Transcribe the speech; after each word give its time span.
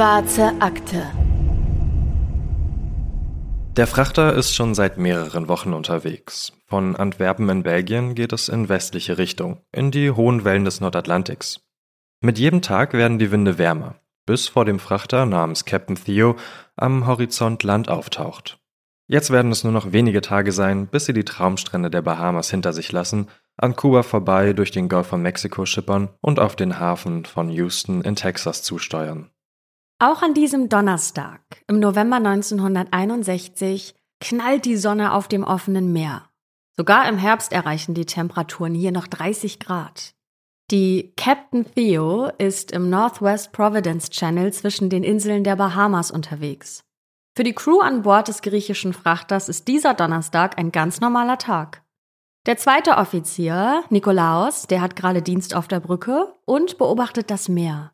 Schwarze 0.00 0.54
Akte. 0.60 1.06
Der 3.76 3.86
Frachter 3.86 4.32
ist 4.32 4.54
schon 4.54 4.74
seit 4.74 4.96
mehreren 4.96 5.46
Wochen 5.46 5.74
unterwegs. 5.74 6.54
Von 6.64 6.96
Antwerpen 6.96 7.50
in 7.50 7.62
Belgien 7.64 8.14
geht 8.14 8.32
es 8.32 8.48
in 8.48 8.70
westliche 8.70 9.18
Richtung, 9.18 9.60
in 9.72 9.90
die 9.90 10.10
hohen 10.10 10.46
Wellen 10.46 10.64
des 10.64 10.80
Nordatlantiks. 10.80 11.60
Mit 12.22 12.38
jedem 12.38 12.62
Tag 12.62 12.94
werden 12.94 13.18
die 13.18 13.30
Winde 13.30 13.58
wärmer, 13.58 13.96
bis 14.24 14.48
vor 14.48 14.64
dem 14.64 14.78
Frachter 14.78 15.26
namens 15.26 15.66
Captain 15.66 15.96
Theo 15.96 16.36
am 16.76 17.06
Horizont 17.06 17.62
Land 17.62 17.90
auftaucht. 17.90 18.58
Jetzt 19.06 19.28
werden 19.28 19.52
es 19.52 19.64
nur 19.64 19.72
noch 19.74 19.92
wenige 19.92 20.22
Tage 20.22 20.52
sein, 20.52 20.86
bis 20.86 21.04
sie 21.04 21.12
die 21.12 21.26
Traumstrände 21.26 21.90
der 21.90 22.00
Bahamas 22.00 22.50
hinter 22.50 22.72
sich 22.72 22.90
lassen, 22.90 23.28
an 23.58 23.76
Kuba 23.76 24.02
vorbei 24.02 24.54
durch 24.54 24.70
den 24.70 24.88
Golf 24.88 25.08
von 25.08 25.20
Mexiko 25.20 25.66
schippern 25.66 26.08
und 26.22 26.40
auf 26.40 26.56
den 26.56 26.80
Hafen 26.80 27.26
von 27.26 27.50
Houston 27.50 28.00
in 28.00 28.16
Texas 28.16 28.62
zusteuern. 28.62 29.30
Auch 30.02 30.22
an 30.22 30.32
diesem 30.32 30.70
Donnerstag 30.70 31.42
im 31.68 31.78
November 31.78 32.16
1961 32.16 33.94
knallt 34.18 34.64
die 34.64 34.78
Sonne 34.78 35.12
auf 35.12 35.28
dem 35.28 35.44
offenen 35.44 35.92
Meer. 35.92 36.22
Sogar 36.74 37.06
im 37.06 37.18
Herbst 37.18 37.52
erreichen 37.52 37.92
die 37.92 38.06
Temperaturen 38.06 38.72
hier 38.72 38.92
noch 38.92 39.06
30 39.06 39.60
Grad. 39.60 40.14
Die 40.70 41.12
Captain 41.18 41.66
Theo 41.74 42.30
ist 42.38 42.72
im 42.72 42.88
Northwest 42.88 43.52
Providence 43.52 44.08
Channel 44.08 44.54
zwischen 44.54 44.88
den 44.88 45.04
Inseln 45.04 45.44
der 45.44 45.56
Bahamas 45.56 46.10
unterwegs. 46.10 46.82
Für 47.36 47.44
die 47.44 47.52
Crew 47.52 47.80
an 47.80 48.00
Bord 48.00 48.28
des 48.28 48.40
griechischen 48.40 48.94
Frachters 48.94 49.50
ist 49.50 49.68
dieser 49.68 49.92
Donnerstag 49.92 50.58
ein 50.58 50.72
ganz 50.72 51.02
normaler 51.02 51.36
Tag. 51.36 51.82
Der 52.46 52.56
zweite 52.56 52.96
Offizier, 52.96 53.84
Nikolaos, 53.90 54.66
der 54.66 54.80
hat 54.80 54.96
gerade 54.96 55.20
Dienst 55.20 55.54
auf 55.54 55.68
der 55.68 55.80
Brücke 55.80 56.32
und 56.46 56.78
beobachtet 56.78 57.30
das 57.30 57.50
Meer. 57.50 57.92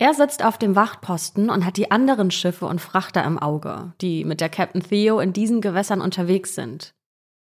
Er 0.00 0.14
sitzt 0.14 0.42
auf 0.42 0.56
dem 0.56 0.76
Wachtposten 0.76 1.50
und 1.50 1.66
hat 1.66 1.76
die 1.76 1.90
anderen 1.90 2.30
Schiffe 2.30 2.64
und 2.64 2.80
Frachter 2.80 3.22
im 3.22 3.38
Auge, 3.38 3.92
die 4.00 4.24
mit 4.24 4.40
der 4.40 4.48
Captain 4.48 4.82
Theo 4.82 5.20
in 5.20 5.34
diesen 5.34 5.60
Gewässern 5.60 6.00
unterwegs 6.00 6.54
sind. 6.54 6.94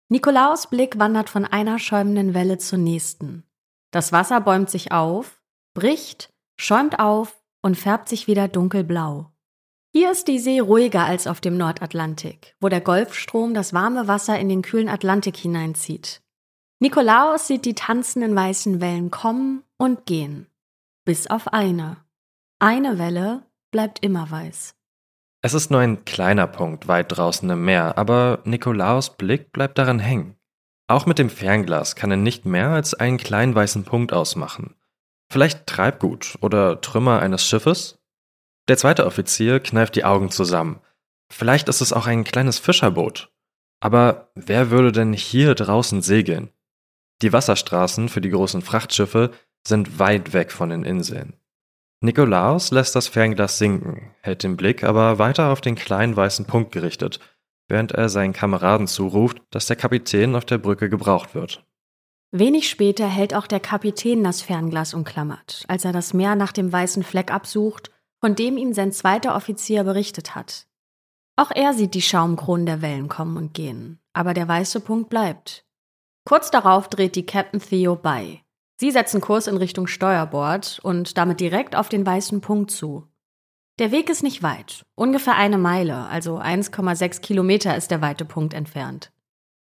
Nikolaos 0.07 0.69
Blick 0.69 0.99
wandert 0.99 1.31
von 1.31 1.45
einer 1.45 1.79
schäumenden 1.79 2.35
Welle 2.35 2.59
zur 2.59 2.77
nächsten. 2.77 3.43
Das 3.89 4.11
Wasser 4.11 4.39
bäumt 4.39 4.69
sich 4.69 4.91
auf, 4.91 5.41
bricht, 5.73 6.31
schäumt 6.55 6.99
auf 6.99 7.43
und 7.63 7.75
färbt 7.75 8.07
sich 8.07 8.27
wieder 8.27 8.47
dunkelblau. 8.47 9.31
Hier 9.91 10.11
ist 10.11 10.27
die 10.27 10.37
See 10.37 10.59
ruhiger 10.59 11.05
als 11.05 11.25
auf 11.25 11.41
dem 11.41 11.57
Nordatlantik, 11.57 12.55
wo 12.59 12.69
der 12.69 12.81
Golfstrom 12.81 13.55
das 13.55 13.73
warme 13.73 14.07
Wasser 14.07 14.37
in 14.37 14.49
den 14.49 14.61
kühlen 14.61 14.89
Atlantik 14.89 15.37
hineinzieht. 15.37 16.21
Nikolaus 16.77 17.47
sieht 17.47 17.65
die 17.65 17.73
tanzenden 17.73 18.35
weißen 18.35 18.79
Wellen 18.79 19.09
kommen 19.09 19.63
und 19.77 20.05
gehen. 20.05 20.45
Bis 21.03 21.25
auf 21.25 21.47
eine. 21.47 22.02
Eine 22.65 22.97
Welle 22.97 23.43
bleibt 23.71 24.05
immer 24.05 24.31
weiß. 24.31 24.73
Es 25.41 25.53
ist 25.53 25.69
nur 25.69 25.81
ein 25.81 26.05
kleiner 26.05 26.47
Punkt 26.47 26.87
weit 26.87 27.07
draußen 27.11 27.49
im 27.49 27.65
Meer, 27.65 27.97
aber 27.97 28.39
Nikolaus 28.45 29.17
Blick 29.17 29.51
bleibt 29.51 29.77
daran 29.77 29.99
hängen. 29.99 30.37
Auch 30.87 31.05
mit 31.05 31.19
dem 31.19 31.29
Fernglas 31.29 31.97
kann 31.97 32.09
er 32.09 32.15
nicht 32.15 32.45
mehr 32.45 32.69
als 32.69 32.93
einen 32.93 33.17
kleinen 33.17 33.53
weißen 33.53 33.83
Punkt 33.83 34.13
ausmachen. 34.13 34.75
Vielleicht 35.29 35.67
Treibgut 35.67 36.37
oder 36.39 36.79
Trümmer 36.79 37.19
eines 37.19 37.45
Schiffes? 37.45 37.99
Der 38.69 38.77
zweite 38.77 39.07
Offizier 39.07 39.59
kneift 39.59 39.97
die 39.97 40.05
Augen 40.05 40.31
zusammen. 40.31 40.79
Vielleicht 41.29 41.67
ist 41.67 41.81
es 41.81 41.91
auch 41.91 42.07
ein 42.07 42.23
kleines 42.23 42.59
Fischerboot. 42.59 43.29
Aber 43.81 44.31
wer 44.35 44.71
würde 44.71 44.93
denn 44.93 45.11
hier 45.11 45.53
draußen 45.53 46.01
segeln? 46.01 46.49
Die 47.23 47.33
Wasserstraßen 47.33 48.07
für 48.07 48.21
die 48.21 48.29
großen 48.29 48.61
Frachtschiffe 48.61 49.31
sind 49.67 49.99
weit 49.99 50.31
weg 50.31 50.53
von 50.53 50.69
den 50.69 50.85
Inseln. 50.85 51.35
Nikolaus 52.03 52.71
lässt 52.71 52.95
das 52.95 53.07
Fernglas 53.07 53.57
sinken, 53.57 54.11
hält 54.21 54.43
den 54.43 54.57
Blick 54.57 54.83
aber 54.83 55.17
weiter 55.17 55.51
auf 55.51 55.61
den 55.61 55.75
kleinen 55.75 56.15
weißen 56.15 56.45
Punkt 56.45 56.71
gerichtet 56.71 57.19
während 57.67 57.91
er 57.91 58.07
seinen 58.07 58.33
Kameraden 58.33 58.87
zuruft, 58.87 59.41
dass 59.49 59.65
der 59.65 59.75
Kapitän 59.75 60.35
auf 60.35 60.45
der 60.45 60.59
Brücke 60.59 60.89
gebraucht 60.89 61.33
wird. 61.33 61.65
Wenig 62.31 62.69
später 62.69 63.07
hält 63.07 63.33
auch 63.33 63.47
der 63.47 63.59
Kapitän 63.59 64.23
das 64.23 64.43
Fernglas 64.43 64.93
umklammert, 64.93 65.65
als 65.67 65.83
er 65.83 65.91
das 65.91 66.13
Meer 66.13 66.35
nach 66.35 66.51
dem 66.51 66.71
weißen 66.71 67.03
Fleck 67.03 67.31
absucht, 67.31 67.89
von 68.19 68.35
dem 68.35 68.57
ihm 68.57 68.73
sein 68.73 68.91
zweiter 68.91 69.35
Offizier 69.35 69.83
berichtet 69.83 70.35
hat. 70.35 70.67
Auch 71.35 71.49
er 71.49 71.73
sieht 71.73 71.95
die 71.95 72.01
Schaumkronen 72.03 72.67
der 72.67 72.83
Wellen 72.83 73.07
kommen 73.07 73.37
und 73.37 73.55
gehen, 73.55 73.99
aber 74.13 74.35
der 74.35 74.47
weiße 74.47 74.79
Punkt 74.79 75.09
bleibt. 75.09 75.65
Kurz 76.25 76.51
darauf 76.51 76.89
dreht 76.89 77.15
die 77.15 77.25
Captain 77.25 77.59
Theo 77.59 77.95
bei. 77.95 78.42
Sie 78.83 78.91
setzen 78.91 79.21
Kurs 79.21 79.47
in 79.47 79.55
Richtung 79.55 79.87
Steuerbord 79.87 80.81
und 80.83 81.17
damit 81.17 81.39
direkt 81.39 81.73
auf 81.73 81.87
den 81.87 82.05
weißen 82.05 82.41
Punkt 82.41 82.69
zu. 82.69 83.07
Der 83.79 83.93
Weg 83.93 84.09
ist 84.09 84.23
nicht 84.23 84.43
weit, 84.43 84.83
ungefähr 84.95 85.37
eine 85.37 85.57
Meile, 85.57 86.07
also 86.07 86.37
1,6 86.37 87.21
Kilometer 87.21 87.77
ist 87.77 87.91
der 87.91 88.01
weite 88.01 88.25
Punkt 88.25 88.53
entfernt. 88.53 89.13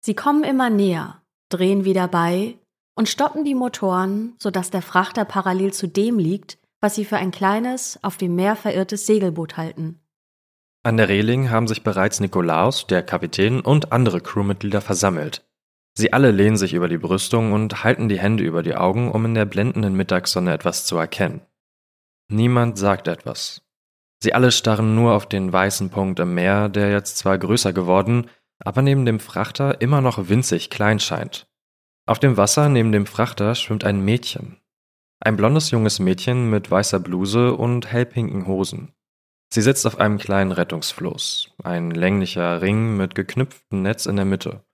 Sie 0.01 0.15
kommen 0.15 0.43
immer 0.43 0.71
näher, 0.71 1.21
drehen 1.51 1.85
wieder 1.85 2.09
bei 2.09 2.57
und 2.95 3.11
stoppen 3.11 3.45
die 3.45 3.55
Motoren, 3.55 4.37
sodass 4.39 4.71
der 4.71 4.81
Frachter 4.81 5.27
parallel 5.27 5.75
zu 5.75 5.87
dem 5.87 6.19
liegt, 6.19 6.57
was 6.81 6.95
sie 6.95 7.05
für 7.05 7.19
ein 7.19 7.31
kleines, 7.31 7.99
auf 8.03 8.17
dem 8.17 8.35
Meer 8.35 8.57
verirrtes 8.57 9.05
Segelboot 9.05 9.59
halten. 9.59 10.01
An 10.83 10.97
der 10.97 11.11
Reling 11.11 11.51
haben 11.51 11.69
sich 11.69 11.83
bereits 11.83 12.21
Nikolaus, 12.21 12.87
der 12.87 13.03
Kapitän 13.03 13.61
und 13.61 13.93
andere 13.93 14.23
Crewmitglieder 14.23 14.81
versammelt. 14.81 15.45
Sie 15.97 16.13
alle 16.13 16.33
lehnen 16.33 16.57
sich 16.57 16.75
über 16.75 16.89
die 16.89 16.99
Brüstung 16.99 17.53
und 17.53 17.85
halten 17.85 18.09
die 18.09 18.19
Hände 18.19 18.43
über 18.43 18.63
die 18.63 18.75
Augen, 18.75 19.11
um 19.11 19.25
in 19.25 19.35
der 19.35 19.45
blendenden 19.45 19.95
Mittagssonne 19.95 20.53
etwas 20.53 20.87
zu 20.87 20.97
erkennen. 20.97 21.43
Niemand 22.29 22.79
sagt 22.79 23.07
etwas. 23.07 23.63
Sie 24.23 24.35
alle 24.35 24.51
starren 24.51 24.95
nur 24.95 25.13
auf 25.13 25.27
den 25.27 25.53
weißen 25.53 25.91
Punkt 25.91 26.19
im 26.19 26.35
Meer, 26.35 26.69
der 26.69 26.91
jetzt 26.91 27.19
zwar 27.19 27.39
größer 27.39 27.73
geworden, 27.73 28.29
aber 28.59 28.83
neben 28.83 29.05
dem 29.05 29.21
Frachter 29.21 29.81
immer 29.81 30.01
noch 30.01 30.29
winzig 30.29 30.71
klein 30.71 30.99
scheint. 30.99 31.47
Auf 32.07 32.19
dem 32.19 32.37
Wasser 32.37 32.69
neben 32.69 32.91
dem 32.91 33.07
Frachter 33.07 33.55
schwimmt 33.55 33.85
ein 33.85 34.05
Mädchen. 34.05 34.61
Ein 35.21 35.37
blondes 35.37 35.71
junges 35.71 36.01
Mädchen 36.01 36.51
mit 36.51 36.71
weißer 36.71 37.01
Bluse 37.01 37.55
und 37.55 37.93
hellpinken 37.93 38.47
Hosen. 38.47 38.93
Sie 39.53 39.63
sitzt 39.63 39.87
auf 39.87 40.01
einem 40.01 40.19
kleinen 40.19 40.53
Rettungsfloß, 40.53 41.55
ein 41.63 41.93
länglicher 41.93 42.61
Ring 42.61 42.97
mit 42.97 43.15
geknüpftem 43.15 43.83
Netz 43.83 44.07
in 44.07 44.17
der 44.17 44.25
Mitte. 44.25 44.65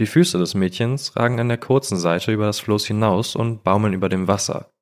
Die 0.00 0.06
Füße 0.06 0.38
des 0.38 0.54
Mädchens 0.54 1.14
ragen 1.16 1.38
an 1.38 1.48
der 1.48 1.58
kurzen 1.58 1.96
Seite 1.96 2.32
über 2.32 2.46
das 2.46 2.58
Floß 2.58 2.86
hinaus 2.86 3.36
und 3.36 3.62
baumeln 3.62 3.92
über 3.92 4.08
dem 4.08 4.26
Wasser. 4.26 4.72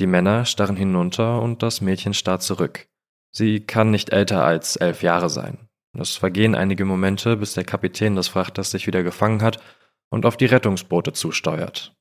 Die 0.00 0.06
Männer 0.06 0.44
starren 0.44 0.76
hinunter 0.76 1.40
und 1.40 1.62
das 1.62 1.80
Mädchen 1.80 2.12
starrt 2.12 2.42
zurück. 2.42 2.88
Sie 3.30 3.60
kann 3.60 3.90
nicht 3.90 4.10
älter 4.10 4.44
als 4.44 4.76
elf 4.76 5.02
Jahre 5.02 5.30
sein. 5.30 5.68
Es 5.96 6.16
vergehen 6.16 6.54
einige 6.54 6.84
Momente, 6.84 7.36
bis 7.36 7.54
der 7.54 7.64
Kapitän 7.64 8.16
des 8.16 8.28
Frachters 8.28 8.70
sich 8.70 8.86
wieder 8.86 9.02
gefangen 9.02 9.42
hat 9.42 9.62
und 10.10 10.26
auf 10.26 10.36
die 10.36 10.46
Rettungsboote 10.46 11.12
zusteuert. 11.12 11.94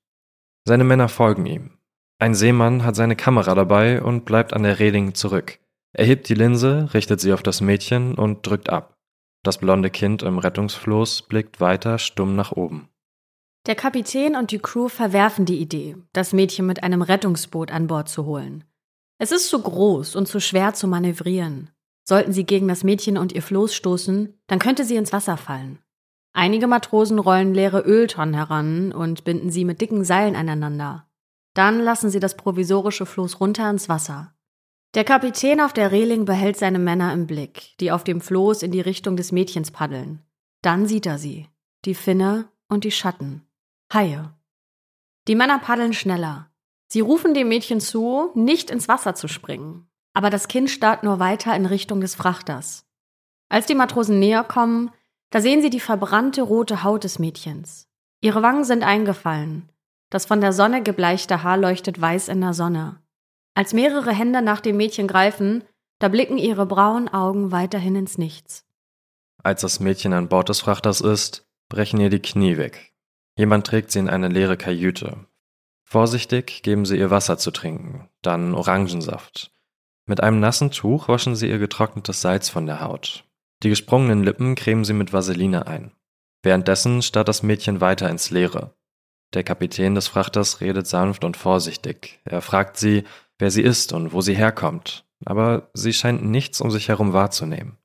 Seine 0.65 0.83
Männer 0.83 1.09
folgen 1.09 1.45
ihm. 1.45 1.77
Ein 2.19 2.33
Seemann 2.33 2.83
hat 2.83 2.95
seine 2.95 3.15
Kamera 3.15 3.53
dabei 3.53 4.01
und 4.01 4.25
bleibt 4.25 4.53
an 4.53 4.63
der 4.63 4.79
Reling 4.79 5.13
zurück. 5.13 5.59
Er 5.93 6.05
hebt 6.05 6.27
die 6.29 6.33
Linse, 6.33 6.89
richtet 6.93 7.21
sie 7.21 7.33
auf 7.33 7.43
das 7.43 7.61
Mädchen 7.61 8.15
und 8.15 8.45
drückt 8.45 8.69
ab. 8.69 8.96
Das 9.47 9.59
blonde 9.59 9.89
Kind 9.89 10.23
im 10.23 10.39
Rettungsfloß 10.39 11.21
blickt 11.21 11.61
weiter 11.61 11.99
stumm 11.99 12.35
nach 12.35 12.51
oben. 12.51 12.89
Der 13.65 13.75
Kapitän 13.75 14.35
und 14.35 14.51
die 14.51 14.59
Crew 14.59 14.89
verwerfen 14.89 15.45
die 15.45 15.61
Idee, 15.61 15.95
das 16.11 16.33
Mädchen 16.33 16.65
mit 16.65 16.83
einem 16.83 17.01
Rettungsboot 17.01 17.71
an 17.71 17.87
Bord 17.87 18.09
zu 18.09 18.25
holen. 18.25 18.65
Es 19.19 19.31
ist 19.31 19.47
zu 19.47 19.61
groß 19.61 20.17
und 20.17 20.27
zu 20.27 20.41
schwer 20.41 20.73
zu 20.73 20.89
manövrieren. 20.89 21.69
Sollten 22.03 22.33
sie 22.33 22.43
gegen 22.43 22.67
das 22.67 22.83
Mädchen 22.83 23.17
und 23.17 23.31
ihr 23.31 23.41
Floß 23.41 23.73
stoßen, 23.73 24.37
dann 24.47 24.59
könnte 24.59 24.83
sie 24.83 24.97
ins 24.97 25.13
Wasser 25.13 25.37
fallen. 25.37 25.79
Einige 26.33 26.67
Matrosen 26.67 27.17
rollen 27.17 27.53
leere 27.53 27.79
Öltonnen 27.79 28.33
heran 28.33 28.91
und 28.91 29.23
binden 29.23 29.49
sie 29.49 29.63
mit 29.63 29.79
dicken 29.79 30.03
Seilen 30.03 30.35
aneinander. 30.35 31.07
Dann 31.53 31.79
lassen 31.79 32.09
sie 32.09 32.19
das 32.19 32.35
provisorische 32.35 33.05
Floß 33.05 33.39
runter 33.39 33.69
ins 33.69 33.87
Wasser. 33.87 34.33
Der 34.93 35.03
Kapitän 35.03 35.59
auf 35.61 35.73
der 35.73 35.91
Reling 35.91 36.25
behält 36.25 36.57
seine 36.57 36.79
Männer 36.79 37.13
im 37.13 37.27
Blick, 37.27 37.77
die 37.79 37.91
auf 37.91 38.03
dem 38.03 38.21
Floß 38.21 38.63
in 38.63 38.71
die 38.71 38.81
Richtung 38.81 39.15
des 39.15 39.31
Mädchens 39.31 39.71
paddeln. 39.71 40.23
Dann 40.61 40.87
sieht 40.87 41.05
er 41.05 41.17
sie, 41.17 41.47
die 41.85 41.93
Finne 41.93 42.49
und 42.67 42.83
die 42.83 42.91
Schatten. 42.91 43.47
Haie. 43.93 44.33
Die 45.27 45.35
Männer 45.35 45.59
paddeln 45.59 45.93
schneller. 45.93 46.49
Sie 46.87 47.01
rufen 47.01 47.33
dem 47.33 47.49
Mädchen 47.49 47.81
zu, 47.81 48.31
nicht 48.33 48.69
ins 48.69 48.87
Wasser 48.87 49.13
zu 49.13 49.27
springen, 49.27 49.87
aber 50.13 50.29
das 50.29 50.47
Kind 50.47 50.69
starrt 50.69 51.03
nur 51.03 51.19
weiter 51.19 51.55
in 51.55 51.65
Richtung 51.65 51.99
des 51.99 52.15
Frachters. 52.15 52.85
Als 53.49 53.65
die 53.65 53.75
Matrosen 53.75 54.19
näher 54.19 54.43
kommen, 54.43 54.91
da 55.29 55.41
sehen 55.41 55.61
sie 55.61 55.69
die 55.69 55.81
verbrannte 55.81 56.41
rote 56.41 56.83
Haut 56.83 57.03
des 57.03 57.19
Mädchens. 57.19 57.89
Ihre 58.21 58.41
Wangen 58.41 58.63
sind 58.63 58.83
eingefallen. 58.83 59.69
Das 60.09 60.25
von 60.25 60.39
der 60.39 60.53
Sonne 60.53 60.81
gebleichte 60.81 61.43
Haar 61.43 61.57
leuchtet 61.57 61.99
weiß 61.99 62.29
in 62.29 62.41
der 62.41 62.53
Sonne. 62.53 63.01
Als 63.57 63.73
mehrere 63.73 64.11
Hände 64.11 64.41
nach 64.43 64.61
dem 64.61 64.77
Mädchen 64.77 65.07
greifen, 65.07 65.63
da 65.99 66.09
blicken 66.09 66.37
ihre 66.37 66.67
braunen 66.67 67.09
Augen 67.09 67.51
weiterhin 67.51 67.95
ins 67.95 68.19
Nichts. 68.19 68.65
Als 69.41 69.61
das 69.61 69.79
Mädchen 69.79 70.13
an 70.13 70.29
Bord 70.29 70.49
des 70.49 70.59
Frachters 70.59 71.01
ist, 71.01 71.47
brechen 71.67 71.99
ihr 71.99 72.09
die 72.09 72.21
Knie 72.21 72.57
weg. 72.57 72.93
Jemand 73.35 73.65
trägt 73.65 73.91
sie 73.91 73.99
in 73.99 74.09
eine 74.09 74.27
leere 74.27 74.57
Kajüte, 74.57 75.25
Vorsichtig 75.89 76.63
geben 76.63 76.85
sie 76.85 76.97
ihr 76.97 77.11
Wasser 77.11 77.37
zu 77.37 77.49
trinken, 77.49 78.09
dann 78.21 78.53
Orangensaft. 78.53 79.53
Mit 80.05 80.21
einem 80.21 80.41
nassen 80.41 80.69
Tuch 80.69 81.07
waschen 81.07 81.37
sie 81.37 81.47
ihr 81.47 81.59
getrocknetes 81.59 82.19
Salz 82.19 82.49
von 82.49 82.65
der 82.65 82.81
Haut. 82.81 83.23
Die 83.63 83.69
gesprungenen 83.69 84.21
Lippen 84.21 84.55
cremen 84.55 84.83
sie 84.83 84.91
mit 84.91 85.13
Vaseline 85.13 85.65
ein. 85.65 85.93
Währenddessen 86.43 87.01
starrt 87.01 87.29
das 87.29 87.41
Mädchen 87.41 87.79
weiter 87.79 88.09
ins 88.09 88.31
Leere. 88.31 88.75
Der 89.33 89.45
Kapitän 89.45 89.95
des 89.95 90.09
Frachters 90.09 90.59
redet 90.59 90.87
sanft 90.87 91.23
und 91.23 91.37
vorsichtig. 91.37 92.19
Er 92.25 92.41
fragt 92.41 92.75
sie, 92.75 93.05
wer 93.39 93.51
sie 93.51 93.61
ist 93.61 93.93
und 93.93 94.13
wo 94.13 94.21
sie 94.21 94.35
herkommt, 94.35 95.05
aber 95.25 95.69
sie 95.73 95.93
scheint 95.93 96.23
nichts 96.23 96.61
um 96.61 96.71
sich 96.71 96.89
herum 96.89 97.13
wahrzunehmen. 97.13 97.77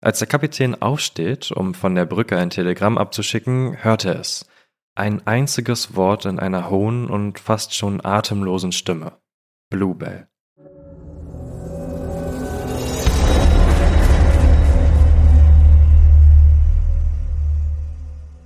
Als 0.00 0.18
der 0.18 0.28
Kapitän 0.28 0.80
aufsteht, 0.80 1.50
um 1.50 1.74
von 1.74 1.94
der 1.94 2.04
Brücke 2.04 2.36
ein 2.36 2.50
Telegramm 2.50 2.98
abzuschicken, 2.98 3.82
hört 3.82 4.04
er 4.04 4.20
es. 4.20 4.46
Ein 4.94 5.26
einziges 5.26 5.96
Wort 5.96 6.26
in 6.26 6.38
einer 6.38 6.70
hohen 6.70 7.08
und 7.08 7.40
fast 7.40 7.74
schon 7.74 8.04
atemlosen 8.04 8.70
Stimme. 8.70 9.18
Bluebell. 9.70 10.28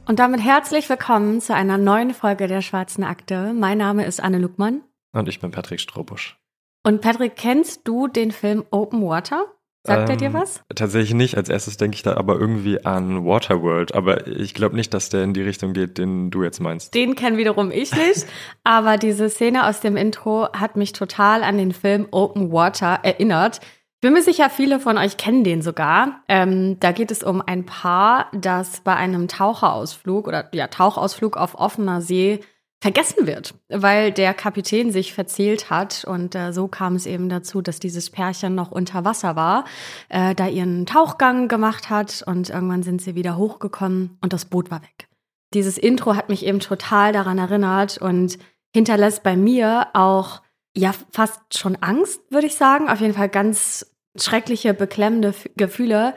Und 0.07 0.21
damit 0.21 0.41
herzlich 0.41 0.89
willkommen 0.89 1.43
zu 1.43 1.55
einer 1.55 1.77
neuen 1.77 2.15
Folge 2.15 2.47
der 2.47 2.63
Schwarzen 2.63 3.05
Akte. 3.05 3.53
Mein 3.53 3.77
Name 3.77 4.07
ist 4.07 4.21
Anne 4.21 4.39
Luckmann. 4.39 4.81
Und 5.13 5.29
ich 5.29 5.41
bin 5.41 5.51
Patrick 5.51 5.81
Strobusch. 5.81 6.38
Und 6.83 7.01
Patrick, 7.01 7.37
kennst 7.37 7.87
du 7.87 8.09
den 8.09 8.31
Film 8.31 8.65
Open 8.71 9.03
Water? 9.03 9.47
Sagt 9.85 10.03
ähm, 10.03 10.11
er 10.11 10.17
dir 10.17 10.27
ähm, 10.27 10.35
was? 10.35 10.63
Tatsächlich 10.75 11.15
nicht. 11.15 11.37
Als 11.37 11.49
erstes 11.49 11.77
denke 11.77 11.95
ich 11.95 12.03
da 12.03 12.17
aber 12.17 12.39
irgendwie 12.39 12.85
an 12.85 13.25
Waterworld. 13.25 13.95
Aber 13.95 14.27
ich 14.27 14.55
glaube 14.55 14.77
nicht, 14.77 14.93
dass 14.93 15.09
der 15.09 15.25
in 15.25 15.35
die 15.35 15.43
Richtung 15.43 15.73
geht, 15.73 15.99
den 15.99 16.31
du 16.31 16.43
jetzt 16.43 16.61
meinst. 16.61 16.95
Den 16.95 17.15
kenne 17.15 17.37
wiederum 17.37 17.71
ich 17.71 17.95
nicht. 17.95 18.27
aber 18.65 18.97
diese 18.97 19.31
Szene 19.31 19.67
aus 19.67 19.81
dem 19.81 19.97
Intro 19.97 20.49
hat 20.53 20.77
mich 20.77 20.93
total 20.93 21.43
an 21.43 21.59
den 21.59 21.73
Film 21.73 22.09
Open 22.11 22.53
Water 22.53 23.01
erinnert 23.03 23.61
bin 24.01 24.13
mir 24.13 24.23
sicher, 24.23 24.49
viele 24.49 24.79
von 24.79 24.97
euch 24.97 25.17
kennen 25.17 25.43
den 25.43 25.61
sogar. 25.61 26.23
Ähm, 26.29 26.79
da 26.79 26.93
geht 26.93 27.11
es 27.11 27.25
um 27.25 27.43
ein 27.45 27.67
Paar, 27.67 28.31
das 28.33 28.81
bei 28.81 28.95
einem 28.95 29.27
Taucherausflug 29.27 30.29
oder 30.29 30.49
ja, 30.53 30.69
Tauchausflug 30.69 31.37
auf 31.37 31.57
offener 31.57 32.01
See 32.01 32.41
vergessen 32.81 33.27
wird, 33.27 33.55
weil 33.69 34.13
der 34.13 34.35
Kapitän 34.35 34.93
sich 34.93 35.13
verzählt 35.13 35.69
hat 35.69 36.05
und 36.05 36.35
äh, 36.35 36.53
so 36.53 36.69
kam 36.69 36.95
es 36.95 37.07
eben 37.07 37.29
dazu, 37.29 37.61
dass 37.61 37.81
dieses 37.81 38.11
Pärchen 38.11 38.55
noch 38.55 38.71
unter 38.71 39.05
Wasser 39.05 39.35
war, 39.35 39.65
äh, 40.09 40.35
da 40.35 40.47
ihren 40.47 40.87
Tauchgang 40.87 41.49
gemacht 41.49 41.91
hat 41.91 42.23
und 42.27 42.51
irgendwann 42.51 42.85
sind 42.85 43.03
sie 43.03 43.17
wieder 43.17 43.37
hochgekommen 43.37 44.17
und 44.21 44.33
das 44.33 44.45
Boot 44.45 44.71
war 44.71 44.83
weg. 44.83 45.09
Dieses 45.55 45.77
Intro 45.77 46.15
hat 46.15 46.29
mich 46.29 46.47
eben 46.47 46.61
total 46.61 47.13
daran 47.13 47.39
erinnert 47.39 47.99
und 47.99 48.39
hinterlässt 48.73 49.23
bei 49.23 49.37
mir 49.37 49.89
auch 49.95 50.43
ja 50.77 50.93
fast 51.11 51.59
schon 51.59 51.77
Angst, 51.81 52.21
würde 52.31 52.47
ich 52.47 52.55
sagen. 52.55 52.89
Auf 52.89 53.01
jeden 53.01 53.15
Fall 53.15 53.29
ganz 53.29 53.87
schreckliche, 54.17 54.75
beklemmende 54.75 55.35
Gefühle, 55.57 56.15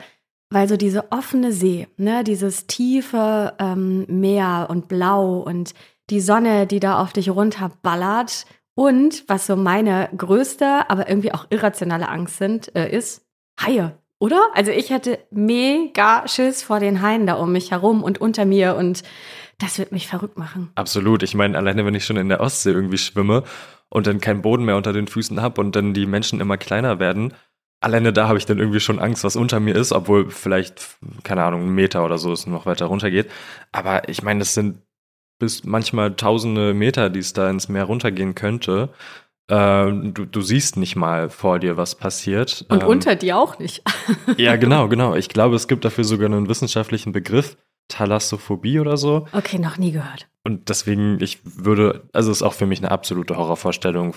weil 0.50 0.68
so 0.68 0.76
diese 0.76 1.10
offene 1.10 1.52
See, 1.52 1.88
ne, 1.96 2.24
dieses 2.24 2.66
tiefe 2.66 3.54
ähm, 3.58 4.04
Meer 4.08 4.66
und 4.68 4.86
Blau 4.86 5.38
und 5.40 5.74
die 6.12 6.20
Sonne, 6.20 6.66
die 6.66 6.78
da 6.78 7.00
auf 7.00 7.14
dich 7.14 7.30
runterballert 7.30 8.44
und 8.74 9.24
was 9.28 9.46
so 9.46 9.56
meine 9.56 10.10
größte, 10.16 10.90
aber 10.90 11.08
irgendwie 11.08 11.32
auch 11.32 11.46
irrationale 11.48 12.08
Angst 12.08 12.36
sind, 12.36 12.74
äh, 12.76 12.94
ist 12.94 13.26
Haie, 13.58 13.98
oder? 14.18 14.50
Also 14.54 14.72
ich 14.72 14.90
hätte 14.90 15.18
mega 15.30 16.28
Schiss 16.28 16.62
vor 16.62 16.80
den 16.80 17.00
Haien 17.00 17.26
da 17.26 17.34
um 17.34 17.50
mich 17.50 17.70
herum 17.70 18.02
und 18.02 18.20
unter 18.20 18.44
mir 18.44 18.76
und 18.76 19.02
das 19.58 19.78
wird 19.78 19.90
mich 19.90 20.06
verrückt 20.06 20.36
machen. 20.36 20.70
Absolut. 20.74 21.22
Ich 21.22 21.34
meine, 21.34 21.56
alleine 21.56 21.86
wenn 21.86 21.94
ich 21.94 22.04
schon 22.04 22.18
in 22.18 22.28
der 22.28 22.40
Ostsee 22.40 22.72
irgendwie 22.72 22.98
schwimme 22.98 23.44
und 23.88 24.06
dann 24.06 24.20
keinen 24.20 24.42
Boden 24.42 24.66
mehr 24.66 24.76
unter 24.76 24.92
den 24.92 25.06
Füßen 25.06 25.40
habe 25.40 25.62
und 25.62 25.74
dann 25.76 25.94
die 25.94 26.04
Menschen 26.04 26.40
immer 26.40 26.58
kleiner 26.58 26.98
werden, 26.98 27.32
alleine 27.80 28.12
da 28.12 28.28
habe 28.28 28.36
ich 28.36 28.44
dann 28.44 28.58
irgendwie 28.58 28.80
schon 28.80 28.98
Angst, 28.98 29.24
was 29.24 29.36
unter 29.36 29.60
mir 29.60 29.76
ist, 29.76 29.92
obwohl 29.92 30.30
vielleicht, 30.30 30.98
keine 31.22 31.44
Ahnung, 31.44 31.62
ein 31.62 31.74
Meter 31.74 32.04
oder 32.04 32.18
so 32.18 32.32
es 32.32 32.46
noch 32.46 32.66
weiter 32.66 32.86
runter 32.86 33.10
geht. 33.10 33.30
Aber 33.72 34.10
ich 34.10 34.22
meine, 34.22 34.40
das 34.40 34.52
sind 34.52 34.82
bis 35.42 35.64
manchmal 35.64 36.14
tausende 36.14 36.72
Meter, 36.72 37.10
die 37.10 37.18
es 37.18 37.32
da 37.32 37.50
ins 37.50 37.68
Meer 37.68 37.82
runtergehen 37.82 38.36
könnte. 38.36 38.90
Äh, 39.48 39.90
du, 39.90 40.24
du 40.24 40.40
siehst 40.40 40.76
nicht 40.76 40.94
mal 40.94 41.30
vor 41.30 41.58
dir, 41.58 41.76
was 41.76 41.96
passiert. 41.96 42.64
Und 42.68 42.84
ähm, 42.84 42.88
unter 42.88 43.16
dir 43.16 43.36
auch 43.38 43.58
nicht. 43.58 43.82
ja, 44.36 44.54
genau, 44.54 44.86
genau. 44.86 45.16
Ich 45.16 45.28
glaube, 45.28 45.56
es 45.56 45.66
gibt 45.66 45.84
dafür 45.84 46.04
sogar 46.04 46.26
einen 46.26 46.48
wissenschaftlichen 46.48 47.10
Begriff. 47.10 47.56
Thalassophobie 47.88 48.78
oder 48.78 48.96
so. 48.96 49.26
Okay, 49.32 49.58
noch 49.58 49.78
nie 49.78 49.90
gehört. 49.90 50.28
Und 50.44 50.68
deswegen, 50.68 51.20
ich 51.20 51.40
würde, 51.42 52.04
also 52.12 52.30
es 52.30 52.38
ist 52.38 52.42
auch 52.44 52.54
für 52.54 52.66
mich 52.66 52.78
eine 52.78 52.92
absolute 52.92 53.36
Horrorvorstellung, 53.36 54.14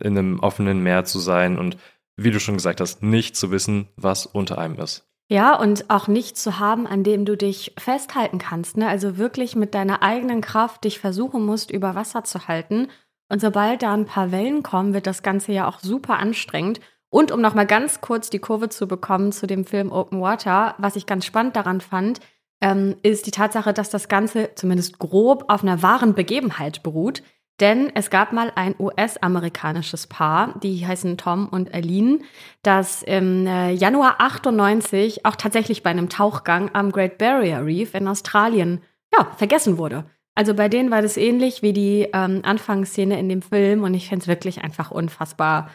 in 0.00 0.18
einem 0.18 0.40
offenen 0.40 0.82
Meer 0.82 1.04
zu 1.04 1.20
sein 1.20 1.58
und 1.58 1.76
wie 2.16 2.32
du 2.32 2.40
schon 2.40 2.56
gesagt 2.56 2.80
hast, 2.80 3.04
nicht 3.04 3.36
zu 3.36 3.52
wissen, 3.52 3.86
was 3.94 4.26
unter 4.26 4.58
einem 4.58 4.80
ist. 4.80 5.06
Ja, 5.28 5.58
und 5.58 5.90
auch 5.90 6.06
nicht 6.06 6.38
zu 6.38 6.60
haben, 6.60 6.86
an 6.86 7.02
dem 7.02 7.24
du 7.24 7.36
dich 7.36 7.74
festhalten 7.78 8.38
kannst. 8.38 8.76
Ne? 8.76 8.88
Also 8.88 9.18
wirklich 9.18 9.56
mit 9.56 9.74
deiner 9.74 10.02
eigenen 10.02 10.40
Kraft 10.40 10.84
dich 10.84 11.00
versuchen 11.00 11.44
musst, 11.44 11.72
über 11.72 11.96
Wasser 11.96 12.22
zu 12.22 12.46
halten. 12.46 12.88
Und 13.28 13.40
sobald 13.40 13.82
da 13.82 13.92
ein 13.92 14.06
paar 14.06 14.30
Wellen 14.30 14.62
kommen, 14.62 14.94
wird 14.94 15.08
das 15.08 15.24
Ganze 15.24 15.52
ja 15.52 15.66
auch 15.66 15.80
super 15.80 16.18
anstrengend. 16.18 16.80
Und 17.10 17.32
um 17.32 17.40
nochmal 17.40 17.66
ganz 17.66 18.00
kurz 18.00 18.30
die 18.30 18.38
Kurve 18.38 18.68
zu 18.68 18.86
bekommen 18.86 19.32
zu 19.32 19.48
dem 19.48 19.64
Film 19.64 19.90
Open 19.90 20.20
Water, 20.20 20.76
was 20.78 20.94
ich 20.94 21.06
ganz 21.06 21.24
spannend 21.24 21.56
daran 21.56 21.80
fand, 21.80 22.20
ähm, 22.60 22.96
ist 23.02 23.26
die 23.26 23.32
Tatsache, 23.32 23.72
dass 23.72 23.90
das 23.90 24.08
Ganze 24.08 24.50
zumindest 24.54 24.98
grob 24.98 25.44
auf 25.48 25.62
einer 25.62 25.82
wahren 25.82 26.14
Begebenheit 26.14 26.82
beruht. 26.84 27.22
Denn 27.60 27.90
es 27.94 28.10
gab 28.10 28.32
mal 28.32 28.52
ein 28.54 28.74
US-amerikanisches 28.78 30.06
Paar, 30.08 30.58
die 30.62 30.86
heißen 30.86 31.16
Tom 31.16 31.48
und 31.48 31.72
Aline, 31.72 32.18
das 32.62 33.02
im 33.02 33.46
äh, 33.46 33.72
Januar 33.72 34.16
98 34.18 35.24
auch 35.24 35.36
tatsächlich 35.36 35.82
bei 35.82 35.90
einem 35.90 36.10
Tauchgang 36.10 36.70
am 36.74 36.92
Great 36.92 37.16
Barrier 37.16 37.64
Reef 37.64 37.94
in 37.94 38.08
Australien 38.08 38.82
ja, 39.16 39.28
vergessen 39.36 39.78
wurde. 39.78 40.04
Also 40.34 40.52
bei 40.52 40.68
denen 40.68 40.90
war 40.90 41.00
das 41.00 41.16
ähnlich 41.16 41.62
wie 41.62 41.72
die 41.72 42.08
ähm, 42.12 42.42
Anfangsszene 42.44 43.18
in 43.18 43.30
dem 43.30 43.40
Film 43.40 43.84
und 43.84 43.94
ich 43.94 44.10
finde 44.10 44.24
es 44.24 44.28
wirklich 44.28 44.62
einfach 44.62 44.90
unfassbar 44.90 45.70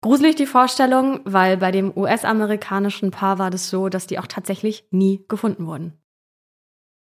gruselig, 0.00 0.36
die 0.36 0.46
Vorstellung, 0.46 1.20
weil 1.24 1.58
bei 1.58 1.70
dem 1.70 1.92
US-amerikanischen 1.94 3.10
Paar 3.10 3.38
war 3.38 3.50
das 3.50 3.68
so, 3.68 3.90
dass 3.90 4.06
die 4.06 4.18
auch 4.18 4.26
tatsächlich 4.26 4.86
nie 4.90 5.24
gefunden 5.28 5.66
wurden. 5.66 6.00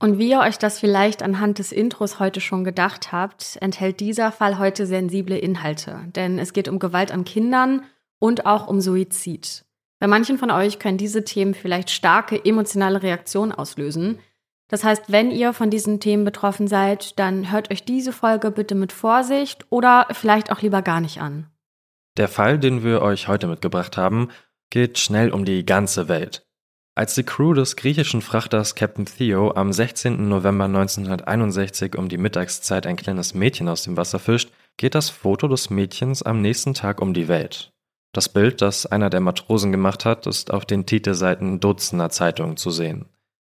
Und 0.02 0.18
wie 0.18 0.30
ihr 0.30 0.40
euch 0.40 0.58
das 0.58 0.80
vielleicht 0.80 1.22
anhand 1.22 1.60
des 1.60 1.70
Intros 1.70 2.18
heute 2.18 2.40
schon 2.40 2.64
gedacht 2.64 3.12
habt, 3.12 3.56
enthält 3.60 4.00
dieser 4.00 4.32
Fall 4.32 4.58
heute 4.58 4.84
sensible 4.84 5.38
Inhalte. 5.38 6.00
Denn 6.16 6.40
es 6.40 6.52
geht 6.52 6.66
um 6.66 6.80
Gewalt 6.80 7.12
an 7.12 7.24
Kindern 7.24 7.84
und 8.18 8.44
auch 8.44 8.66
um 8.66 8.80
Suizid. 8.80 9.64
Bei 10.00 10.08
manchen 10.08 10.38
von 10.38 10.50
euch 10.50 10.80
können 10.80 10.98
diese 10.98 11.22
Themen 11.22 11.54
vielleicht 11.54 11.88
starke 11.88 12.44
emotionale 12.44 13.04
Reaktionen 13.04 13.52
auslösen. 13.52 14.18
Das 14.66 14.82
heißt, 14.82 15.04
wenn 15.12 15.30
ihr 15.30 15.52
von 15.52 15.70
diesen 15.70 16.00
Themen 16.00 16.24
betroffen 16.24 16.66
seid, 16.66 17.16
dann 17.20 17.52
hört 17.52 17.70
euch 17.70 17.84
diese 17.84 18.12
Folge 18.12 18.50
bitte 18.50 18.74
mit 18.74 18.90
Vorsicht 18.90 19.66
oder 19.70 20.08
vielleicht 20.10 20.50
auch 20.50 20.62
lieber 20.62 20.82
gar 20.82 21.00
nicht 21.00 21.20
an. 21.20 21.46
Der 22.16 22.26
Fall, 22.26 22.58
den 22.58 22.82
wir 22.82 23.02
euch 23.02 23.28
heute 23.28 23.46
mitgebracht 23.46 23.96
haben, 23.96 24.30
geht 24.68 24.98
schnell 24.98 25.30
um 25.30 25.44
die 25.44 25.64
ganze 25.64 26.08
Welt. 26.08 26.44
Als 26.94 27.14
die 27.14 27.22
Crew 27.22 27.54
des 27.54 27.76
griechischen 27.76 28.20
Frachters 28.20 28.74
Captain 28.74 29.06
Theo 29.06 29.52
am 29.54 29.72
16. 29.72 30.28
November 30.28 30.66
1961 30.66 31.96
um 31.96 32.10
die 32.10 32.18
Mittagszeit 32.18 32.86
ein 32.86 32.96
kleines 32.96 33.32
Mädchen 33.32 33.66
aus 33.70 33.84
dem 33.84 33.96
Wasser 33.96 34.18
fischt, 34.18 34.52
geht 34.76 34.94
das 34.94 35.08
Foto 35.08 35.48
des 35.48 35.70
Mädchens 35.70 36.22
am 36.22 36.42
nächsten 36.42 36.74
Tag 36.74 37.00
um 37.00 37.14
die 37.14 37.28
Welt. 37.28 37.72
Das 38.12 38.28
Bild, 38.28 38.60
das 38.60 38.84
einer 38.84 39.08
der 39.08 39.20
Matrosen 39.20 39.72
gemacht 39.72 40.04
hat, 40.04 40.26
ist 40.26 40.52
auf 40.52 40.66
den 40.66 40.84
Titelseiten 40.84 41.60
Dutzender 41.60 42.10
Zeitungen 42.10 42.58
zu 42.58 42.70
sehen. 42.70 43.06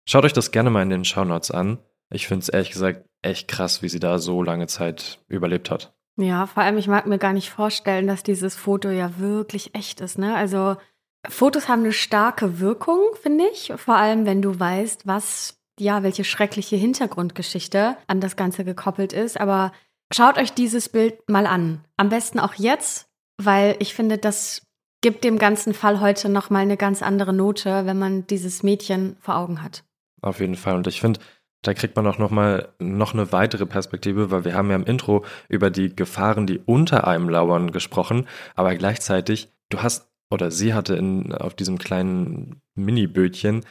Schaut 0.07 0.23
euch 0.23 0.31
das 0.31 0.51
gerne 0.51 0.69
mal 0.69 0.83
in 0.83 0.89
den 0.89 1.03
Shownotes 1.03 1.51
an. 1.51 1.79
Ich 2.09 2.27
finde 2.27 2.43
es 2.43 2.49
ehrlich 2.49 2.71
gesagt 2.71 3.05
echt 3.21 3.49
krass, 3.49 3.81
wie 3.81 3.89
sie 3.89 3.99
da 3.99 4.19
so 4.19 4.41
lange 4.41 4.67
Zeit 4.67 5.19
überlebt 5.27 5.69
hat. 5.69 5.93
Ja, 6.15 6.45
vor 6.45 6.63
allem, 6.63 6.77
ich 6.77 6.87
mag 6.87 7.07
mir 7.07 7.17
gar 7.17 7.33
nicht 7.33 7.49
vorstellen, 7.49 8.07
dass 8.07 8.23
dieses 8.23 8.55
Foto 8.55 8.89
ja 8.89 9.17
wirklich 9.17 9.75
echt 9.75 9.99
ist, 9.99 10.17
ne? 10.17 10.33
Also, 10.35 10.77
Fotos 11.27 11.69
haben 11.69 11.81
eine 11.81 11.93
starke 11.93 12.59
Wirkung, 12.59 12.99
finde 13.21 13.45
ich. 13.51 13.71
Vor 13.77 13.95
allem, 13.95 14.25
wenn 14.25 14.41
du 14.41 14.59
weißt, 14.59 15.07
was, 15.07 15.57
ja, 15.79 16.03
welche 16.03 16.23
schreckliche 16.23 16.75
Hintergrundgeschichte 16.75 17.97
an 18.07 18.19
das 18.19 18.35
Ganze 18.35 18.65
gekoppelt 18.65 19.13
ist. 19.13 19.39
Aber 19.39 19.71
schaut 20.13 20.37
euch 20.37 20.53
dieses 20.53 20.89
Bild 20.89 21.17
mal 21.29 21.45
an. 21.45 21.83
Am 21.97 22.09
besten 22.09 22.39
auch 22.39 22.55
jetzt, 22.55 23.07
weil 23.37 23.75
ich 23.79 23.93
finde, 23.93 24.17
das 24.17 24.63
gibt 25.01 25.23
dem 25.23 25.37
ganzen 25.37 25.73
Fall 25.73 25.99
heute 25.99 26.29
nochmal 26.29 26.61
eine 26.61 26.77
ganz 26.77 27.01
andere 27.01 27.33
Note, 27.33 27.85
wenn 27.85 27.99
man 27.99 28.27
dieses 28.27 28.63
Mädchen 28.63 29.17
vor 29.19 29.35
Augen 29.35 29.61
hat. 29.61 29.83
Auf 30.21 30.39
jeden 30.39 30.55
Fall. 30.55 30.75
Und 30.75 30.87
ich 30.87 31.01
finde, 31.01 31.19
da 31.61 31.73
kriegt 31.73 31.95
man 31.95 32.07
auch 32.07 32.17
nochmal 32.17 32.73
noch 32.79 33.13
eine 33.13 33.31
weitere 33.31 33.65
Perspektive, 33.65 34.31
weil 34.31 34.45
wir 34.45 34.53
haben 34.53 34.69
ja 34.69 34.75
im 34.75 34.85
Intro 34.85 35.25
über 35.49 35.69
die 35.69 35.95
Gefahren, 35.95 36.47
die 36.47 36.59
unter 36.59 37.07
einem 37.07 37.29
lauern, 37.29 37.71
gesprochen, 37.71 38.27
aber 38.55 38.75
gleichzeitig, 38.75 39.49
du 39.69 39.81
hast 39.81 40.12
oder 40.33 40.51
sie 40.51 40.73
hatte 40.73 40.95
in, 40.95 41.31
auf 41.33 41.53
diesem 41.53 41.77
kleinen 41.77 42.61
Mini-Bötchen 42.75 43.63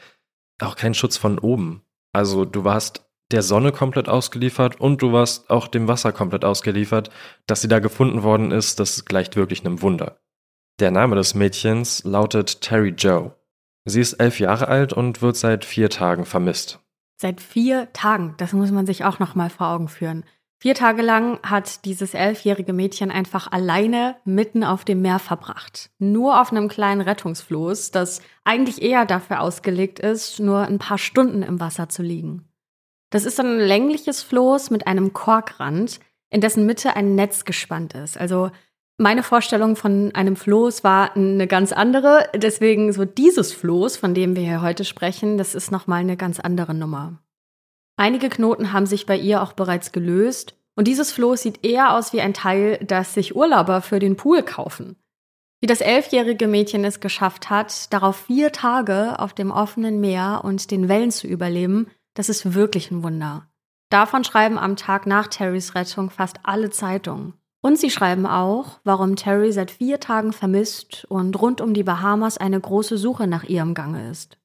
auch 0.60 0.76
keinen 0.76 0.94
Schutz 0.94 1.16
von 1.16 1.38
oben. 1.38 1.82
Also 2.12 2.44
du 2.44 2.64
warst 2.64 3.04
der 3.32 3.42
Sonne 3.42 3.72
komplett 3.72 4.08
ausgeliefert 4.08 4.80
und 4.80 5.02
du 5.02 5.12
warst 5.12 5.50
auch 5.50 5.66
dem 5.66 5.88
Wasser 5.88 6.12
komplett 6.12 6.44
ausgeliefert. 6.44 7.10
Dass 7.46 7.62
sie 7.62 7.68
da 7.68 7.80
gefunden 7.80 8.22
worden 8.22 8.52
ist, 8.52 8.78
das 8.78 9.04
gleicht 9.04 9.36
wirklich 9.36 9.64
einem 9.64 9.82
Wunder. 9.82 10.20
Der 10.78 10.90
Name 10.90 11.16
des 11.16 11.34
Mädchens 11.34 12.04
lautet 12.04 12.60
Terry 12.60 12.90
Joe. 12.90 13.34
Sie 13.84 14.00
ist 14.00 14.14
elf 14.14 14.38
Jahre 14.38 14.68
alt 14.68 14.92
und 14.92 15.20
wird 15.20 15.36
seit 15.36 15.64
vier 15.64 15.90
Tagen 15.90 16.24
vermisst. 16.24 16.78
Seit 17.20 17.40
vier 17.40 17.92
Tagen, 17.92 18.34
das 18.38 18.52
muss 18.52 18.70
man 18.70 18.86
sich 18.86 19.04
auch 19.04 19.18
noch 19.18 19.34
mal 19.34 19.50
vor 19.50 19.68
Augen 19.68 19.88
führen. 19.88 20.24
Vier 20.62 20.76
Tage 20.76 21.02
lang 21.02 21.40
hat 21.42 21.84
dieses 21.86 22.14
elfjährige 22.14 22.72
Mädchen 22.72 23.10
einfach 23.10 23.50
alleine 23.50 24.14
mitten 24.24 24.62
auf 24.62 24.84
dem 24.84 25.02
Meer 25.02 25.18
verbracht. 25.18 25.90
Nur 25.98 26.40
auf 26.40 26.52
einem 26.52 26.68
kleinen 26.68 27.00
Rettungsfloß, 27.00 27.90
das 27.90 28.22
eigentlich 28.44 28.80
eher 28.80 29.04
dafür 29.04 29.40
ausgelegt 29.40 29.98
ist, 29.98 30.38
nur 30.38 30.60
ein 30.60 30.78
paar 30.78 30.98
Stunden 30.98 31.42
im 31.42 31.58
Wasser 31.58 31.88
zu 31.88 32.04
liegen. 32.04 32.44
Das 33.10 33.24
ist 33.24 33.40
ein 33.40 33.58
längliches 33.58 34.22
Floß 34.22 34.70
mit 34.70 34.86
einem 34.86 35.12
Korkrand, 35.12 35.98
in 36.30 36.40
dessen 36.40 36.64
Mitte 36.64 36.94
ein 36.94 37.16
Netz 37.16 37.44
gespannt 37.44 37.94
ist. 37.94 38.16
Also 38.16 38.52
meine 38.98 39.24
Vorstellung 39.24 39.74
von 39.74 40.14
einem 40.14 40.36
Floß 40.36 40.84
war 40.84 41.16
eine 41.16 41.48
ganz 41.48 41.72
andere. 41.72 42.28
Deswegen 42.36 42.92
so 42.92 43.04
dieses 43.04 43.52
Floß, 43.52 43.96
von 43.96 44.14
dem 44.14 44.36
wir 44.36 44.44
hier 44.44 44.62
heute 44.62 44.84
sprechen, 44.84 45.38
das 45.38 45.56
ist 45.56 45.72
nochmal 45.72 46.02
eine 46.02 46.16
ganz 46.16 46.38
andere 46.38 46.72
Nummer. 46.72 47.18
Einige 48.02 48.30
Knoten 48.30 48.72
haben 48.72 48.86
sich 48.86 49.06
bei 49.06 49.16
ihr 49.16 49.42
auch 49.42 49.52
bereits 49.52 49.92
gelöst 49.92 50.56
und 50.74 50.88
dieses 50.88 51.12
Floß 51.12 51.40
sieht 51.40 51.64
eher 51.64 51.94
aus 51.94 52.12
wie 52.12 52.20
ein 52.20 52.34
Teil, 52.34 52.84
das 52.84 53.14
sich 53.14 53.36
Urlauber 53.36 53.80
für 53.80 54.00
den 54.00 54.16
Pool 54.16 54.42
kaufen. 54.42 54.96
Wie 55.60 55.68
das 55.68 55.80
elfjährige 55.80 56.48
Mädchen 56.48 56.84
es 56.84 56.98
geschafft 56.98 57.48
hat, 57.48 57.92
darauf 57.92 58.16
vier 58.16 58.50
Tage 58.50 59.20
auf 59.20 59.34
dem 59.34 59.52
offenen 59.52 60.00
Meer 60.00 60.40
und 60.42 60.72
den 60.72 60.88
Wellen 60.88 61.12
zu 61.12 61.28
überleben, 61.28 61.92
das 62.14 62.28
ist 62.28 62.54
wirklich 62.54 62.90
ein 62.90 63.04
Wunder. 63.04 63.46
Davon 63.88 64.24
schreiben 64.24 64.58
am 64.58 64.74
Tag 64.74 65.06
nach 65.06 65.28
Terrys 65.28 65.76
Rettung 65.76 66.10
fast 66.10 66.40
alle 66.42 66.70
Zeitungen. 66.70 67.34
Und 67.60 67.78
sie 67.78 67.90
schreiben 67.90 68.26
auch, 68.26 68.80
warum 68.82 69.14
Terry 69.14 69.52
seit 69.52 69.70
vier 69.70 70.00
Tagen 70.00 70.32
vermisst 70.32 71.06
und 71.08 71.40
rund 71.40 71.60
um 71.60 71.72
die 71.72 71.84
Bahamas 71.84 72.36
eine 72.36 72.58
große 72.58 72.98
Suche 72.98 73.28
nach 73.28 73.44
ihr 73.44 73.62
im 73.62 73.74
Gange 73.74 74.10
ist. 74.10 74.38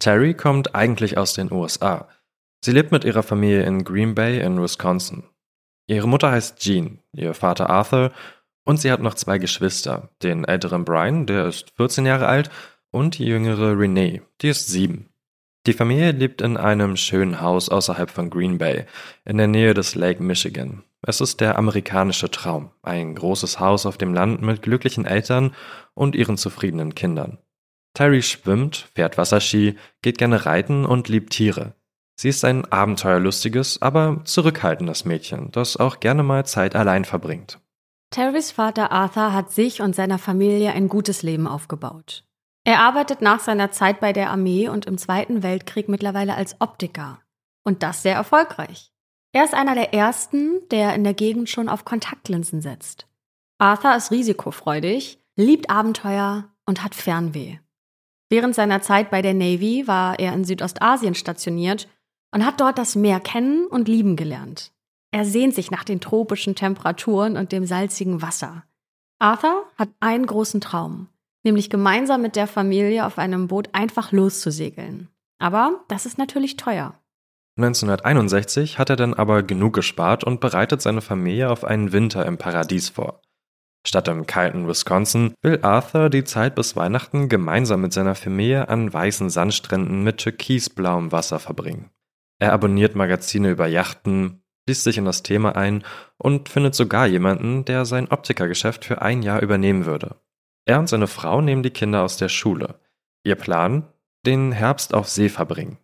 Terry 0.00 0.34
kommt 0.34 0.74
eigentlich 0.74 1.16
aus 1.16 1.34
den 1.34 1.52
USA. 1.52 2.08
Sie 2.64 2.72
lebt 2.72 2.92
mit 2.92 3.04
ihrer 3.04 3.22
Familie 3.22 3.62
in 3.62 3.84
Green 3.84 4.14
Bay 4.14 4.40
in 4.40 4.60
Wisconsin. 4.60 5.24
Ihre 5.86 6.08
Mutter 6.08 6.30
heißt 6.30 6.58
Jean, 6.58 7.00
ihr 7.12 7.34
Vater 7.34 7.70
Arthur 7.70 8.12
und 8.64 8.80
sie 8.80 8.92
hat 8.92 9.00
noch 9.00 9.14
zwei 9.14 9.38
Geschwister, 9.38 10.10
den 10.22 10.44
älteren 10.44 10.84
Brian, 10.84 11.26
der 11.26 11.46
ist 11.46 11.72
14 11.76 12.04
Jahre 12.04 12.26
alt, 12.26 12.50
und 12.90 13.18
die 13.18 13.24
jüngere 13.24 13.78
Renee, 13.78 14.22
die 14.40 14.48
ist 14.48 14.68
sieben. 14.68 15.08
Die 15.66 15.72
Familie 15.72 16.12
lebt 16.12 16.42
in 16.42 16.56
einem 16.56 16.96
schönen 16.96 17.40
Haus 17.40 17.68
außerhalb 17.68 18.10
von 18.10 18.30
Green 18.30 18.58
Bay, 18.58 18.84
in 19.24 19.38
der 19.38 19.46
Nähe 19.46 19.74
des 19.74 19.94
Lake 19.94 20.22
Michigan. 20.22 20.82
Es 21.02 21.20
ist 21.20 21.40
der 21.40 21.58
amerikanische 21.58 22.30
Traum, 22.30 22.70
ein 22.82 23.14
großes 23.14 23.60
Haus 23.60 23.86
auf 23.86 23.98
dem 23.98 24.12
Land 24.12 24.42
mit 24.42 24.62
glücklichen 24.62 25.06
Eltern 25.06 25.54
und 25.94 26.16
ihren 26.16 26.36
zufriedenen 26.36 26.94
Kindern. 26.94 27.38
Terry 27.94 28.22
schwimmt, 28.22 28.88
fährt 28.94 29.16
Wasserski, 29.16 29.76
geht 30.02 30.18
gerne 30.18 30.44
reiten 30.44 30.84
und 30.84 31.08
liebt 31.08 31.32
Tiere. 31.32 31.74
Sie 32.20 32.28
ist 32.28 32.44
ein 32.44 32.64
abenteuerlustiges, 32.64 33.80
aber 33.80 34.22
zurückhaltendes 34.24 35.04
Mädchen, 35.04 35.52
das 35.52 35.76
auch 35.76 36.00
gerne 36.00 36.24
mal 36.24 36.44
Zeit 36.44 36.74
allein 36.74 37.04
verbringt. 37.04 37.60
Terrys 38.10 38.50
Vater 38.50 38.90
Arthur 38.90 39.32
hat 39.32 39.52
sich 39.52 39.82
und 39.82 39.94
seiner 39.94 40.18
Familie 40.18 40.72
ein 40.72 40.88
gutes 40.88 41.22
Leben 41.22 41.46
aufgebaut. 41.46 42.24
Er 42.64 42.80
arbeitet 42.80 43.22
nach 43.22 43.38
seiner 43.38 43.70
Zeit 43.70 44.00
bei 44.00 44.12
der 44.12 44.30
Armee 44.30 44.68
und 44.68 44.86
im 44.86 44.98
Zweiten 44.98 45.44
Weltkrieg 45.44 45.88
mittlerweile 45.88 46.34
als 46.34 46.60
Optiker. 46.60 47.20
Und 47.64 47.84
das 47.84 48.02
sehr 48.02 48.16
erfolgreich. 48.16 48.90
Er 49.32 49.44
ist 49.44 49.54
einer 49.54 49.76
der 49.76 49.94
ersten, 49.94 50.60
der 50.72 50.94
in 50.94 51.04
der 51.04 51.14
Gegend 51.14 51.48
schon 51.48 51.68
auf 51.68 51.84
Kontaktlinsen 51.84 52.62
setzt. 52.62 53.06
Arthur 53.58 53.94
ist 53.94 54.10
risikofreudig, 54.10 55.20
liebt 55.36 55.70
Abenteuer 55.70 56.50
und 56.66 56.82
hat 56.82 56.96
Fernweh. 56.96 57.58
Während 58.28 58.56
seiner 58.56 58.82
Zeit 58.82 59.10
bei 59.10 59.22
der 59.22 59.34
Navy 59.34 59.86
war 59.86 60.18
er 60.18 60.32
in 60.32 60.44
Südostasien 60.44 61.14
stationiert 61.14 61.88
und 62.32 62.44
hat 62.44 62.60
dort 62.60 62.78
das 62.78 62.94
Meer 62.94 63.20
kennen 63.20 63.66
und 63.66 63.88
lieben 63.88 64.16
gelernt. 64.16 64.72
Er 65.10 65.24
sehnt 65.24 65.54
sich 65.54 65.70
nach 65.70 65.84
den 65.84 66.00
tropischen 66.00 66.54
Temperaturen 66.54 67.36
und 67.36 67.52
dem 67.52 67.64
salzigen 67.64 68.20
Wasser. 68.20 68.64
Arthur 69.18 69.64
hat 69.76 69.88
einen 70.00 70.26
großen 70.26 70.60
Traum, 70.60 71.08
nämlich 71.42 71.70
gemeinsam 71.70 72.22
mit 72.22 72.36
der 72.36 72.46
Familie 72.46 73.06
auf 73.06 73.18
einem 73.18 73.48
Boot 73.48 73.70
einfach 73.72 74.12
loszusegeln. 74.12 75.08
Aber 75.38 75.84
das 75.88 76.06
ist 76.06 76.18
natürlich 76.18 76.56
teuer. 76.56 76.94
1961 77.56 78.78
hat 78.78 78.90
er 78.90 78.96
dann 78.96 79.14
aber 79.14 79.42
genug 79.42 79.74
gespart 79.74 80.22
und 80.22 80.40
bereitet 80.40 80.80
seine 80.80 81.00
Familie 81.00 81.50
auf 81.50 81.64
einen 81.64 81.90
Winter 81.90 82.24
im 82.24 82.38
Paradies 82.38 82.88
vor. 82.90 83.20
Statt 83.86 84.06
im 84.08 84.26
kalten 84.26 84.68
Wisconsin 84.68 85.34
will 85.42 85.60
Arthur 85.62 86.10
die 86.10 86.24
Zeit 86.24 86.54
bis 86.54 86.76
Weihnachten 86.76 87.28
gemeinsam 87.28 87.80
mit 87.80 87.92
seiner 87.92 88.14
Familie 88.14 88.68
an 88.68 88.92
weißen 88.92 89.30
Sandstränden 89.30 90.04
mit 90.04 90.18
türkisblauem 90.18 91.10
Wasser 91.10 91.38
verbringen. 91.38 91.90
Er 92.38 92.52
abonniert 92.52 92.94
Magazine 92.94 93.50
über 93.50 93.66
Yachten, 93.66 94.42
liest 94.68 94.84
sich 94.84 94.98
in 94.98 95.04
das 95.04 95.22
Thema 95.22 95.56
ein 95.56 95.84
und 96.18 96.48
findet 96.48 96.74
sogar 96.74 97.06
jemanden, 97.06 97.64
der 97.64 97.84
sein 97.84 98.08
Optikergeschäft 98.08 98.84
für 98.84 99.02
ein 99.02 99.22
Jahr 99.22 99.42
übernehmen 99.42 99.86
würde. 99.86 100.16
Er 100.64 100.78
und 100.78 100.88
seine 100.88 101.06
Frau 101.06 101.40
nehmen 101.40 101.62
die 101.62 101.70
Kinder 101.70 102.02
aus 102.02 102.16
der 102.16 102.28
Schule. 102.28 102.80
Ihr 103.24 103.36
Plan? 103.36 103.88
Den 104.26 104.52
Herbst 104.52 104.94
auf 104.94 105.08
See 105.08 105.28
verbringen. 105.28 105.78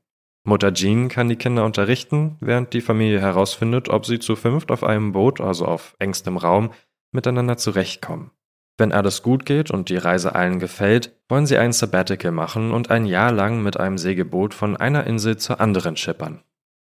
Mutter 0.46 0.75
Jean 0.75 1.08
kann 1.08 1.30
die 1.30 1.37
Kinder 1.37 1.64
unterrichten, 1.64 2.37
während 2.40 2.75
die 2.75 2.82
Familie 2.82 3.20
herausfindet, 3.20 3.88
ob 3.88 4.04
sie 4.04 4.18
zu 4.18 4.37
fünft 4.37 4.70
auf 4.70 4.84
einem 4.84 5.12
Boot, 5.12 5.40
also 5.40 5.64
auf 5.64 5.96
engstem 5.99 6.37
Raum, 6.37 6.73
miteinander 7.12 7.56
zurechtkommen. 7.56 8.30
Wenn 8.76 8.93
alles 8.93 9.23
gut 9.23 9.47
geht 9.47 9.71
und 9.71 9.88
die 9.88 9.97
Reise 9.97 10.35
allen 10.35 10.59
gefällt, 10.59 11.16
wollen 11.28 11.47
sie 11.47 11.59
ein 11.59 11.73
Sabbatical 11.73 12.33
machen 12.33 12.73
und 12.73 12.90
ein 12.90 13.07
Jahr 13.07 13.31
lang 13.31 13.62
mit 13.62 13.78
einem 13.78 13.99
Segelboot 13.99 14.52
von 14.52 14.76
einer 14.76 15.07
Insel 15.07 15.37
zur 15.37 15.61
anderen 15.61 15.97
schippern. 15.97 16.43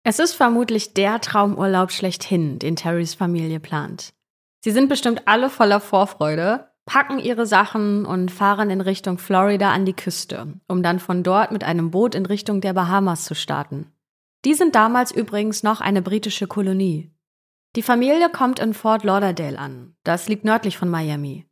Es 0.03 0.19
ist 0.19 0.33
vermutlich 0.33 0.93
der 0.93 1.21
Traumurlaub 1.21 1.91
schlechthin, 1.91 2.59
den 2.59 2.75
Terrys 2.75 3.13
Familie 3.13 3.59
plant. 3.59 4.13
Sie 4.63 4.71
sind 4.71 4.89
bestimmt 4.89 5.23
alle 5.27 5.49
voller 5.49 5.79
Vorfreude, 5.79 6.67
packen 6.85 7.19
ihre 7.19 7.45
Sachen 7.45 8.05
und 8.05 8.31
fahren 8.31 8.69
in 8.69 8.81
Richtung 8.81 9.17
Florida 9.17 9.71
an 9.71 9.85
die 9.85 9.93
Küste, 9.93 10.53
um 10.67 10.83
dann 10.83 10.99
von 10.99 11.23
dort 11.23 11.51
mit 11.51 11.63
einem 11.63 11.91
Boot 11.91 12.15
in 12.15 12.25
Richtung 12.25 12.61
der 12.61 12.73
Bahamas 12.73 13.25
zu 13.25 13.35
starten. 13.35 13.91
Die 14.45 14.53
sind 14.55 14.75
damals 14.75 15.11
übrigens 15.11 15.61
noch 15.61 15.81
eine 15.81 16.01
britische 16.01 16.47
Kolonie. 16.47 17.11
Die 17.75 17.83
Familie 17.83 18.29
kommt 18.29 18.59
in 18.59 18.73
Fort 18.73 19.03
Lauderdale 19.03 19.57
an, 19.57 19.95
das 20.03 20.27
liegt 20.27 20.45
nördlich 20.45 20.77
von 20.77 20.89
Miami. 20.89 21.45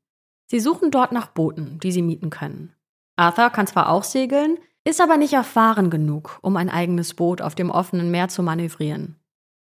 Sie 0.49 0.59
suchen 0.59 0.89
dort 0.89 1.11
nach 1.11 1.27
Booten, 1.27 1.79
die 1.79 1.91
sie 1.91 2.01
mieten 2.01 2.31
können. 2.31 2.73
Arthur 3.15 3.51
kann 3.51 3.67
zwar 3.67 3.89
auch 3.89 4.03
segeln, 4.03 4.57
ist 4.83 4.99
aber 4.99 5.17
nicht 5.17 5.33
erfahren 5.33 5.91
genug, 5.91 6.39
um 6.41 6.57
ein 6.57 6.69
eigenes 6.69 7.13
Boot 7.13 7.41
auf 7.41 7.53
dem 7.53 7.69
offenen 7.69 8.09
Meer 8.09 8.29
zu 8.29 8.41
manövrieren. 8.41 9.15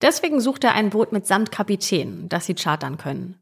Deswegen 0.00 0.40
sucht 0.40 0.64
er 0.64 0.72
ein 0.72 0.88
Boot 0.88 1.12
mit 1.12 1.26
samt 1.26 1.52
Kapitän, 1.52 2.28
das 2.30 2.46
sie 2.46 2.54
chartern 2.54 2.96
können. 2.96 3.38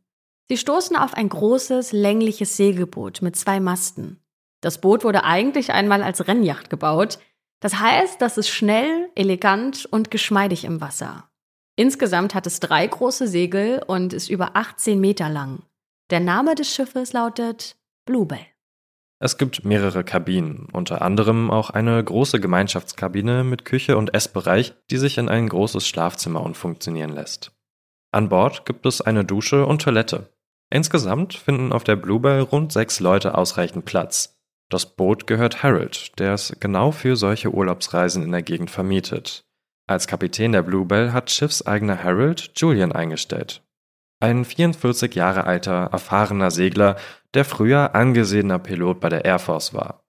Sie 0.48 0.56
stoßen 0.56 0.96
auf 0.96 1.14
ein 1.14 1.28
großes, 1.28 1.92
längliches 1.92 2.56
Segelboot 2.56 3.22
mit 3.22 3.36
zwei 3.36 3.60
Masten. 3.60 4.18
Das 4.60 4.80
Boot 4.80 5.04
wurde 5.04 5.22
eigentlich 5.22 5.72
einmal 5.72 6.02
als 6.02 6.26
Rennjacht 6.26 6.70
gebaut. 6.70 7.20
Das 7.60 7.78
heißt, 7.78 8.20
das 8.20 8.38
ist 8.38 8.48
schnell, 8.48 9.10
elegant 9.14 9.86
und 9.86 10.10
geschmeidig 10.10 10.64
im 10.64 10.80
Wasser. 10.80 11.28
Insgesamt 11.76 12.34
hat 12.34 12.48
es 12.48 12.58
drei 12.58 12.84
große 12.84 13.28
Segel 13.28 13.80
und 13.86 14.12
ist 14.12 14.28
über 14.28 14.56
18 14.56 14.98
Meter 14.98 15.28
lang. 15.28 15.62
Der 16.10 16.20
Name 16.20 16.54
des 16.54 16.74
Schiffes 16.74 17.12
lautet 17.12 17.76
Bluebell. 18.06 18.46
Es 19.20 19.36
gibt 19.36 19.66
mehrere 19.66 20.04
Kabinen, 20.04 20.66
unter 20.72 21.02
anderem 21.02 21.50
auch 21.50 21.68
eine 21.68 22.02
große 22.02 22.40
Gemeinschaftskabine 22.40 23.44
mit 23.44 23.66
Küche 23.66 23.98
und 23.98 24.14
Essbereich, 24.14 24.74
die 24.90 24.96
sich 24.96 25.18
in 25.18 25.28
ein 25.28 25.50
großes 25.50 25.86
Schlafzimmer 25.86 26.42
umfunktionieren 26.42 27.12
lässt. 27.12 27.52
An 28.10 28.30
Bord 28.30 28.64
gibt 28.64 28.86
es 28.86 29.02
eine 29.02 29.26
Dusche 29.26 29.66
und 29.66 29.82
Toilette. 29.82 30.32
Insgesamt 30.70 31.34
finden 31.34 31.72
auf 31.72 31.84
der 31.84 31.96
Bluebell 31.96 32.40
rund 32.40 32.72
sechs 32.72 33.00
Leute 33.00 33.36
ausreichend 33.36 33.84
Platz. 33.84 34.38
Das 34.70 34.86
Boot 34.86 35.26
gehört 35.26 35.62
Harold, 35.62 36.18
der 36.18 36.32
es 36.32 36.56
genau 36.58 36.90
für 36.90 37.16
solche 37.16 37.52
Urlaubsreisen 37.52 38.22
in 38.22 38.32
der 38.32 38.42
Gegend 38.42 38.70
vermietet. 38.70 39.44
Als 39.86 40.06
Kapitän 40.06 40.52
der 40.52 40.62
Bluebell 40.62 41.12
hat 41.12 41.30
schiffseigener 41.30 42.02
Harold 42.02 42.52
Julian 42.56 42.92
eingestellt. 42.92 43.62
Ein 44.20 44.44
44 44.44 45.14
Jahre 45.14 45.44
alter, 45.44 45.90
erfahrener 45.92 46.50
Segler, 46.50 46.96
der 47.34 47.44
früher 47.44 47.94
angesehener 47.94 48.58
Pilot 48.58 49.00
bei 49.00 49.08
der 49.08 49.24
Air 49.24 49.38
Force 49.38 49.74
war. 49.74 50.02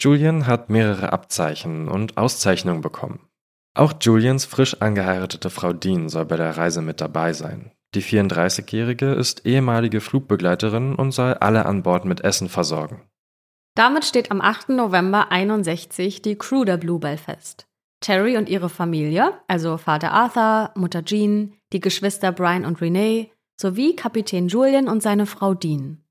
Julian 0.00 0.46
hat 0.46 0.68
mehrere 0.68 1.12
Abzeichen 1.12 1.88
und 1.88 2.18
Auszeichnungen 2.18 2.82
bekommen. 2.82 3.26
Auch 3.74 3.94
Julians 4.00 4.44
frisch 4.44 4.80
angeheiratete 4.80 5.50
Frau 5.50 5.72
Dean 5.72 6.08
soll 6.08 6.26
bei 6.26 6.36
der 6.36 6.56
Reise 6.56 6.82
mit 6.82 7.00
dabei 7.00 7.32
sein. 7.32 7.72
Die 7.94 8.02
34-Jährige 8.02 9.12
ist 9.12 9.46
ehemalige 9.46 10.00
Flugbegleiterin 10.00 10.94
und 10.94 11.12
soll 11.12 11.34
alle 11.34 11.64
an 11.64 11.82
Bord 11.82 12.04
mit 12.04 12.22
Essen 12.22 12.48
versorgen. 12.48 13.02
Damit 13.76 14.04
steht 14.04 14.30
am 14.30 14.40
8. 14.40 14.70
November 14.70 15.32
61 15.32 16.22
die 16.22 16.36
Crew 16.36 16.64
der 16.64 16.76
Bluebell 16.76 17.16
fest. 17.16 17.66
Terry 18.00 18.36
und 18.36 18.48
ihre 18.48 18.68
Familie, 18.68 19.32
also 19.48 19.78
Vater 19.78 20.12
Arthur, 20.12 20.70
Mutter 20.76 21.04
Jean, 21.04 21.54
die 21.72 21.80
Geschwister 21.80 22.32
Brian 22.32 22.66
und 22.66 22.80
Renee, 22.80 23.32
sowie 23.56 23.96
Kapitän 23.96 24.48
Julian 24.48 24.88
und 24.88 25.02
seine 25.02 25.26
Frau 25.26 25.54
Dean. 25.54 26.02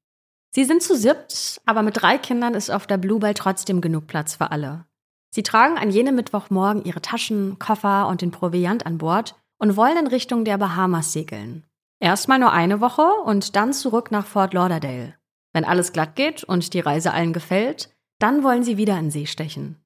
Sie 0.51 0.65
sind 0.65 0.83
zu 0.83 0.95
siebt, 0.95 1.61
aber 1.65 1.81
mit 1.81 2.01
drei 2.01 2.17
Kindern 2.17 2.53
ist 2.53 2.69
auf 2.69 2.85
der 2.85 2.97
Bluebell 2.97 3.33
trotzdem 3.33 3.81
genug 3.81 4.07
Platz 4.07 4.35
für 4.35 4.51
alle. 4.51 4.85
Sie 5.31 5.41
tragen 5.41 5.77
an 5.77 5.89
jenem 5.89 6.15
Mittwochmorgen 6.15 6.83
ihre 6.83 7.01
Taschen, 7.01 7.57
Koffer 7.57 8.07
und 8.07 8.21
den 8.21 8.29
Proviant 8.29 8.85
an 8.85 8.99
Bord 8.99 9.35
und 9.57 9.75
wollen 9.75 9.97
in 9.97 10.07
Richtung 10.07 10.45
der 10.45 10.59
Bahamas 10.59 11.11
segeln. 11.11 11.63
Erstmal 11.99 12.37
nur 12.37 12.51
eine 12.51 12.81
Woche 12.81 13.07
und 13.25 13.55
dann 13.55 13.73
zurück 13.73 14.11
nach 14.11 14.27
Fort 14.27 14.53
Lauderdale. 14.53 15.15
Wenn 15.53 15.65
alles 15.65 15.91
glatt 15.91 16.15
geht 16.15 16.43
und 16.43 16.73
die 16.73 16.81
Reise 16.81 17.13
allen 17.13 17.33
gefällt, 17.33 17.89
dann 18.19 18.43
wollen 18.43 18.63
sie 18.63 18.77
wieder 18.77 18.97
in 18.99 19.09
See 19.09 19.25
stechen. 19.25 19.82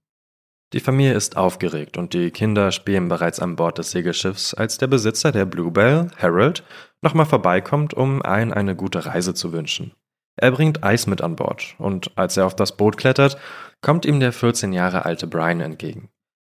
Die 0.74 0.82
Familie 0.82 1.14
ist 1.14 1.38
aufgeregt 1.38 1.98
und 1.98 2.14
die 2.14 2.30
Kinder 2.32 2.72
spielen 2.72 3.08
bereits 3.08 3.40
an 3.40 3.56
Bord 3.56 3.78
des 3.78 3.92
Segelschiffs, 3.92 4.54
als 4.54 4.78
der 4.78 4.88
Besitzer 4.88 5.32
der 5.32 5.46
Bluebell, 5.46 6.12
Harold, 6.18 6.64
nochmal 7.02 7.26
vorbeikommt, 7.26 7.94
um 7.94 8.22
allen 8.22 8.52
eine 8.52 8.76
gute 8.76 9.06
Reise 9.06 9.34
zu 9.34 9.54
wünschen. 9.54 9.94
Er 10.36 10.52
bringt 10.52 10.84
Eis 10.84 11.08
mit 11.08 11.22
an 11.22 11.38
Bord 11.38 11.76
und 11.80 12.12
als 12.18 12.36
er 12.36 12.46
auf 12.46 12.56
das 12.56 12.76
Boot 12.76 12.98
klettert, 12.98 13.38
kommt 13.82 14.06
ihm 14.06 14.20
der 14.20 14.34
14 14.34 14.74
Jahre 14.74 15.06
alte 15.06 15.26
Brian 15.26 15.62
entgegen. 15.62 16.10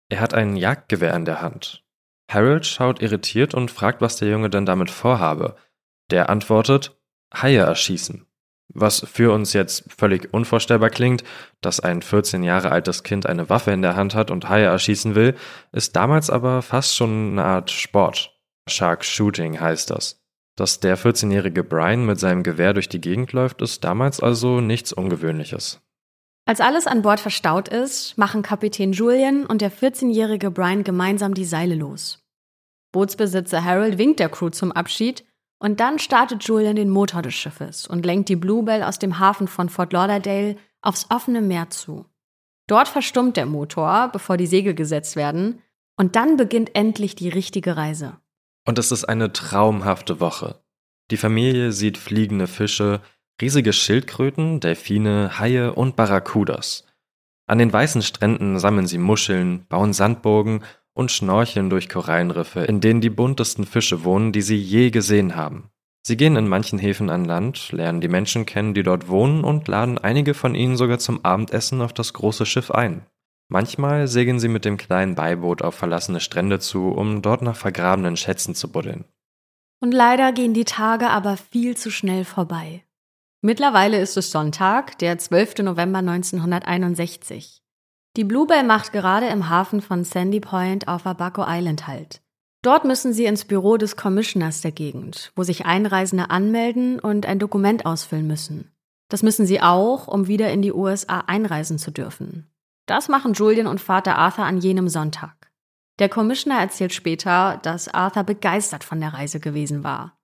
Er 0.10 0.22
hat 0.22 0.34
ein 0.34 0.56
Jagdgewehr 0.56 1.14
in 1.14 1.26
der 1.26 1.42
Hand. 1.42 1.84
Harold 2.32 2.66
schaut 2.66 3.02
irritiert 3.02 3.54
und 3.54 3.70
fragt, 3.70 4.02
was 4.02 4.16
der 4.16 4.30
Junge 4.30 4.50
denn 4.50 4.66
damit 4.66 4.90
vorhabe. 4.90 5.58
Der 6.10 6.30
antwortet, 6.30 6.98
Haie 7.34 7.60
erschießen. 7.60 8.25
Was 8.74 9.00
für 9.02 9.32
uns 9.32 9.54
jetzt 9.54 9.86
völlig 9.96 10.34
unvorstellbar 10.34 10.90
klingt, 10.90 11.24
dass 11.62 11.80
ein 11.80 12.02
14 12.02 12.44
Jahre 12.44 12.72
altes 12.72 13.04
Kind 13.04 13.26
eine 13.26 13.50
Waffe 13.50 13.72
in 13.72 13.82
der 13.82 13.96
Hand 13.96 14.16
hat 14.16 14.32
und 14.32 14.50
Haie 14.50 14.66
erschießen 14.66 15.16
will, 15.16 15.36
ist 15.72 15.96
damals 15.96 16.30
aber 16.30 16.62
fast 16.62 16.96
schon 16.96 17.32
eine 17.34 17.46
Art 17.46 17.72
Sport. 17.72 18.38
Shark 18.68 19.06
Shooting 19.06 19.60
heißt 19.60 19.92
das. 19.92 20.22
Dass 20.56 20.80
der 20.80 20.98
14-jährige 20.98 21.64
Brian 21.64 22.06
mit 22.06 22.20
seinem 22.20 22.42
Gewehr 22.42 22.74
durch 22.74 22.90
die 22.90 23.02
Gegend 23.02 23.34
läuft, 23.34 23.62
ist 23.62 23.84
damals 23.84 24.22
also 24.22 24.62
nichts 24.62 24.94
Ungewöhnliches. 24.94 25.82
Als 26.48 26.62
alles 26.62 26.88
an 26.88 27.02
Bord 27.02 27.20
verstaut 27.20 27.68
ist, 27.68 28.18
machen 28.18 28.42
Kapitän 28.42 28.94
Julian 28.94 29.46
und 29.46 29.62
der 29.62 29.72
14-jährige 29.72 30.52
Brian 30.52 30.84
gemeinsam 30.84 31.34
die 31.34 31.46
Seile 31.46 31.76
los. 31.76 32.24
Bootsbesitzer 32.92 33.64
Harold 33.64 33.98
winkt 33.98 34.20
der 34.20 34.30
Crew 34.30 34.50
zum 34.50 34.72
Abschied 34.72 35.25
und 35.60 35.80
dann 35.80 36.00
startet 36.00 36.44
Julian 36.44 36.76
den 36.76 36.90
Motor 36.90 37.22
des 37.22 37.34
Schiffes 37.34 37.88
und 37.88 38.06
lenkt 38.06 38.30
die 38.30 38.36
Bluebell 38.36 38.84
aus 38.84 39.00
dem 39.00 39.20
Hafen 39.20 39.48
von 39.48 39.70
Fort 39.70 39.94
Lauderdale 39.94 40.58
aufs 40.82 41.08
offene 41.10 41.42
Meer 41.42 41.70
zu. 41.70 42.06
Dort 42.68 42.88
verstummt 42.88 43.38
der 43.38 43.46
Motor, 43.46 44.10
bevor 44.12 44.38
die 44.38 44.48
Segel 44.48 44.74
gesetzt 44.74 45.16
werden, 45.16 45.62
und 45.98 46.16
dann 46.16 46.38
beginnt 46.38 46.76
endlich 46.76 47.16
die 47.16 47.30
richtige 47.30 47.78
Reise. 47.78 48.18
Und 48.66 48.80
es 48.80 48.92
ist 48.92 49.06
eine 49.06 49.32
traumhafte 49.32 50.20
Woche. 50.20 50.62
Die 51.12 51.18
Familie 51.18 51.72
sieht 51.72 51.98
fliegende 51.98 52.48
Fische, 52.48 53.02
riesige 53.40 53.74
Schildkröten, 53.74 54.60
Delfine, 54.60 55.40
Haie 55.40 55.74
und 55.74 55.96
Barracudas. 55.96 56.86
An 57.48 57.60
den 57.60 57.72
weißen 57.72 58.02
Stränden 58.02 58.58
sammeln 58.60 58.88
sie 58.88 58.98
Muscheln, 58.98 59.68
bauen 59.68 59.94
Sandburgen 59.94 60.64
und 60.96 61.12
schnorcheln 61.12 61.70
durch 61.70 61.90
Korallenriffe, 61.90 62.62
in 62.62 62.82
denen 62.82 63.02
die 63.02 63.12
buntesten 63.12 63.66
Fische 63.66 64.04
wohnen, 64.04 64.32
die 64.32 64.42
sie 64.42 64.58
je 64.58 64.90
gesehen 64.90 65.36
haben. 65.36 65.70
Sie 66.08 66.18
gehen 66.18 66.36
in 66.36 66.48
manchen 66.48 66.80
Häfen 66.80 67.10
an 67.10 67.26
Land, 67.26 67.72
lernen 67.72 68.00
die 68.00 68.08
Menschen 68.08 68.46
kennen, 68.46 68.74
die 68.74 68.84
dort 68.84 69.08
wohnen 69.10 69.44
und 69.44 69.68
laden 69.68 69.98
einige 69.98 70.34
von 70.34 70.56
ihnen 70.56 70.78
sogar 70.78 71.00
zum 71.00 71.24
Abendessen 71.26 71.82
auf 71.82 71.94
das 71.94 72.14
große 72.14 72.46
Schiff 72.46 72.72
ein. 72.72 73.06
Manchmal 73.48 74.08
segeln 74.08 74.40
sie 74.40 74.48
mit 74.48 74.66
dem 74.66 74.78
kleinen 74.78 75.16
Beiboot 75.16 75.62
auf 75.62 75.76
verlassene 75.76 76.20
Strände 76.20 76.60
zu, 76.60 76.90
um 76.90 77.22
dort 77.22 77.42
nach 77.42 77.56
vergrabenen 77.56 78.18
Schätzen 78.18 78.56
zu 78.56 78.72
buddeln. 78.72 79.06
Und 79.82 79.92
leider 79.92 80.32
gehen 80.32 80.54
die 80.54 80.66
Tage 80.66 81.10
aber 81.10 81.38
viel 81.38 81.76
zu 81.76 81.92
schnell 81.92 82.24
vorbei. 82.24 82.84
Mittlerweile 83.42 84.00
ist 84.00 84.18
es 84.18 84.32
Sonntag, 84.32 84.98
der 85.00 85.18
12. 85.18 85.60
November 85.60 86.00
1961. 86.00 87.65
Die 88.16 88.24
Bluebell 88.24 88.64
macht 88.64 88.94
gerade 88.94 89.28
im 89.28 89.50
Hafen 89.50 89.82
von 89.82 90.06
Sandy 90.06 90.40
Point 90.40 90.88
auf 90.88 91.06
Abaco 91.06 91.44
Island 91.46 91.86
Halt. 91.86 92.22
Dort 92.62 92.86
müssen 92.86 93.12
sie 93.12 93.26
ins 93.26 93.44
Büro 93.44 93.76
des 93.76 93.98
Commissioners 93.98 94.62
der 94.62 94.72
Gegend, 94.72 95.34
wo 95.36 95.44
sich 95.44 95.66
Einreisende 95.66 96.30
anmelden 96.30 97.00
und 97.00 97.26
ein 97.26 97.40
Dokument 97.40 97.86
ausfüllen 97.86 98.26
müssen. 98.26 98.72
Das 99.10 99.22
müssen 99.22 99.46
sie 99.46 99.62
auch, 99.62 100.08
um 100.08 100.28
wieder 100.28 100.50
in 100.50 100.62
die 100.62 100.72
USA 100.72 101.20
einreisen 101.28 101.78
zu 101.78 101.92
dürfen. 101.92 102.50
Das 102.86 103.10
machen 103.10 103.34
Julian 103.34 103.68
und 103.68 103.82
Vater 103.82 104.18
Arthur 104.18 104.46
an 104.46 104.60
jenem 104.60 104.88
Sonntag. 104.88 105.52
Der 106.00 106.08
Commissioner 106.08 106.60
erzählt 106.60 106.94
später, 106.94 107.60
dass 107.64 107.94
Arthur 107.94 108.24
begeistert 108.24 108.86
von 108.86 109.02
der 109.02 109.14
Reise 109.14 109.42
gewesen 109.42 109.84
war. 109.84 110.18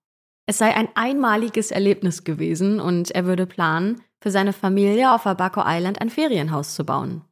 Es 0.45 0.57
sei 0.57 0.73
ein 0.73 0.87
einmaliges 0.95 1.71
Erlebnis 1.71 2.23
gewesen 2.23 2.79
und 2.79 3.11
er 3.11 3.25
würde 3.25 3.45
planen, 3.45 4.01
für 4.21 4.31
seine 4.31 4.53
Familie 4.53 5.11
auf 5.11 5.27
Abaco 5.27 5.61
Island 5.65 5.99
ein 5.99 6.09
Ferienhaus 6.09 6.73
zu 6.73 6.85
bauen. 6.85 7.23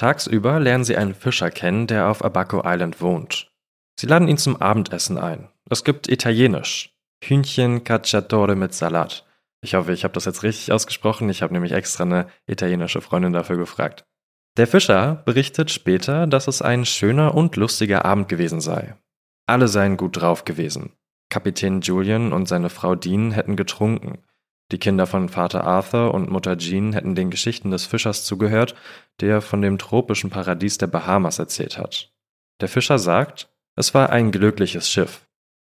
Tagsüber 0.00 0.60
lernen 0.60 0.82
sie 0.82 0.96
einen 0.96 1.14
Fischer 1.14 1.50
kennen, 1.50 1.86
der 1.86 2.08
auf 2.08 2.24
Abaco 2.24 2.62
Island 2.64 3.02
wohnt. 3.02 3.52
Sie 4.00 4.06
laden 4.06 4.28
ihn 4.28 4.38
zum 4.38 4.56
Abendessen 4.56 5.18
ein. 5.18 5.50
Es 5.68 5.84
gibt 5.84 6.08
Italienisch. 6.08 6.96
Hühnchen 7.22 7.84
Cacciatore 7.84 8.56
mit 8.56 8.72
Salat. 8.72 9.26
Ich 9.60 9.74
hoffe, 9.74 9.92
ich 9.92 10.04
habe 10.04 10.14
das 10.14 10.24
jetzt 10.24 10.42
richtig 10.42 10.72
ausgesprochen. 10.72 11.28
Ich 11.28 11.42
habe 11.42 11.52
nämlich 11.52 11.72
extra 11.72 12.04
eine 12.04 12.28
italienische 12.46 13.02
Freundin 13.02 13.34
dafür 13.34 13.58
gefragt. 13.58 14.06
Der 14.56 14.66
Fischer 14.66 15.16
berichtet 15.26 15.70
später, 15.70 16.26
dass 16.26 16.48
es 16.48 16.62
ein 16.62 16.86
schöner 16.86 17.34
und 17.34 17.56
lustiger 17.56 18.06
Abend 18.06 18.30
gewesen 18.30 18.62
sei. 18.62 18.96
Alle 19.44 19.68
seien 19.68 19.98
gut 19.98 20.18
drauf 20.18 20.46
gewesen. 20.46 20.94
Kapitän 21.28 21.82
Julian 21.82 22.32
und 22.32 22.48
seine 22.48 22.70
Frau 22.70 22.94
Dean 22.94 23.32
hätten 23.32 23.54
getrunken. 23.54 24.24
Die 24.72 24.78
Kinder 24.78 25.06
von 25.06 25.28
Vater 25.28 25.64
Arthur 25.64 26.14
und 26.14 26.30
Mutter 26.30 26.56
Jean 26.56 26.92
hätten 26.92 27.14
den 27.14 27.30
Geschichten 27.30 27.70
des 27.70 27.86
Fischers 27.86 28.24
zugehört, 28.24 28.74
der 29.20 29.40
von 29.40 29.62
dem 29.62 29.78
tropischen 29.78 30.30
Paradies 30.30 30.78
der 30.78 30.86
Bahamas 30.86 31.38
erzählt 31.38 31.76
hat. 31.76 32.12
Der 32.60 32.68
Fischer 32.68 32.98
sagt, 32.98 33.48
es 33.74 33.94
war 33.94 34.10
ein 34.10 34.30
glückliches 34.30 34.88
Schiff. 34.88 35.26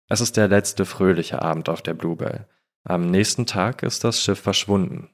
Es 0.10 0.20
ist 0.20 0.36
der 0.36 0.48
letzte 0.48 0.86
fröhliche 0.86 1.42
Abend 1.42 1.70
auf 1.70 1.82
der 1.82 1.94
Bluebell. 1.94 2.48
Am 2.84 3.10
nächsten 3.10 3.46
Tag 3.46 3.84
ist 3.84 4.04
das 4.04 4.22
Schiff 4.22 4.40
verschwunden. 4.40 5.10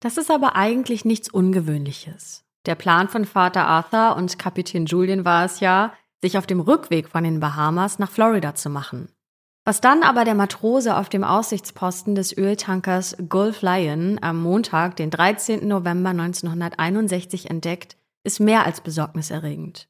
Das 0.00 0.16
ist 0.16 0.30
aber 0.30 0.56
eigentlich 0.56 1.04
nichts 1.04 1.30
Ungewöhnliches. 1.30 2.44
Der 2.66 2.74
Plan 2.74 3.08
von 3.08 3.24
Vater 3.24 3.66
Arthur 3.66 4.16
und 4.16 4.38
Kapitän 4.38 4.86
Julian 4.86 5.24
war 5.24 5.44
es 5.44 5.60
ja, 5.60 5.94
sich 6.20 6.36
auf 6.38 6.46
dem 6.46 6.60
Rückweg 6.60 7.08
von 7.08 7.24
den 7.24 7.40
Bahamas 7.40 7.98
nach 7.98 8.10
Florida 8.10 8.54
zu 8.54 8.68
machen. 8.68 9.08
Was 9.64 9.80
dann 9.80 10.02
aber 10.02 10.24
der 10.24 10.34
Matrose 10.34 10.96
auf 10.96 11.08
dem 11.08 11.22
Aussichtsposten 11.22 12.16
des 12.16 12.36
Öltankers 12.36 13.16
Gulf 13.28 13.62
Lion 13.62 14.18
am 14.20 14.42
Montag, 14.42 14.96
den 14.96 15.10
13. 15.10 15.68
November 15.68 16.10
1961 16.10 17.48
entdeckt, 17.48 17.96
ist 18.24 18.40
mehr 18.40 18.66
als 18.66 18.80
besorgniserregend. 18.80 19.88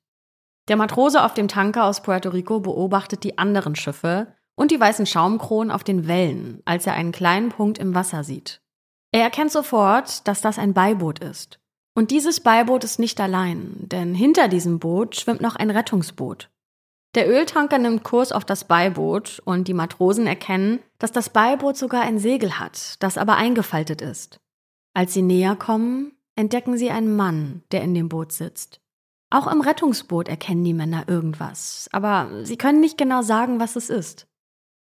Der 0.68 0.76
Matrose 0.76 1.24
auf 1.24 1.32
dem 1.32 1.48
Tanker 1.48 1.86
aus 1.86 2.02
Puerto 2.02 2.28
Rico 2.28 2.60
beobachtet 2.60 3.24
die 3.24 3.38
anderen 3.38 3.74
Schiffe 3.74 4.34
und 4.54 4.70
die 4.70 4.78
weißen 4.78 5.06
Schaumkronen 5.06 5.70
auf 5.70 5.84
den 5.84 6.06
Wellen, 6.06 6.60
als 6.66 6.86
er 6.86 6.92
einen 6.92 7.12
kleinen 7.12 7.48
Punkt 7.48 7.78
im 7.78 7.94
Wasser 7.94 8.24
sieht. 8.24 8.60
Er 9.10 9.22
erkennt 9.22 9.52
sofort, 9.52 10.28
dass 10.28 10.42
das 10.42 10.58
ein 10.58 10.74
Beiboot 10.74 11.18
ist. 11.18 11.58
Und 11.94 12.10
dieses 12.10 12.40
Beiboot 12.40 12.84
ist 12.84 12.98
nicht 12.98 13.20
allein, 13.20 13.72
denn 13.78 14.14
hinter 14.14 14.48
diesem 14.48 14.78
Boot 14.78 15.16
schwimmt 15.16 15.40
noch 15.40 15.56
ein 15.56 15.70
Rettungsboot. 15.70 16.50
Der 17.14 17.28
Öltanker 17.28 17.78
nimmt 17.78 18.04
Kurs 18.04 18.32
auf 18.32 18.44
das 18.44 18.64
Beiboot 18.64 19.42
und 19.44 19.68
die 19.68 19.74
Matrosen 19.74 20.26
erkennen, 20.26 20.80
dass 20.98 21.12
das 21.12 21.28
Beiboot 21.28 21.76
sogar 21.76 22.02
ein 22.02 22.18
Segel 22.18 22.58
hat, 22.58 23.02
das 23.02 23.18
aber 23.18 23.36
eingefaltet 23.36 24.00
ist. 24.00 24.40
Als 24.94 25.12
sie 25.12 25.22
näher 25.22 25.54
kommen, 25.56 26.12
entdecken 26.36 26.78
sie 26.78 26.90
einen 26.90 27.14
Mann, 27.14 27.62
der 27.70 27.82
in 27.82 27.94
dem 27.94 28.08
Boot 28.08 28.32
sitzt. 28.32 28.80
Auch 29.30 29.50
im 29.50 29.60
Rettungsboot 29.60 30.28
erkennen 30.28 30.64
die 30.64 30.74
Männer 30.74 31.04
irgendwas, 31.06 31.88
aber 31.92 32.30
sie 32.44 32.56
können 32.56 32.80
nicht 32.80 32.98
genau 32.98 33.22
sagen, 33.22 33.60
was 33.60 33.76
es 33.76 33.90
ist. 33.90 34.26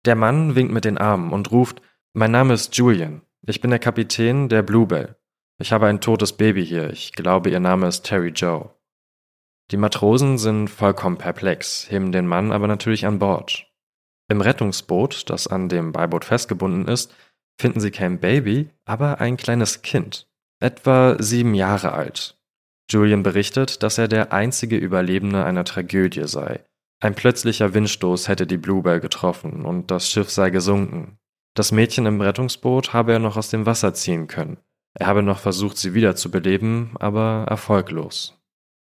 Der 0.05 0.17
Mann 0.17 0.55
winkt 0.55 0.73
mit 0.73 0.85
den 0.85 0.99
Armen 0.99 1.33
und 1.33 1.51
ruft, 1.51 1.81
mein 2.13 2.31
Name 2.31 2.55
ist 2.55 2.77
Julian. 2.77 3.23
Ich 3.47 3.61
bin 3.61 3.71
der 3.71 3.79
Kapitän 3.79 4.49
der 4.49 4.63
Bluebell. 4.63 5.17
Ich 5.59 5.73
habe 5.73 5.87
ein 5.87 6.01
totes 6.01 6.35
Baby 6.35 6.65
hier. 6.65 6.91
Ich 6.91 7.13
glaube, 7.13 7.51
ihr 7.51 7.61
Name 7.61 7.89
ist 7.89 8.05
Terry 8.05 8.31
Joe. 8.31 8.71
Die 9.71 9.77
Matrosen 9.77 10.39
sind 10.39 10.69
vollkommen 10.69 11.17
perplex, 11.17 11.91
heben 11.91 12.13
den 12.13 12.27
Mann 12.27 12.53
aber 12.53 12.67
natürlich 12.67 13.07
an 13.07 13.19
Bord. 13.19 13.67
Im 14.29 14.41
Rettungsboot, 14.41 15.29
das 15.31 15.47
an 15.47 15.69
dem 15.69 15.93
Beiboot 15.93 16.25
festgebunden 16.25 16.87
ist, 16.87 17.15
finden 17.61 17.81
sie 17.81 17.91
kein 17.91 18.21
Baby, 18.21 18.71
aber 18.85 19.21
ein 19.21 19.37
kleines 19.37 19.83
Kind, 19.83 20.29
etwa 20.61 21.17
sieben 21.19 21.55
Jahre 21.55 21.93
alt. 21.93 22.39
Julian 22.91 23.23
berichtet, 23.23 23.83
dass 23.83 23.99
er 23.99 24.09
der 24.09 24.33
einzige 24.33 24.77
Überlebende 24.77 25.45
einer 25.45 25.65
Tragödie 25.65 26.27
sei. 26.27 26.65
Ein 27.01 27.15
plötzlicher 27.15 27.75
Windstoß 27.75 28.29
hätte 28.29 28.47
die 28.47 28.59
Bluebell 28.59 29.01
getroffen 29.01 29.65
und 29.65 29.91
das 29.91 30.11
Schiff 30.11 30.31
sei 30.31 30.51
gesunken. 30.51 31.19
Das 31.55 31.73
Mädchen 31.73 32.07
im 32.07 32.21
Rettungsboot 32.21 32.93
habe 32.93 33.13
er 33.13 33.19
noch 33.19 33.37
aus 33.37 33.49
dem 33.49 33.67
Wasser 33.67 33.95
ziehen 33.95 34.27
können. 34.27 34.59
Er 34.95 35.07
habe 35.07 35.23
noch 35.23 35.39
versucht, 35.39 35.77
sie 35.77 35.95
wiederzubeleben, 35.95 36.91
aber 36.99 37.47
erfolglos. 37.49 38.39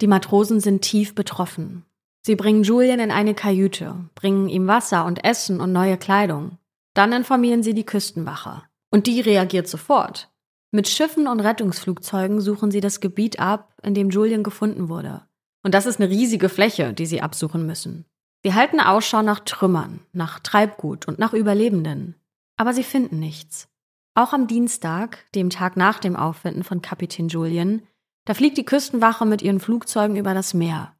Die 0.01 0.07
Matrosen 0.07 0.61
sind 0.61 0.83
tief 0.83 1.15
betroffen. 1.15 1.85
Sie 2.23 2.37
bringen 2.37 2.63
Julian 2.63 3.01
in 3.01 3.11
eine 3.11 3.35
Kajüte, 3.35 4.09
bringen 4.15 4.49
ihm 4.49 4.67
Wasser 4.67 5.05
und 5.05 5.25
Essen 5.25 5.61
und 5.61 5.73
neue 5.73 5.97
Kleidung. 5.97 6.59
Dann 6.95 7.13
informieren 7.13 7.63
sie 7.63 7.75
die 7.75 7.87
Küstenwache. 7.87 8.63
Und 8.91 9.07
die 9.07 9.21
reagiert 9.21 9.67
sofort. 9.67 10.31
Mit 10.71 10.89
Schiffen 10.89 11.27
und 11.27 11.41
Rettungsflugzeugen 11.41 12.41
suchen 12.41 12.71
sie 12.71 12.81
das 12.81 13.01
Gebiet 13.01 13.41
ab, 13.41 13.75
in 13.83 13.95
dem 13.95 14.11
Julian 14.11 14.43
gefunden 14.43 14.89
wurde. 14.89 15.23
Und 15.63 15.75
das 15.75 15.87
ist 15.87 16.01
eine 16.01 16.11
riesige 16.11 16.49
Fläche, 16.49 16.93
die 16.93 17.07
sie 17.07 17.21
absuchen 17.21 17.67
müssen. 17.67 18.05
Sie 18.43 18.55
halten 18.55 18.81
Ausschau 18.81 19.23
nach 19.23 19.41
Trümmern, 19.41 20.01
nach 20.13 20.41
Treibgut 20.41 21.07
und 21.07 21.19
nach 21.19 21.33
Überlebenden. 21.33 22.17
Aber 22.57 22.73
sie 22.73 22.83
finden 22.83 23.19
nichts. 23.19 23.69
Auch 24.15 24.33
am 24.33 24.47
Dienstag, 24.47 25.25
dem 25.35 25.51
Tag 25.51 25.77
nach 25.77 25.99
dem 25.99 26.17
Auffinden 26.17 26.65
von 26.65 26.83
Kapitän 26.83 27.29
Julian, 27.29 27.83
da 28.25 28.35
fliegt 28.35 28.59
die 28.59 28.65
Küstenwache 28.65 29.27
mit 29.27 29.43
ihren 29.43 29.61
Flugzeugen 29.61 30.17
über 30.17 30.35
das 30.35 30.55
Meer. 30.55 30.95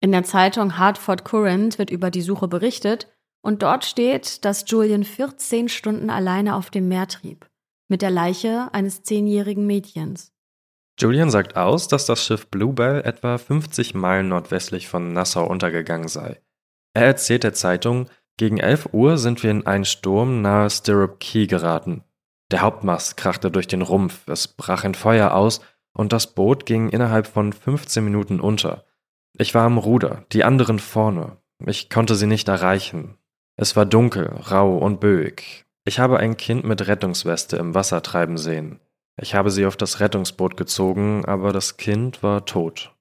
In 0.00 0.12
der 0.12 0.24
Zeitung 0.24 0.78
Hartford 0.78 1.24
Courant 1.24 1.78
wird 1.78 1.90
über 1.90 2.10
die 2.10 2.22
Suche 2.22 2.48
berichtet 2.48 3.08
und 3.42 3.62
dort 3.62 3.84
steht, 3.84 4.44
dass 4.44 4.64
Julian 4.66 5.04
14 5.04 5.68
Stunden 5.68 6.10
alleine 6.10 6.54
auf 6.54 6.70
dem 6.70 6.88
Meer 6.88 7.08
trieb, 7.08 7.48
mit 7.88 8.02
der 8.02 8.10
Leiche 8.10 8.68
eines 8.72 9.02
zehnjährigen 9.02 9.66
Mädchens. 9.66 10.32
Julian 10.98 11.30
sagt 11.30 11.56
aus, 11.56 11.88
dass 11.88 12.06
das 12.06 12.24
Schiff 12.24 12.48
Bluebell 12.48 13.02
etwa 13.02 13.36
50 13.38 13.94
Meilen 13.94 14.28
nordwestlich 14.28 14.88
von 14.88 15.12
Nassau 15.12 15.46
untergegangen 15.46 16.08
sei. 16.08 16.40
Er 16.94 17.04
erzählt 17.04 17.44
der 17.44 17.52
Zeitung, 17.52 18.08
gegen 18.38 18.58
11 18.58 18.90
Uhr 18.92 19.18
sind 19.18 19.42
wir 19.42 19.50
in 19.50 19.66
einen 19.66 19.84
Sturm 19.84 20.42
nahe 20.42 20.68
Stirrup 20.70 21.20
Key 21.20 21.46
geraten. 21.46 22.02
Der 22.50 22.62
Hauptmast 22.62 23.16
krachte 23.16 23.50
durch 23.50 23.66
den 23.66 23.82
Rumpf, 23.82 24.26
es 24.28 24.48
brach 24.48 24.84
in 24.84 24.94
Feuer 24.94 25.34
aus 25.34 25.60
und 25.96 26.12
das 26.12 26.34
Boot 26.34 26.66
ging 26.66 26.90
innerhalb 26.90 27.26
von 27.26 27.52
15 27.52 28.04
Minuten 28.04 28.40
unter. 28.40 28.84
Ich 29.38 29.54
war 29.54 29.64
am 29.64 29.78
Ruder, 29.78 30.24
die 30.32 30.44
anderen 30.44 30.78
vorne. 30.78 31.38
Ich 31.64 31.90
konnte 31.90 32.14
sie 32.14 32.26
nicht 32.26 32.48
erreichen. 32.48 33.16
Es 33.56 33.76
war 33.76 33.86
dunkel, 33.86 34.26
rau 34.50 34.76
und 34.76 35.00
böig. 35.00 35.64
Ich 35.84 35.98
habe 35.98 36.18
ein 36.18 36.36
Kind 36.36 36.64
mit 36.64 36.86
Rettungsweste 36.86 37.56
im 37.56 37.74
Wasser 37.74 38.02
treiben 38.02 38.36
sehen. 38.36 38.80
Ich 39.20 39.34
habe 39.34 39.50
sie 39.50 39.64
auf 39.64 39.76
das 39.76 40.00
Rettungsboot 40.00 40.56
gezogen, 40.56 41.24
aber 41.24 41.52
das 41.52 41.78
Kind 41.78 42.22
war 42.22 42.44
tot. 42.44 42.92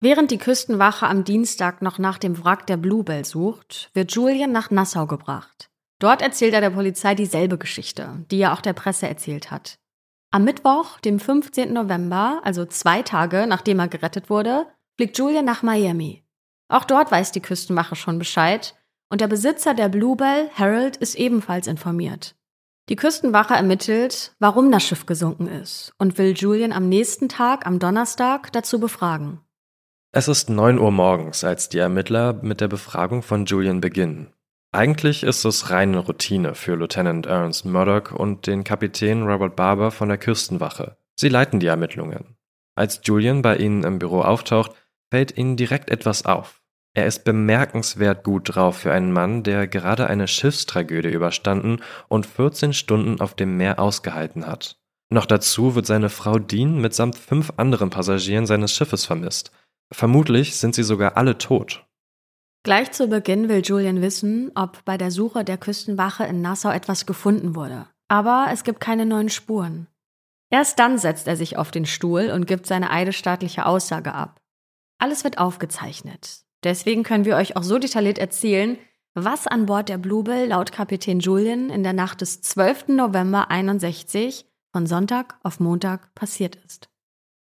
Während 0.00 0.30
die 0.30 0.38
Küstenwache 0.38 1.06
am 1.06 1.24
Dienstag 1.24 1.82
noch 1.82 1.98
nach 1.98 2.18
dem 2.18 2.44
Wrack 2.44 2.68
der 2.68 2.76
Bluebell 2.76 3.24
sucht, 3.24 3.90
wird 3.94 4.12
Julian 4.12 4.52
nach 4.52 4.70
Nassau 4.70 5.06
gebracht. 5.06 5.70
Dort 5.98 6.22
erzählt 6.22 6.54
er 6.54 6.60
der 6.60 6.70
Polizei 6.70 7.16
dieselbe 7.16 7.58
Geschichte, 7.58 8.24
die 8.30 8.40
er 8.40 8.52
auch 8.52 8.60
der 8.60 8.74
Presse 8.74 9.08
erzählt 9.08 9.50
hat. 9.50 9.80
Am 10.30 10.44
Mittwoch, 10.44 11.00
dem 11.00 11.18
15. 11.20 11.72
November, 11.72 12.40
also 12.44 12.66
zwei 12.66 13.02
Tage 13.02 13.46
nachdem 13.46 13.78
er 13.78 13.88
gerettet 13.88 14.28
wurde, 14.28 14.66
fliegt 14.96 15.16
Julian 15.16 15.46
nach 15.46 15.62
Miami. 15.62 16.22
Auch 16.68 16.84
dort 16.84 17.10
weiß 17.10 17.32
die 17.32 17.40
Küstenwache 17.40 17.96
schon 17.96 18.18
Bescheid 18.18 18.74
und 19.08 19.22
der 19.22 19.28
Besitzer 19.28 19.72
der 19.72 19.88
Bluebell, 19.88 20.50
Harold, 20.54 20.98
ist 20.98 21.14
ebenfalls 21.14 21.66
informiert. 21.66 22.36
Die 22.90 22.96
Küstenwache 22.96 23.54
ermittelt, 23.54 24.34
warum 24.38 24.70
das 24.70 24.82
Schiff 24.82 25.06
gesunken 25.06 25.46
ist 25.46 25.94
und 25.98 26.18
will 26.18 26.34
Julian 26.36 26.72
am 26.72 26.90
nächsten 26.90 27.30
Tag, 27.30 27.66
am 27.66 27.78
Donnerstag, 27.78 28.52
dazu 28.52 28.78
befragen. 28.80 29.40
Es 30.12 30.28
ist 30.28 30.50
9 30.50 30.78
Uhr 30.78 30.90
morgens, 30.90 31.42
als 31.42 31.70
die 31.70 31.78
Ermittler 31.78 32.34
mit 32.34 32.60
der 32.60 32.68
Befragung 32.68 33.22
von 33.22 33.46
Julian 33.46 33.80
beginnen. 33.80 34.34
Eigentlich 34.70 35.22
ist 35.22 35.46
es 35.46 35.70
reine 35.70 35.98
Routine 35.98 36.54
für 36.54 36.74
Lieutenant 36.74 37.24
Ernst 37.24 37.64
Murdoch 37.64 38.12
und 38.12 38.46
den 38.46 38.64
Kapitän 38.64 39.22
Robert 39.22 39.56
Barber 39.56 39.90
von 39.90 40.10
der 40.10 40.18
Küstenwache. 40.18 40.98
Sie 41.16 41.30
leiten 41.30 41.58
die 41.58 41.68
Ermittlungen. 41.68 42.36
Als 42.74 43.00
Julian 43.02 43.40
bei 43.40 43.56
ihnen 43.56 43.82
im 43.82 43.98
Büro 43.98 44.20
auftaucht, 44.20 44.72
fällt 45.10 45.38
ihnen 45.38 45.56
direkt 45.56 45.90
etwas 45.90 46.26
auf. 46.26 46.60
Er 46.92 47.06
ist 47.06 47.24
bemerkenswert 47.24 48.24
gut 48.24 48.54
drauf 48.54 48.78
für 48.78 48.92
einen 48.92 49.10
Mann, 49.10 49.42
der 49.42 49.66
gerade 49.66 50.06
eine 50.06 50.28
Schiffstragödie 50.28 51.12
überstanden 51.12 51.80
und 52.08 52.26
14 52.26 52.74
Stunden 52.74 53.22
auf 53.22 53.34
dem 53.34 53.56
Meer 53.56 53.78
ausgehalten 53.78 54.46
hat. 54.46 54.78
Noch 55.10 55.24
dazu 55.24 55.76
wird 55.76 55.86
seine 55.86 56.10
Frau 56.10 56.38
Dean 56.38 56.78
mitsamt 56.78 57.16
fünf 57.16 57.54
anderen 57.56 57.88
Passagieren 57.88 58.44
seines 58.44 58.74
Schiffes 58.74 59.06
vermisst. 59.06 59.50
Vermutlich 59.90 60.56
sind 60.56 60.74
sie 60.74 60.82
sogar 60.82 61.16
alle 61.16 61.38
tot. 61.38 61.87
Gleich 62.62 62.92
zu 62.92 63.08
Beginn 63.08 63.48
will 63.48 63.62
Julian 63.64 64.02
wissen, 64.02 64.50
ob 64.54 64.84
bei 64.84 64.98
der 64.98 65.10
Suche 65.10 65.44
der 65.44 65.58
Küstenwache 65.58 66.24
in 66.24 66.42
Nassau 66.42 66.70
etwas 66.70 67.06
gefunden 67.06 67.54
wurde. 67.54 67.86
Aber 68.08 68.48
es 68.52 68.64
gibt 68.64 68.80
keine 68.80 69.06
neuen 69.06 69.28
Spuren. 69.28 69.86
Erst 70.50 70.78
dann 70.78 70.98
setzt 70.98 71.28
er 71.28 71.36
sich 71.36 71.56
auf 71.56 71.70
den 71.70 71.86
Stuhl 71.86 72.30
und 72.30 72.46
gibt 72.46 72.66
seine 72.66 72.90
eidesstaatliche 72.90 73.66
Aussage 73.66 74.14
ab. 74.14 74.40
Alles 74.98 75.24
wird 75.24 75.38
aufgezeichnet. 75.38 76.42
Deswegen 76.64 77.04
können 77.04 77.24
wir 77.24 77.36
euch 77.36 77.56
auch 77.56 77.62
so 77.62 77.78
detailliert 77.78 78.18
erzählen, 78.18 78.78
was 79.14 79.46
an 79.46 79.66
Bord 79.66 79.88
der 79.88 79.98
Bluebell 79.98 80.48
laut 80.48 80.72
Kapitän 80.72 81.20
Julian 81.20 81.70
in 81.70 81.82
der 81.82 81.92
Nacht 81.92 82.20
des 82.20 82.40
12. 82.40 82.88
November 82.88 83.50
61 83.50 84.46
von 84.72 84.86
Sonntag 84.86 85.38
auf 85.42 85.60
Montag 85.60 86.14
passiert 86.14 86.56
ist. 86.56 86.88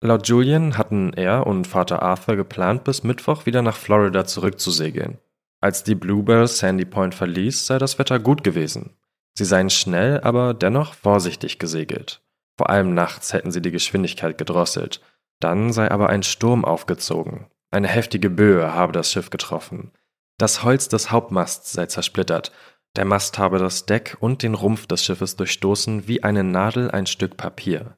Laut 0.01 0.27
Julian 0.27 0.77
hatten 0.77 1.13
er 1.13 1.47
und 1.47 1.65
Vater 1.65 2.03
Arthur 2.03 2.35
geplant, 2.35 2.83
bis 2.83 3.03
Mittwoch 3.03 3.45
wieder 3.45 3.63
nach 3.63 3.75
Florida 3.75 4.25
zurückzusegeln. 4.25 5.17
Als 5.59 5.83
die 5.83 5.95
Bluebell 5.95 6.47
Sandy 6.47 6.85
Point 6.85 7.15
verließ, 7.15 7.65
sei 7.65 7.79
das 7.79 7.97
Wetter 7.97 8.19
gut 8.19 8.43
gewesen. 8.43 8.95
Sie 9.33 9.45
seien 9.45 9.71
schnell, 9.71 10.21
aber 10.21 10.53
dennoch 10.53 10.93
vorsichtig 10.93 11.57
gesegelt. 11.57 12.21
Vor 12.57 12.69
allem 12.69 12.93
nachts 12.93 13.33
hätten 13.33 13.51
sie 13.51 13.61
die 13.61 13.71
Geschwindigkeit 13.71 14.37
gedrosselt. 14.37 15.01
Dann 15.39 15.73
sei 15.73 15.89
aber 15.89 16.09
ein 16.09 16.23
Sturm 16.23 16.63
aufgezogen. 16.63 17.47
Eine 17.71 17.87
heftige 17.87 18.29
Böe 18.29 18.73
habe 18.73 18.93
das 18.93 19.11
Schiff 19.11 19.29
getroffen. 19.29 19.91
Das 20.37 20.63
Holz 20.63 20.89
des 20.89 21.11
Hauptmasts 21.11 21.73
sei 21.73 21.87
zersplittert. 21.87 22.51
Der 22.95 23.05
Mast 23.05 23.37
habe 23.37 23.59
das 23.59 23.85
Deck 23.85 24.17
und 24.19 24.43
den 24.43 24.53
Rumpf 24.53 24.87
des 24.87 25.03
Schiffes 25.03 25.35
durchstoßen 25.35 26.07
wie 26.07 26.23
eine 26.23 26.43
Nadel 26.43 26.89
ein 26.89 27.05
Stück 27.05 27.37
Papier. 27.37 27.97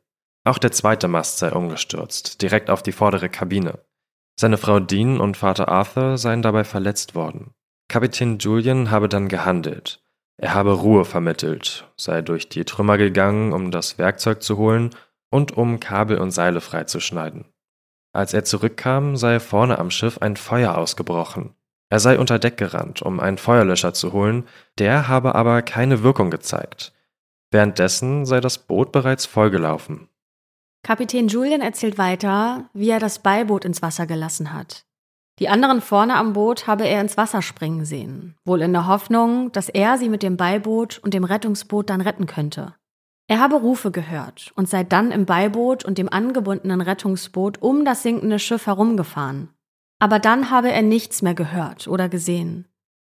Auch 0.49 0.57
der 0.57 0.71
zweite 0.71 1.07
Mast 1.07 1.37
sei 1.37 1.51
umgestürzt, 1.51 2.41
direkt 2.41 2.71
auf 2.71 2.81
die 2.81 2.91
vordere 2.91 3.29
Kabine. 3.29 3.77
Seine 4.35 4.57
Frau 4.57 4.79
Dean 4.79 5.19
und 5.19 5.37
Vater 5.37 5.69
Arthur 5.69 6.17
seien 6.17 6.41
dabei 6.41 6.63
verletzt 6.63 7.13
worden. 7.13 7.51
Kapitän 7.87 8.39
Julian 8.39 8.89
habe 8.89 9.09
dann 9.09 9.27
gehandelt. 9.27 10.01
Er 10.37 10.55
habe 10.55 10.71
Ruhe 10.73 11.05
vermittelt, 11.05 11.87
sei 11.97 12.23
durch 12.23 12.49
die 12.49 12.65
Trümmer 12.65 12.97
gegangen, 12.97 13.53
um 13.53 13.69
das 13.69 13.99
Werkzeug 13.99 14.41
zu 14.41 14.57
holen 14.57 14.89
und 15.29 15.55
um 15.55 15.79
Kabel 15.79 16.17
und 16.17 16.31
Seile 16.31 16.61
freizuschneiden. 16.61 17.45
Als 18.11 18.33
er 18.33 18.43
zurückkam, 18.43 19.17
sei 19.17 19.39
vorne 19.39 19.77
am 19.77 19.91
Schiff 19.91 20.17
ein 20.17 20.35
Feuer 20.35 20.79
ausgebrochen. 20.79 21.53
Er 21.91 21.99
sei 21.99 22.17
unter 22.17 22.39
Deck 22.39 22.57
gerannt, 22.57 23.03
um 23.03 23.19
einen 23.19 23.37
Feuerlöscher 23.37 23.93
zu 23.93 24.13
holen, 24.13 24.47
der 24.79 25.07
habe 25.07 25.35
aber 25.35 25.61
keine 25.61 26.01
Wirkung 26.01 26.31
gezeigt. 26.31 26.91
Währenddessen 27.51 28.25
sei 28.25 28.41
das 28.41 28.57
Boot 28.57 28.91
bereits 28.91 29.27
vollgelaufen. 29.27 30.09
Kapitän 30.83 31.27
Julian 31.27 31.61
erzählt 31.61 31.97
weiter, 31.97 32.69
wie 32.73 32.89
er 32.89 32.99
das 32.99 33.19
Beiboot 33.19 33.65
ins 33.65 33.81
Wasser 33.81 34.07
gelassen 34.07 34.53
hat. 34.53 34.85
Die 35.39 35.47
anderen 35.47 35.81
vorne 35.81 36.15
am 36.15 36.33
Boot 36.33 36.67
habe 36.67 36.85
er 36.87 36.99
ins 36.99 37.15
Wasser 37.15 37.41
springen 37.41 37.85
sehen, 37.85 38.35
wohl 38.43 38.61
in 38.61 38.73
der 38.73 38.87
Hoffnung, 38.87 39.51
dass 39.53 39.69
er 39.69 39.97
sie 39.97 40.09
mit 40.09 40.21
dem 40.21 40.35
Beiboot 40.35 40.99
und 40.99 41.13
dem 41.13 41.23
Rettungsboot 41.23 41.89
dann 41.89 42.01
retten 42.01 42.25
könnte. 42.25 42.75
Er 43.27 43.39
habe 43.39 43.55
Rufe 43.55 43.91
gehört 43.91 44.51
und 44.55 44.67
sei 44.67 44.83
dann 44.83 45.11
im 45.11 45.25
Beiboot 45.25 45.85
und 45.85 45.97
dem 45.97 46.11
angebundenen 46.11 46.81
Rettungsboot 46.81 47.61
um 47.61 47.85
das 47.85 48.03
sinkende 48.03 48.39
Schiff 48.39 48.65
herumgefahren. 48.65 49.49
Aber 49.99 50.19
dann 50.19 50.49
habe 50.49 50.71
er 50.71 50.81
nichts 50.81 51.21
mehr 51.21 51.35
gehört 51.35 51.87
oder 51.87 52.09
gesehen. 52.09 52.67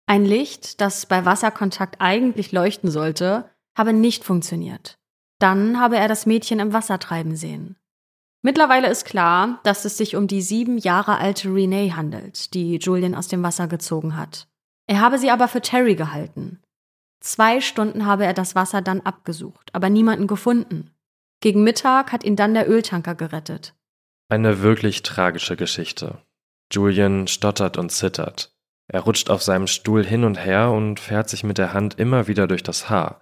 Ein 0.08 0.26
Licht, 0.26 0.82
das 0.82 1.06
bei 1.06 1.24
Wasserkontakt 1.24 1.98
eigentlich 2.00 2.52
leuchten 2.52 2.90
sollte, 2.90 3.50
habe 3.78 3.94
nicht 3.94 4.24
funktioniert. 4.24 4.99
Dann 5.40 5.80
habe 5.80 5.98
er 5.98 6.08
das 6.08 6.26
Mädchen 6.26 6.60
im 6.60 6.74
Wasser 6.74 7.00
treiben 7.00 7.36
sehen. 7.36 7.78
Mittlerweile 8.42 8.90
ist 8.90 9.06
klar, 9.06 9.60
dass 9.64 9.84
es 9.84 9.98
sich 9.98 10.16
um 10.16 10.28
die 10.28 10.42
sieben 10.42 10.78
Jahre 10.78 11.18
alte 11.18 11.54
Renee 11.54 11.92
handelt, 11.92 12.54
die 12.54 12.78
Julian 12.78 13.16
aus 13.16 13.28
dem 13.28 13.44
Wasser 13.44 13.68
gezogen 13.68 14.16
hat. 14.16 14.48
Er 14.88 15.02
habe 15.02 15.18
sie 15.18 15.30
aber 15.30 15.48
für 15.48 15.62
Terry 15.62 15.96
gehalten. 15.96 16.62
Zwei 17.20 17.60
Stunden 17.60 18.06
habe 18.06 18.26
er 18.26 18.34
das 18.34 18.56
Wasser 18.56 18.82
dann 18.82 19.02
abgesucht, 19.02 19.70
aber 19.74 19.90
niemanden 19.90 20.28
gefunden. 20.28 20.92
Gegen 21.42 21.64
Mittag 21.64 22.12
hat 22.12 22.24
ihn 22.24 22.38
dann 22.38 22.54
der 22.54 22.70
Öltanker 22.70 23.16
gerettet. 23.16 23.76
Eine 24.30 24.62
wirklich 24.62 25.04
tragische 25.04 25.58
Geschichte. 25.58 26.20
Julian 26.72 27.28
stottert 27.28 27.78
und 27.78 27.92
zittert. 27.92 28.54
Er 28.88 29.02
rutscht 29.02 29.30
auf 29.30 29.44
seinem 29.44 29.68
Stuhl 29.68 30.06
hin 30.06 30.24
und 30.24 30.44
her 30.44 30.72
und 30.72 31.00
fährt 31.00 31.30
sich 31.30 31.44
mit 31.44 31.58
der 31.58 31.74
Hand 31.74 32.00
immer 32.00 32.28
wieder 32.28 32.48
durch 32.48 32.64
das 32.64 32.90
Haar. 32.90 33.22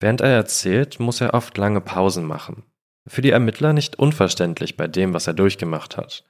Während 0.00 0.20
er 0.20 0.30
erzählt, 0.30 1.00
muss 1.00 1.20
er 1.20 1.34
oft 1.34 1.56
lange 1.56 1.80
Pausen 1.80 2.24
machen. 2.24 2.64
Für 3.08 3.22
die 3.22 3.30
Ermittler 3.30 3.72
nicht 3.72 3.98
unverständlich 3.98 4.76
bei 4.76 4.88
dem, 4.88 5.14
was 5.14 5.26
er 5.26 5.34
durchgemacht 5.34 5.96
hat. 5.96 6.24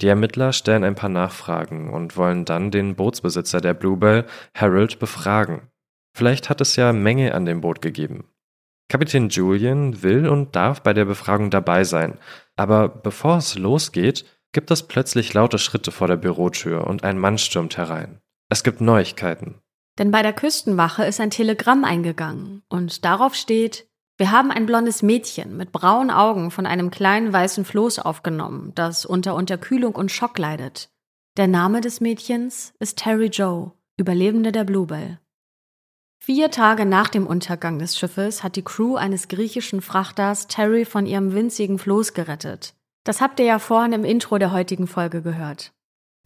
Die 0.00 0.08
Ermittler 0.08 0.52
stellen 0.52 0.84
ein 0.84 0.94
paar 0.94 1.10
Nachfragen 1.10 1.92
und 1.92 2.16
wollen 2.16 2.44
dann 2.44 2.70
den 2.70 2.96
Bootsbesitzer 2.96 3.60
der 3.60 3.74
Bluebell, 3.74 4.24
Harold, 4.54 4.98
befragen. 4.98 5.68
Vielleicht 6.16 6.50
hat 6.50 6.60
es 6.60 6.76
ja 6.76 6.92
Mängel 6.92 7.32
an 7.32 7.44
dem 7.44 7.60
Boot 7.60 7.82
gegeben. 7.82 8.24
Kapitän 8.88 9.30
Julian 9.30 10.02
will 10.02 10.28
und 10.28 10.54
darf 10.54 10.82
bei 10.82 10.92
der 10.92 11.06
Befragung 11.06 11.50
dabei 11.50 11.84
sein, 11.84 12.18
aber 12.56 12.88
bevor 12.88 13.38
es 13.38 13.56
losgeht, 13.56 14.26
gibt 14.52 14.70
es 14.70 14.82
plötzlich 14.82 15.32
laute 15.32 15.58
Schritte 15.58 15.92
vor 15.92 16.08
der 16.08 16.16
Bürotür 16.16 16.86
und 16.86 17.02
ein 17.02 17.18
Mann 17.18 17.38
stürmt 17.38 17.78
herein. 17.78 18.20
Es 18.50 18.62
gibt 18.62 18.82
Neuigkeiten. 18.82 19.61
Denn 19.98 20.10
bei 20.10 20.22
der 20.22 20.32
Küstenwache 20.32 21.04
ist 21.04 21.20
ein 21.20 21.30
Telegramm 21.30 21.84
eingegangen 21.84 22.62
und 22.68 23.04
darauf 23.04 23.34
steht, 23.34 23.86
Wir 24.18 24.30
haben 24.30 24.50
ein 24.50 24.66
blondes 24.66 25.02
Mädchen 25.02 25.56
mit 25.56 25.72
braunen 25.72 26.10
Augen 26.10 26.50
von 26.50 26.66
einem 26.66 26.90
kleinen 26.90 27.32
weißen 27.32 27.64
Floß 27.64 27.98
aufgenommen, 27.98 28.72
das 28.74 29.04
unter 29.04 29.34
Unterkühlung 29.34 29.94
und 29.94 30.12
Schock 30.12 30.38
leidet. 30.38 30.90
Der 31.36 31.48
Name 31.48 31.80
des 31.80 32.00
Mädchens 32.00 32.74
ist 32.78 32.98
Terry 32.98 33.26
Joe, 33.26 33.72
Überlebende 33.96 34.52
der 34.52 34.64
Bluebell. 34.64 35.18
Vier 36.24 36.50
Tage 36.50 36.84
nach 36.84 37.08
dem 37.08 37.26
Untergang 37.26 37.80
des 37.80 37.98
Schiffes 37.98 38.44
hat 38.44 38.54
die 38.54 38.62
Crew 38.62 38.94
eines 38.94 39.26
griechischen 39.26 39.80
Frachters 39.80 40.46
Terry 40.46 40.84
von 40.84 41.04
ihrem 41.04 41.32
winzigen 41.32 41.78
Floß 41.80 42.14
gerettet. 42.14 42.74
Das 43.02 43.20
habt 43.20 43.40
ihr 43.40 43.46
ja 43.46 43.58
vorhin 43.58 43.92
im 43.92 44.04
Intro 44.04 44.38
der 44.38 44.52
heutigen 44.52 44.86
Folge 44.86 45.22
gehört. 45.22 45.72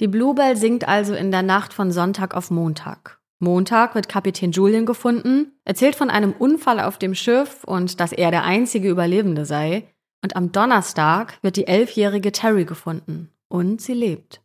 Die 0.00 0.08
Bluebell 0.08 0.56
sinkt 0.56 0.86
also 0.86 1.14
in 1.14 1.30
der 1.30 1.42
Nacht 1.42 1.72
von 1.72 1.92
Sonntag 1.92 2.34
auf 2.34 2.50
Montag. 2.50 3.20
Montag 3.38 3.94
wird 3.94 4.08
Kapitän 4.08 4.52
Julian 4.52 4.86
gefunden, 4.86 5.52
erzählt 5.64 5.94
von 5.94 6.08
einem 6.10 6.32
Unfall 6.32 6.80
auf 6.80 6.98
dem 6.98 7.14
Schiff 7.14 7.64
und 7.64 8.00
dass 8.00 8.12
er 8.12 8.30
der 8.30 8.44
einzige 8.44 8.88
Überlebende 8.88 9.44
sei. 9.44 9.88
Und 10.22 10.36
am 10.36 10.52
Donnerstag 10.52 11.38
wird 11.42 11.56
die 11.56 11.66
elfjährige 11.66 12.32
Terry 12.32 12.64
gefunden. 12.64 13.30
Und 13.48 13.80
sie 13.80 13.94
lebt. 13.94 14.40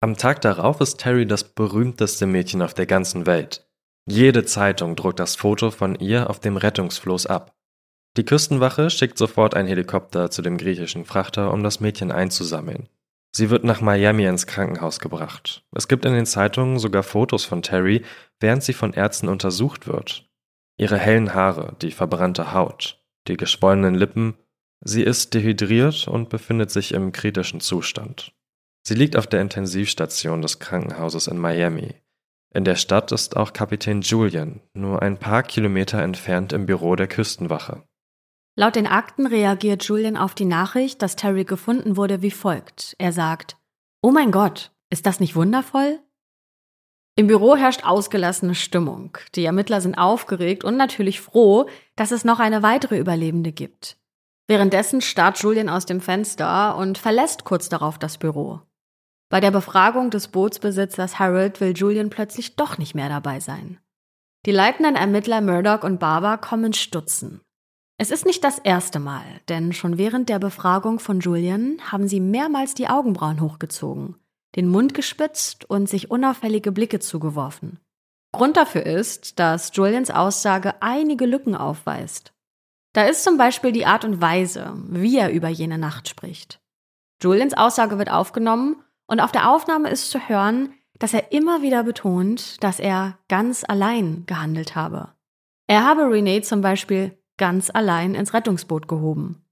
Am 0.00 0.16
Tag 0.16 0.40
darauf 0.40 0.80
ist 0.80 0.98
Terry 1.00 1.26
das 1.26 1.44
berühmteste 1.44 2.26
Mädchen 2.26 2.62
auf 2.62 2.72
der 2.72 2.86
ganzen 2.86 3.26
Welt. 3.26 3.68
Jede 4.06 4.44
Zeitung 4.44 4.94
druckt 4.94 5.18
das 5.18 5.34
Foto 5.36 5.70
von 5.70 5.96
ihr 5.96 6.30
auf 6.30 6.38
dem 6.38 6.56
Rettungsfloß 6.56 7.26
ab. 7.26 7.56
Die 8.16 8.24
Küstenwache 8.24 8.88
schickt 8.90 9.18
sofort 9.18 9.54
einen 9.54 9.68
Helikopter 9.68 10.30
zu 10.30 10.40
dem 10.40 10.56
griechischen 10.56 11.04
Frachter, 11.04 11.52
um 11.52 11.62
das 11.62 11.80
Mädchen 11.80 12.10
einzusammeln. 12.10 12.88
Sie 13.32 13.50
wird 13.50 13.64
nach 13.64 13.80
Miami 13.80 14.24
ins 14.24 14.46
Krankenhaus 14.46 15.00
gebracht. 15.00 15.64
Es 15.74 15.88
gibt 15.88 16.04
in 16.04 16.12
den 16.12 16.26
Zeitungen 16.26 16.78
sogar 16.78 17.02
Fotos 17.02 17.44
von 17.44 17.62
Terry, 17.62 18.02
während 18.40 18.62
sie 18.62 18.72
von 18.72 18.92
Ärzten 18.92 19.28
untersucht 19.28 19.86
wird. 19.86 20.28
Ihre 20.76 20.98
hellen 20.98 21.34
Haare, 21.34 21.76
die 21.82 21.90
verbrannte 21.90 22.52
Haut, 22.52 23.04
die 23.26 23.36
geschwollenen 23.36 23.94
Lippen, 23.94 24.34
sie 24.80 25.02
ist 25.02 25.34
dehydriert 25.34 26.08
und 26.08 26.30
befindet 26.30 26.70
sich 26.70 26.92
im 26.92 27.12
kritischen 27.12 27.60
Zustand. 27.60 28.32
Sie 28.86 28.94
liegt 28.94 29.16
auf 29.16 29.26
der 29.26 29.42
Intensivstation 29.42 30.40
des 30.40 30.60
Krankenhauses 30.60 31.26
in 31.26 31.36
Miami. 31.36 31.94
In 32.54 32.64
der 32.64 32.76
Stadt 32.76 33.12
ist 33.12 33.36
auch 33.36 33.52
Kapitän 33.52 34.00
Julian, 34.00 34.62
nur 34.72 35.02
ein 35.02 35.18
paar 35.18 35.42
Kilometer 35.42 36.00
entfernt 36.00 36.52
im 36.52 36.64
Büro 36.64 36.96
der 36.96 37.08
Küstenwache. 37.08 37.82
Laut 38.58 38.74
den 38.74 38.88
Akten 38.88 39.28
reagiert 39.28 39.84
Julian 39.84 40.16
auf 40.16 40.34
die 40.34 40.44
Nachricht, 40.44 41.00
dass 41.00 41.14
Terry 41.14 41.44
gefunden 41.44 41.96
wurde, 41.96 42.22
wie 42.22 42.32
folgt. 42.32 42.96
Er 42.98 43.12
sagt, 43.12 43.56
Oh 44.02 44.10
mein 44.10 44.32
Gott, 44.32 44.72
ist 44.90 45.06
das 45.06 45.20
nicht 45.20 45.36
wundervoll? 45.36 46.00
Im 47.14 47.28
Büro 47.28 47.54
herrscht 47.54 47.84
ausgelassene 47.84 48.56
Stimmung. 48.56 49.16
Die 49.36 49.44
Ermittler 49.44 49.80
sind 49.80 49.96
aufgeregt 49.96 50.64
und 50.64 50.76
natürlich 50.76 51.20
froh, 51.20 51.68
dass 51.94 52.10
es 52.10 52.24
noch 52.24 52.40
eine 52.40 52.64
weitere 52.64 52.98
Überlebende 52.98 53.52
gibt. 53.52 53.96
Währenddessen 54.48 55.02
starrt 55.02 55.38
Julian 55.38 55.68
aus 55.68 55.86
dem 55.86 56.00
Fenster 56.00 56.76
und 56.78 56.98
verlässt 56.98 57.44
kurz 57.44 57.68
darauf 57.68 57.96
das 57.96 58.18
Büro. 58.18 58.60
Bei 59.28 59.38
der 59.38 59.52
Befragung 59.52 60.10
des 60.10 60.26
Bootsbesitzers 60.26 61.20
Harold 61.20 61.60
will 61.60 61.74
Julian 61.76 62.10
plötzlich 62.10 62.56
doch 62.56 62.76
nicht 62.76 62.96
mehr 62.96 63.08
dabei 63.08 63.38
sein. 63.38 63.78
Die 64.46 64.52
leitenden 64.52 64.96
Ermittler 64.96 65.42
Murdoch 65.42 65.84
und 65.84 66.00
Barber 66.00 66.38
kommen 66.38 66.72
stutzen. 66.72 67.40
Es 68.00 68.12
ist 68.12 68.24
nicht 68.24 68.44
das 68.44 68.60
erste 68.60 69.00
Mal, 69.00 69.24
denn 69.48 69.72
schon 69.72 69.98
während 69.98 70.28
der 70.28 70.38
Befragung 70.38 71.00
von 71.00 71.18
Julian 71.18 71.78
haben 71.90 72.06
sie 72.06 72.20
mehrmals 72.20 72.74
die 72.74 72.86
Augenbrauen 72.86 73.40
hochgezogen, 73.40 74.14
den 74.54 74.68
Mund 74.68 74.94
gespitzt 74.94 75.68
und 75.68 75.88
sich 75.88 76.08
unauffällige 76.08 76.70
Blicke 76.70 77.00
zugeworfen. 77.00 77.80
Grund 78.32 78.56
dafür 78.56 78.86
ist, 78.86 79.40
dass 79.40 79.74
Julians 79.74 80.12
Aussage 80.12 80.80
einige 80.80 81.26
Lücken 81.26 81.56
aufweist. 81.56 82.32
Da 82.92 83.06
ist 83.06 83.24
zum 83.24 83.36
Beispiel 83.36 83.72
die 83.72 83.86
Art 83.86 84.04
und 84.04 84.20
Weise, 84.20 84.74
wie 84.88 85.18
er 85.18 85.32
über 85.32 85.48
jene 85.48 85.76
Nacht 85.76 86.08
spricht. 86.08 86.60
Julians 87.20 87.54
Aussage 87.54 87.98
wird 87.98 88.12
aufgenommen 88.12 88.76
und 89.08 89.18
auf 89.18 89.32
der 89.32 89.50
Aufnahme 89.50 89.90
ist 89.90 90.12
zu 90.12 90.28
hören, 90.28 90.72
dass 91.00 91.14
er 91.14 91.32
immer 91.32 91.62
wieder 91.62 91.82
betont, 91.82 92.62
dass 92.62 92.78
er 92.78 93.18
ganz 93.28 93.64
allein 93.66 94.24
gehandelt 94.26 94.76
habe. 94.76 95.14
Er 95.66 95.84
habe 95.84 96.08
Renee 96.08 96.42
zum 96.42 96.60
Beispiel 96.60 97.18
ganz 97.38 97.70
allein 97.72 98.14
ins 98.14 98.34
Rettungsboot 98.34 98.88
gehoben. 98.88 99.42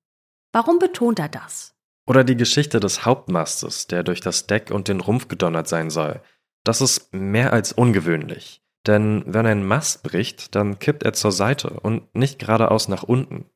Warum 0.53 0.79
betont 0.79 1.18
er 1.18 1.29
das? 1.29 1.75
Oder 2.07 2.22
die 2.22 2.37
Geschichte 2.37 2.79
des 2.79 3.05
Hauptmastes, 3.05 3.87
der 3.88 4.03
durch 4.03 4.20
das 4.20 4.46
Deck 4.46 4.70
und 4.70 4.88
den 4.88 5.01
Rumpf 5.01 5.29
gedonnert 5.29 5.66
sein 5.66 5.90
soll. 5.90 6.20
Das 6.64 6.81
ist 6.81 7.12
mehr 7.12 7.53
als 7.53 7.72
ungewöhnlich. 7.72 8.62
Denn 8.87 9.25
wenn 9.27 9.46
ein 9.46 9.66
Mast 9.66 10.03
bricht, 10.03 10.55
dann 10.55 10.79
kippt 10.79 11.03
er 11.03 11.12
zur 11.12 11.33
Seite 11.33 11.70
und 11.81 12.14
nicht 12.14 12.38
geradeaus 12.38 12.88
nach 12.88 13.03
unten. 13.03 13.46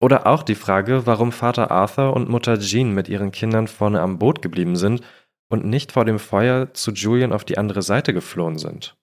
Oder 0.00 0.26
auch 0.26 0.42
die 0.42 0.54
Frage, 0.54 1.06
warum 1.06 1.32
Vater 1.32 1.70
Arthur 1.70 2.14
und 2.14 2.28
Mutter 2.28 2.58
Jean 2.58 2.94
mit 2.94 3.08
ihren 3.08 3.32
Kindern 3.32 3.66
vorne 3.66 4.00
am 4.00 4.18
Boot 4.18 4.40
geblieben 4.40 4.76
sind 4.76 5.02
und 5.50 5.64
nicht 5.64 5.92
vor 5.92 6.04
dem 6.04 6.18
Feuer 6.18 6.72
zu 6.72 6.92
Julian 6.92 7.32
auf 7.32 7.44
die 7.44 7.58
andere 7.58 7.82
Seite 7.82 8.14
geflohen 8.14 8.56
sind. 8.56 8.96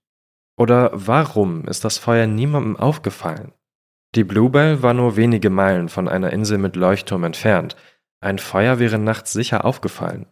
Oder 0.57 0.89
warum 0.93 1.65
ist 1.65 1.85
das 1.85 1.97
Feuer 1.99 2.25
niemandem 2.25 2.77
aufgefallen? 2.77 3.53
Die 4.15 4.23
Bluebell 4.23 4.81
war 4.81 4.93
nur 4.93 5.15
wenige 5.15 5.49
Meilen 5.49 5.89
von 5.89 6.07
einer 6.07 6.31
Insel 6.33 6.57
mit 6.57 6.75
Leuchtturm 6.75 7.23
entfernt. 7.23 7.75
Ein 8.19 8.39
Feuer 8.39 8.79
wäre 8.79 8.97
nachts 8.97 9.33
sicher 9.33 9.65
aufgefallen. 9.65 10.27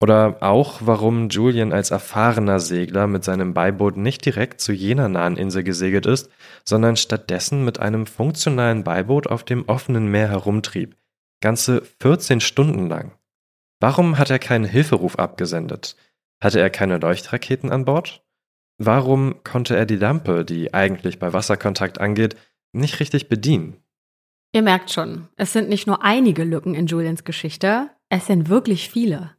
Oder 0.00 0.36
auch, 0.42 0.80
warum 0.84 1.30
Julian 1.30 1.72
als 1.72 1.90
erfahrener 1.90 2.60
Segler 2.60 3.06
mit 3.06 3.24
seinem 3.24 3.54
Beiboot 3.54 3.96
nicht 3.96 4.26
direkt 4.26 4.60
zu 4.60 4.72
jener 4.72 5.08
nahen 5.08 5.38
Insel 5.38 5.64
gesegelt 5.64 6.04
ist, 6.04 6.30
sondern 6.64 6.96
stattdessen 6.96 7.64
mit 7.64 7.80
einem 7.80 8.06
funktionalen 8.06 8.84
Beiboot 8.84 9.26
auf 9.26 9.42
dem 9.42 9.66
offenen 9.66 10.08
Meer 10.10 10.28
herumtrieb. 10.28 10.96
Ganze 11.40 11.82
14 12.00 12.40
Stunden 12.40 12.88
lang. 12.88 13.12
Warum 13.80 14.18
hat 14.18 14.30
er 14.30 14.38
keinen 14.38 14.64
Hilferuf 14.64 15.18
abgesendet? 15.18 15.96
Hatte 16.42 16.60
er 16.60 16.70
keine 16.70 16.98
Leuchtraketen 16.98 17.70
an 17.70 17.86
Bord? 17.86 18.22
Warum 18.78 19.42
konnte 19.44 19.76
er 19.76 19.86
die 19.86 19.96
Lampe, 19.96 20.44
die 20.44 20.74
eigentlich 20.74 21.18
bei 21.18 21.32
Wasserkontakt 21.32 21.98
angeht, 21.98 22.36
nicht 22.76 23.00
richtig 23.00 23.28
bedienen. 23.28 23.82
Ihr 24.52 24.62
merkt 24.62 24.90
schon, 24.90 25.28
es 25.36 25.52
sind 25.52 25.68
nicht 25.68 25.86
nur 25.86 26.02
einige 26.02 26.44
Lücken 26.44 26.74
in 26.74 26.86
Julians 26.86 27.24
Geschichte, 27.24 27.90
es 28.08 28.26
sind 28.26 28.48
wirklich 28.48 28.88
viele. 28.88 29.36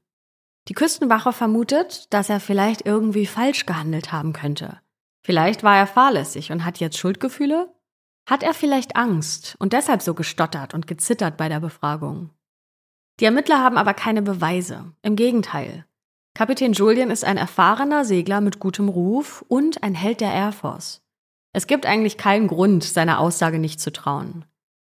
Die 0.67 0.73
Küstenwache 0.73 1.31
vermutet, 1.31 2.13
dass 2.13 2.29
er 2.29 2.39
vielleicht 2.39 2.85
irgendwie 2.85 3.25
falsch 3.25 3.65
gehandelt 3.65 4.11
haben 4.11 4.33
könnte. 4.33 4.79
Vielleicht 5.23 5.63
war 5.63 5.77
er 5.77 5.87
fahrlässig 5.87 6.51
und 6.51 6.65
hat 6.65 6.79
jetzt 6.79 6.97
Schuldgefühle? 6.97 7.73
Hat 8.27 8.43
er 8.43 8.53
vielleicht 8.53 8.97
Angst 8.97 9.55
und 9.59 9.71
deshalb 9.71 10.01
so 10.01 10.13
gestottert 10.13 10.73
und 10.73 10.87
gezittert 10.87 11.37
bei 11.37 11.47
der 11.47 11.61
Befragung? 11.61 12.31
Die 13.19 13.25
Ermittler 13.25 13.63
haben 13.63 13.77
aber 13.77 13.93
keine 13.93 14.21
Beweise. 14.21 14.93
Im 15.01 15.15
Gegenteil. 15.15 15.85
Kapitän 16.35 16.73
Julian 16.73 17.09
ist 17.09 17.25
ein 17.25 17.37
erfahrener 17.37 18.05
Segler 18.05 18.41
mit 18.41 18.59
gutem 18.59 18.89
Ruf 18.89 19.43
und 19.47 19.81
ein 19.81 19.95
Held 19.95 20.21
der 20.21 20.33
Air 20.33 20.51
Force. 20.51 21.01
Es 21.57 21.65
gibt 21.65 21.87
eigentlich 21.87 22.19
keinen 22.19 22.45
Grund, 22.45 22.83
seiner 22.83 23.19
Aussage 23.19 23.57
nicht 23.57 23.79
zu 23.79 23.91
trauen. 23.91 24.45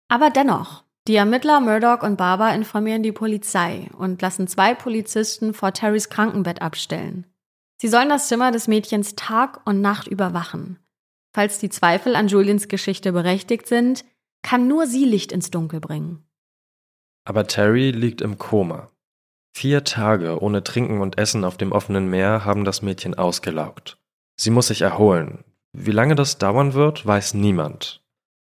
Aber 0.08 0.28
dennoch, 0.28 0.82
die 1.06 1.14
Ermittler 1.14 1.60
Murdoch 1.60 2.02
und 2.02 2.16
Barber 2.16 2.52
informieren 2.52 3.04
die 3.04 3.12
Polizei 3.12 3.88
und 3.96 4.20
lassen 4.20 4.48
zwei 4.48 4.74
Polizisten 4.74 5.54
vor 5.54 5.72
Terrys 5.72 6.08
Krankenbett 6.08 6.60
abstellen. 6.60 7.26
Sie 7.80 7.86
sollen 7.86 8.08
das 8.08 8.26
Zimmer 8.26 8.50
des 8.50 8.66
Mädchens 8.66 9.14
Tag 9.14 9.60
und 9.66 9.80
Nacht 9.80 10.08
überwachen. 10.08 10.80
Falls 11.32 11.60
die 11.60 11.68
Zweifel 11.68 12.16
an 12.16 12.26
Julians 12.26 12.66
Geschichte 12.66 13.12
berechtigt 13.12 13.68
sind, 13.68 14.04
kann 14.42 14.66
nur 14.66 14.88
sie 14.88 15.04
Licht 15.04 15.30
ins 15.30 15.52
Dunkel 15.52 15.78
bringen. 15.78 16.26
Aber 17.24 17.46
Terry 17.46 17.92
liegt 17.92 18.20
im 18.20 18.36
Koma. 18.36 18.90
Vier 19.54 19.84
Tage 19.84 20.42
ohne 20.42 20.64
Trinken 20.64 21.02
und 21.02 21.18
Essen 21.18 21.44
auf 21.44 21.56
dem 21.56 21.70
offenen 21.70 22.10
Meer 22.10 22.44
haben 22.44 22.64
das 22.64 22.82
Mädchen 22.82 23.14
ausgelaugt. 23.14 23.96
Sie 24.34 24.50
muss 24.50 24.66
sich 24.66 24.82
erholen, 24.82 25.44
wie 25.72 25.90
lange 25.90 26.14
das 26.14 26.38
dauern 26.38 26.74
wird, 26.74 27.06
weiß 27.06 27.34
niemand. 27.34 28.02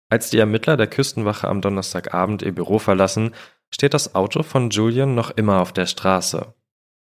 Als 0.09 0.31
die 0.31 0.38
Ermittler 0.38 0.77
der 0.77 0.88
Küstenwache 0.88 1.48
am 1.48 1.61
Donnerstagabend 1.61 2.42
ihr 2.42 2.55
Büro 2.55 2.79
verlassen, 2.79 3.35
steht 3.70 3.94
das 3.94 4.14
Auto 4.14 4.42
von 4.42 4.70
Julian 4.70 5.14
noch 5.14 5.31
immer 5.31 5.61
auf 5.61 5.72
der 5.72 5.87
Straße. 5.87 6.55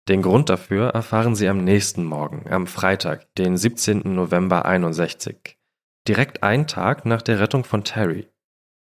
Den 0.08 0.22
Grund 0.22 0.48
dafür 0.48 0.90
erfahren 0.90 1.34
sie 1.34 1.48
am 1.48 1.64
nächsten 1.64 2.04
Morgen, 2.04 2.50
am 2.50 2.66
Freitag, 2.66 3.34
den 3.36 3.56
17. 3.56 4.02
November 4.14 4.64
61, 4.64 5.58
direkt 6.08 6.42
einen 6.42 6.66
Tag 6.66 7.06
nach 7.06 7.22
der 7.22 7.40
Rettung 7.40 7.64
von 7.64 7.84
Terry. 7.84 8.28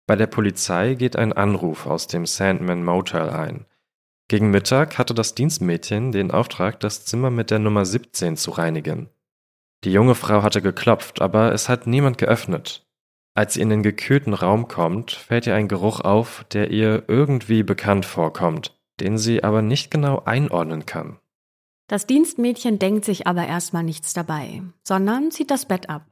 Bei 0.06 0.16
der 0.16 0.26
Polizei 0.26 0.94
geht 0.94 1.16
ein 1.16 1.32
Anruf 1.32 1.86
aus 1.86 2.06
dem 2.06 2.26
Sandman 2.26 2.84
Motel 2.84 3.30
ein. 3.30 3.66
Gegen 4.28 4.50
Mittag 4.50 4.98
hatte 4.98 5.14
das 5.14 5.34
Dienstmädchen 5.34 6.12
den 6.12 6.30
Auftrag, 6.30 6.80
das 6.80 7.04
Zimmer 7.04 7.30
mit 7.30 7.50
der 7.50 7.58
Nummer 7.58 7.84
17 7.84 8.36
zu 8.36 8.52
reinigen. 8.52 9.08
Die 9.84 9.92
junge 9.92 10.14
Frau 10.14 10.42
hatte 10.42 10.60
geklopft, 10.60 11.22
aber 11.22 11.52
es 11.52 11.68
hat 11.68 11.86
niemand 11.86 12.18
geöffnet. 12.18 12.86
Als 13.34 13.54
sie 13.54 13.60
in 13.60 13.70
den 13.70 13.82
gekühlten 13.82 14.34
Raum 14.34 14.68
kommt, 14.68 15.12
fällt 15.12 15.46
ihr 15.46 15.54
ein 15.54 15.68
Geruch 15.68 16.00
auf, 16.00 16.44
der 16.52 16.70
ihr 16.70 17.04
irgendwie 17.08 17.62
bekannt 17.62 18.04
vorkommt, 18.04 18.78
den 19.00 19.16
sie 19.16 19.42
aber 19.42 19.62
nicht 19.62 19.90
genau 19.90 20.22
einordnen 20.24 20.84
kann. 20.84 21.18
Das 21.88 22.06
Dienstmädchen 22.06 22.78
denkt 22.78 23.04
sich 23.04 23.26
aber 23.26 23.46
erstmal 23.46 23.82
nichts 23.82 24.12
dabei, 24.12 24.62
sondern 24.86 25.30
zieht 25.30 25.50
das 25.50 25.66
Bett 25.66 25.88
ab. 25.88 26.06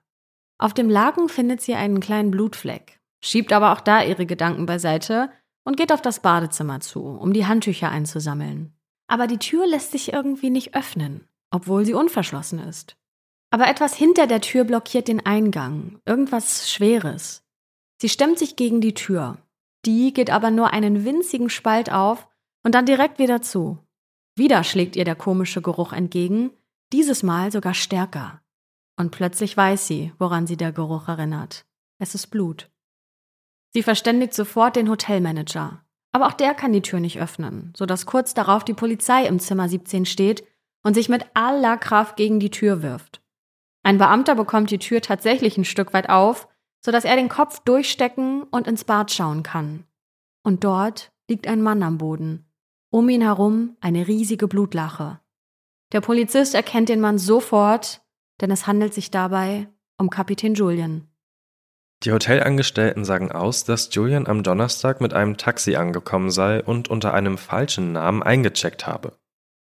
Auf 0.59 0.75
dem 0.75 0.89
Laken 0.89 1.29
findet 1.29 1.61
sie 1.61 1.75
einen 1.75 2.01
kleinen 2.01 2.31
Blutfleck. 2.31 2.99
schiebt 3.23 3.53
aber 3.53 3.73
auch 3.73 3.81
da 3.81 4.03
ihre 4.03 4.27
Gedanken 4.27 4.67
beiseite 4.67 5.31
und 5.65 5.77
geht 5.77 5.93
auf 5.93 6.01
das 6.01 6.21
Badezimmer 6.21 6.81
zu, 6.81 7.05
um 7.05 7.33
die 7.33 7.47
Handtücher 7.47 7.91
einzusammeln. 7.91 8.73
Aber 9.09 9.27
die 9.27 9.39
Tür 9.39 9.67
lässt 9.67 9.91
sich 9.91 10.13
irgendwie 10.13 10.51
nicht 10.51 10.75
öffnen, 10.75 11.29
obwohl 11.51 11.85
sie 11.85 11.95
unverschlossen 11.95 12.59
ist. 12.61 12.97
Aber 13.51 13.69
etwas 13.69 13.95
hinter 13.95 14.27
der 14.27 14.41
Tür 14.41 14.65
blockiert 14.65 15.09
den 15.09 15.25
Eingang, 15.25 16.01
irgendwas 16.05 16.71
Schweres. 16.71 17.45
Sie 18.01 18.09
stemmt 18.09 18.39
sich 18.39 18.57
gegen 18.57 18.81
die 18.81 18.95
Tür. 18.95 19.39
Die 19.85 20.13
geht 20.13 20.31
aber 20.31 20.51
nur 20.51 20.73
einen 20.73 21.05
winzigen 21.05 21.51
Spalt 21.51 21.91
auf 21.91 22.29
und 22.63 22.75
dann 22.75 22.87
direkt 22.87 23.19
wieder 23.19 23.41
zu. 23.41 23.79
Wieder 24.37 24.65
schlägt 24.65 24.97
ihr 24.97 25.05
der 25.05 25.17
komische 25.17 25.63
Geruch 25.63 25.93
entgegen, 25.93 26.51
dieses 26.93 27.23
Mal 27.23 27.51
sogar 27.51 27.75
stärker. 27.75 28.43
Und 28.97 29.11
plötzlich 29.11 29.57
weiß 29.57 29.87
sie, 29.87 30.13
woran 30.19 30.47
sie 30.47 30.57
der 30.57 30.73
Geruch 30.73 31.09
erinnert. 31.09 31.65
Es 31.99 32.15
ist 32.15 32.29
Blut. 32.29 32.71
Sie 33.73 33.83
verständigt 33.83 34.35
sofort 34.35 34.77
den 34.77 34.89
Hotelmanager. 34.89 35.85
Aber 36.13 36.27
auch 36.27 36.33
der 36.33 36.55
kann 36.55 36.73
die 36.73 36.83
Tür 36.83 37.01
nicht 37.01 37.21
öffnen, 37.21 37.73
sodass 37.77 38.07
kurz 38.07 38.35
darauf 38.35 38.65
die 38.65 38.75
Polizei 38.75 39.27
im 39.27 39.39
Zimmer 39.39 39.69
17 39.69 40.07
steht 40.07 40.45
und 40.83 40.95
sich 40.95 41.09
mit 41.09 41.27
aller 41.35 41.77
Kraft 41.77 42.17
gegen 42.17 42.41
die 42.41 42.51
Tür 42.51 42.83
wirft. 42.83 43.23
Ein 43.89 43.97
Beamter 43.97 44.35
bekommt 44.35 44.71
die 44.71 44.79
Tür 44.79 45.01
tatsächlich 45.01 45.57
ein 45.57 45.65
Stück 45.65 45.95
weit 45.95 46.11
auf, 46.11 46.47
sodass 46.85 47.07
er 47.07 47.17
den 47.17 47.31
Kopf 47.31 47.61
durchstecken 47.61 48.43
und 48.43 48.67
ins 48.67 48.85
Bad 48.85 49.11
schauen 49.11 49.43
kann. 49.43 49.85
Und 50.43 50.63
dort 50.63 51.11
liegt 51.27 51.47
ein 51.47 51.63
Mann 51.63 51.83
am 51.83 51.97
Boden. 51.97 52.45
Um 52.91 53.09
ihn 53.09 53.23
herum 53.23 53.79
eine 53.81 54.07
riesige 54.07 54.47
Blutlache. 54.47 55.21
Der 55.93 56.03
Polizist 56.03 56.55
erkennt 56.55 56.91
den 56.91 57.01
Mann 57.01 57.17
sofort, 57.17 58.03
denn 58.43 58.51
es 58.51 58.67
handelt 58.67 58.93
sich 58.93 59.11
dabei 59.11 59.69
um 59.97 60.11
Kapitän 60.11 60.53
Julian. 60.53 61.09
Die 62.05 62.13
Hotelangestellten 62.13 63.07
sagen 63.07 63.33
aus, 63.33 63.65
dass 63.65 63.89
Julian 63.95 64.27
am 64.27 64.43
Donnerstag 64.43 65.01
mit 65.01 65.15
einem 65.15 65.39
Taxi 65.39 65.77
angekommen 65.77 66.31
sei 66.31 66.63
und 66.63 66.89
unter 66.89 67.15
einem 67.15 67.39
falschen 67.39 67.93
Namen 67.93 68.23
eingecheckt 68.23 68.87
habe. 68.87 69.17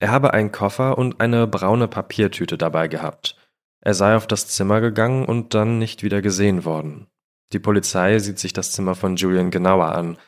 Er 0.00 0.10
habe 0.10 0.34
einen 0.34 0.50
Koffer 0.50 0.98
und 0.98 1.20
eine 1.20 1.46
braune 1.46 1.86
Papiertüte 1.86 2.58
dabei 2.58 2.88
gehabt. 2.88 3.36
Er 3.80 3.94
sei 3.94 4.16
auf 4.16 4.26
das 4.26 4.46
Zimmer 4.48 4.80
gegangen 4.80 5.24
und 5.24 5.54
dann 5.54 5.78
nicht 5.78 6.02
wieder 6.02 6.22
gesehen 6.22 6.64
worden. 6.64 7.06
Die 7.52 7.58
Polizei 7.58 8.18
sieht 8.18 8.38
sich 8.38 8.52
das 8.52 8.72
Zimmer 8.72 8.94
von 8.94 9.16
Julian 9.16 9.50
genauer 9.50 9.92
an. 9.92 10.18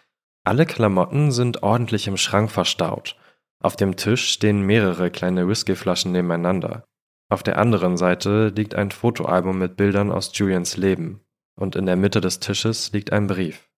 Alle 0.44 0.66
Klamotten 0.66 1.30
sind 1.30 1.62
ordentlich 1.62 2.08
im 2.08 2.16
Schrank 2.16 2.50
verstaut. 2.50 3.16
Auf 3.60 3.76
dem 3.76 3.96
Tisch 3.96 4.30
stehen 4.30 4.62
mehrere 4.62 5.10
kleine 5.10 5.46
Whiskyflaschen 5.46 6.10
nebeneinander. 6.12 6.84
Auf 7.28 7.42
der 7.42 7.58
anderen 7.58 7.96
Seite 7.96 8.48
liegt 8.48 8.74
ein 8.74 8.90
Fotoalbum 8.90 9.58
mit 9.58 9.76
Bildern 9.76 10.10
aus 10.10 10.32
Julians 10.34 10.76
Leben 10.76 11.20
und 11.54 11.76
in 11.76 11.86
der 11.86 11.96
Mitte 11.96 12.20
des 12.20 12.40
Tisches 12.40 12.92
liegt 12.92 13.12
ein 13.12 13.26
Brief. 13.26 13.70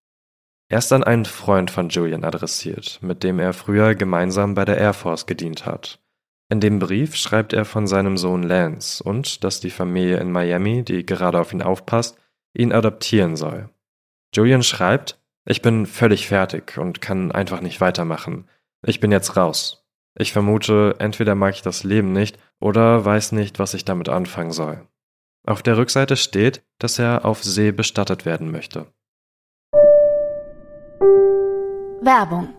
Er 0.67 0.79
ist 0.79 0.91
an 0.91 1.03
einen 1.03 1.25
Freund 1.25 1.69
von 1.69 1.89
Julian 1.89 2.23
adressiert, 2.23 2.99
mit 3.01 3.23
dem 3.23 3.39
er 3.39 3.53
früher 3.53 3.93
gemeinsam 3.93 4.55
bei 4.55 4.65
der 4.65 4.77
Air 4.77 4.93
Force 4.93 5.27
gedient 5.27 5.65
hat. 5.65 6.01
In 6.49 6.59
dem 6.59 6.77
Brief 6.79 7.15
schreibt 7.15 7.53
er 7.53 7.65
von 7.65 7.87
seinem 7.87 8.17
Sohn 8.17 8.43
Lance 8.43 9.03
und 9.03 9.43
dass 9.43 9.59
die 9.59 9.71
Familie 9.71 10.17
in 10.17 10.31
Miami, 10.31 10.83
die 10.83 11.05
gerade 11.05 11.39
auf 11.39 11.51
ihn 11.53 11.63
aufpasst, 11.63 12.17
ihn 12.53 12.71
adoptieren 12.71 13.35
soll. 13.35 13.69
Julian 14.33 14.61
schreibt, 14.61 15.19
ich 15.45 15.61
bin 15.61 15.85
völlig 15.85 16.27
fertig 16.27 16.77
und 16.77 17.01
kann 17.01 17.31
einfach 17.31 17.61
nicht 17.61 17.81
weitermachen. 17.81 18.47
Ich 18.85 18.99
bin 18.99 19.11
jetzt 19.11 19.37
raus. 19.37 19.85
Ich 20.17 20.33
vermute, 20.33 20.95
entweder 20.99 21.35
mag 21.35 21.55
ich 21.55 21.61
das 21.61 21.83
Leben 21.83 22.11
nicht 22.11 22.37
oder 22.59 23.03
weiß 23.03 23.31
nicht, 23.31 23.59
was 23.59 23.73
ich 23.73 23.83
damit 23.83 24.07
anfangen 24.07 24.51
soll. 24.51 24.87
Auf 25.45 25.61
der 25.61 25.77
Rückseite 25.77 26.15
steht, 26.15 26.63
dass 26.79 26.99
er 26.99 27.25
auf 27.25 27.43
See 27.43 27.71
bestattet 27.71 28.25
werden 28.25 28.51
möchte. 28.51 28.87
Werbung 32.01 32.49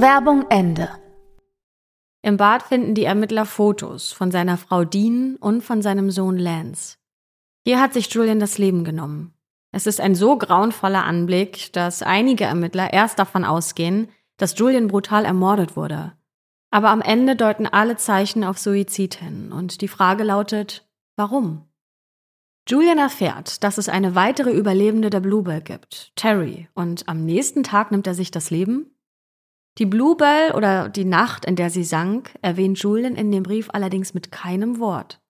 Werbung 0.00 0.46
Ende. 0.48 0.88
Im 2.22 2.38
Bad 2.38 2.62
finden 2.62 2.94
die 2.94 3.04
Ermittler 3.04 3.44
Fotos 3.44 4.12
von 4.12 4.30
seiner 4.30 4.56
Frau 4.56 4.84
Dean 4.84 5.36
und 5.36 5.60
von 5.60 5.82
seinem 5.82 6.10
Sohn 6.10 6.38
Lance. 6.38 6.96
Hier 7.66 7.78
hat 7.82 7.92
sich 7.92 8.10
Julian 8.10 8.40
das 8.40 8.56
Leben 8.56 8.82
genommen. 8.82 9.34
Es 9.72 9.86
ist 9.86 10.00
ein 10.00 10.14
so 10.14 10.38
grauenvoller 10.38 11.04
Anblick, 11.04 11.74
dass 11.74 12.02
einige 12.02 12.44
Ermittler 12.44 12.94
erst 12.94 13.18
davon 13.18 13.44
ausgehen, 13.44 14.08
dass 14.38 14.58
Julian 14.58 14.88
brutal 14.88 15.26
ermordet 15.26 15.76
wurde. 15.76 16.14
Aber 16.70 16.88
am 16.88 17.02
Ende 17.02 17.36
deuten 17.36 17.66
alle 17.66 17.96
Zeichen 17.96 18.42
auf 18.42 18.58
Suizid 18.58 19.16
hin 19.16 19.52
und 19.52 19.82
die 19.82 19.88
Frage 19.88 20.24
lautet, 20.24 20.88
warum? 21.16 21.66
Julian 22.66 22.96
erfährt, 22.96 23.62
dass 23.64 23.76
es 23.76 23.90
eine 23.90 24.14
weitere 24.14 24.50
Überlebende 24.50 25.10
der 25.10 25.20
Bluebell 25.20 25.60
gibt, 25.60 26.12
Terry, 26.16 26.70
und 26.72 27.06
am 27.06 27.26
nächsten 27.26 27.64
Tag 27.64 27.90
nimmt 27.90 28.06
er 28.06 28.14
sich 28.14 28.30
das 28.30 28.50
Leben? 28.50 28.94
Die 29.78 29.86
Bluebell 29.86 30.52
oder 30.52 30.88
die 30.88 31.04
Nacht, 31.04 31.44
in 31.44 31.56
der 31.56 31.70
sie 31.70 31.84
sank, 31.84 32.34
erwähnt 32.42 32.78
Julian 32.78 33.16
in 33.16 33.30
dem 33.30 33.42
Brief 33.42 33.68
allerdings 33.72 34.14
mit 34.14 34.32
keinem 34.32 34.78
Wort. 34.78 35.20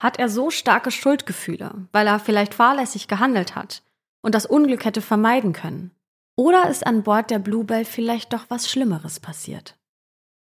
Hat 0.00 0.18
er 0.18 0.28
so 0.28 0.50
starke 0.50 0.90
Schuldgefühle, 0.90 1.88
weil 1.92 2.06
er 2.06 2.20
vielleicht 2.20 2.54
fahrlässig 2.54 3.08
gehandelt 3.08 3.56
hat 3.56 3.82
und 4.22 4.34
das 4.34 4.46
Unglück 4.46 4.84
hätte 4.84 5.00
vermeiden 5.00 5.52
können? 5.52 5.90
Oder 6.36 6.70
ist 6.70 6.86
an 6.86 7.02
Bord 7.02 7.30
der 7.30 7.40
Bluebell 7.40 7.84
vielleicht 7.84 8.32
doch 8.32 8.46
was 8.48 8.70
Schlimmeres 8.70 9.18
passiert? 9.18 9.76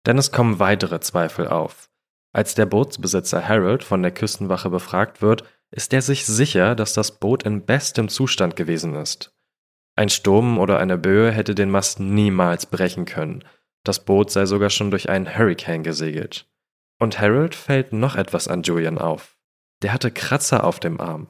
Denn 0.05 0.17
es 0.17 0.31
kommen 0.31 0.59
weitere 0.59 1.01
Zweifel 1.01 1.47
auf. 1.47 1.89
Als 2.33 2.55
der 2.55 2.65
Bootsbesitzer 2.65 3.45
Harold 3.45 3.83
von 3.83 4.01
der 4.01 4.13
Küstenwache 4.13 4.69
befragt 4.69 5.21
wird, 5.21 5.43
ist 5.69 5.93
er 5.93 6.01
sich 6.01 6.25
sicher, 6.25 6.75
dass 6.75 6.93
das 6.93 7.19
Boot 7.19 7.43
in 7.43 7.65
bestem 7.65 8.07
Zustand 8.07 8.55
gewesen 8.55 8.95
ist. 8.95 9.35
Ein 10.01 10.09
Sturm 10.09 10.57
oder 10.57 10.79
eine 10.79 10.97
Böe 10.97 11.29
hätte 11.31 11.53
den 11.53 11.69
Mast 11.69 11.99
niemals 11.99 12.65
brechen 12.65 13.05
können. 13.05 13.43
Das 13.83 14.03
Boot 14.03 14.31
sei 14.31 14.47
sogar 14.47 14.71
schon 14.71 14.89
durch 14.89 15.09
einen 15.09 15.37
Hurricane 15.37 15.83
gesegelt. 15.83 16.49
Und 16.97 17.19
Harold 17.19 17.53
fällt 17.53 17.93
noch 17.93 18.15
etwas 18.15 18.47
an 18.47 18.63
Julian 18.63 18.97
auf. 18.97 19.37
Der 19.83 19.93
hatte 19.93 20.09
Kratzer 20.09 20.63
auf 20.63 20.79
dem 20.79 20.99
Arm. 20.99 21.27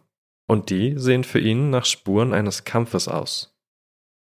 Und 0.48 0.70
die 0.70 0.98
sehen 0.98 1.26
für 1.26 1.42
ihn 1.42 1.70
nach 1.70 1.84
Spuren 1.84 2.34
eines 2.34 2.64
Kampfes 2.64 3.10
aus. 3.10 3.60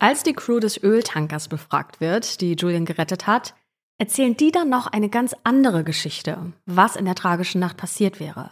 Als 0.00 0.24
die 0.24 0.32
Crew 0.32 0.58
des 0.58 0.82
Öltankers 0.82 1.46
befragt 1.46 2.00
wird, 2.00 2.40
die 2.40 2.54
Julian 2.54 2.86
gerettet 2.86 3.28
hat, 3.28 3.54
erzählen 3.98 4.36
die 4.36 4.50
dann 4.50 4.68
noch 4.68 4.88
eine 4.88 5.10
ganz 5.10 5.36
andere 5.44 5.84
Geschichte, 5.84 6.52
was 6.66 6.96
in 6.96 7.04
der 7.04 7.14
tragischen 7.14 7.60
Nacht 7.60 7.76
passiert 7.76 8.18
wäre. 8.18 8.50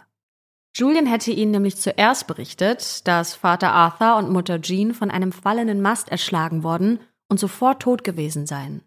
Julian 0.75 1.05
hätte 1.05 1.31
ihnen 1.31 1.51
nämlich 1.51 1.77
zuerst 1.77 2.27
berichtet, 2.27 3.07
dass 3.07 3.35
Vater 3.35 3.71
Arthur 3.71 4.17
und 4.17 4.31
Mutter 4.31 4.61
Jean 4.61 4.93
von 4.93 5.11
einem 5.11 5.31
fallenden 5.31 5.81
Mast 5.81 6.09
erschlagen 6.09 6.63
worden 6.63 6.99
und 7.27 7.39
sofort 7.39 7.81
tot 7.81 8.03
gewesen 8.03 8.45
seien. 8.45 8.81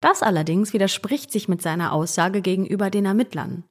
Das 0.00 0.22
allerdings 0.22 0.72
widerspricht 0.72 1.30
sich 1.30 1.48
mit 1.48 1.62
seiner 1.62 1.92
Aussage 1.92 2.42
gegenüber 2.42 2.90
den 2.90 3.06
Ermittlern. 3.06 3.64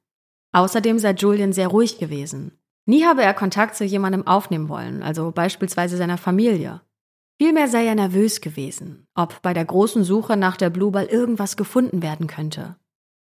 Außerdem 0.54 1.00
sei 1.00 1.12
Julian 1.12 1.54
sehr 1.54 1.68
ruhig 1.68 1.98
gewesen. 1.98 2.58
Nie 2.86 3.06
habe 3.06 3.22
er 3.22 3.34
Kontakt 3.34 3.76
zu 3.76 3.84
jemandem 3.86 4.26
aufnehmen 4.26 4.70
wollen, 4.70 5.04
also 5.04 5.32
beispielsweise 5.32 5.98
seiner 5.98 6.18
Familie. 6.18 6.82
Vielmehr 7.40 7.68
sei 7.68 7.86
er 7.86 7.96
nervös 7.96 8.42
gewesen, 8.42 9.08
ob 9.16 9.42
bei 9.42 9.54
der 9.54 9.66
großen 9.66 10.04
Suche 10.04 10.38
nach 10.38 10.58
der 10.58 10.70
Bluebell 10.70 11.06
irgendwas 11.06 11.58
gefunden 11.58 12.02
werden 12.02 12.28
könnte. 12.28 12.76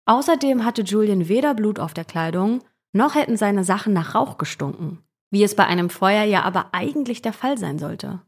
Außerdem 0.05 0.63
hatte 0.65 0.83
Julian 0.83 1.27
weder 1.27 1.53
Blut 1.53 1.79
auf 1.79 1.93
der 1.93 2.05
Kleidung, 2.05 2.61
noch 2.95 3.15
hätten 3.15 3.37
seine 3.37 3.63
Sachen 3.63 3.93
nach 3.93 4.15
Rauch 4.15 4.37
gestunken, 4.37 4.99
wie 5.29 5.43
es 5.43 5.55
bei 5.55 5.65
einem 5.65 5.89
Feuer 5.89 6.23
ja 6.23 6.43
aber 6.43 6.69
eigentlich 6.71 7.21
der 7.21 7.33
Fall 7.33 7.57
sein 7.57 7.77
sollte. 7.77 8.21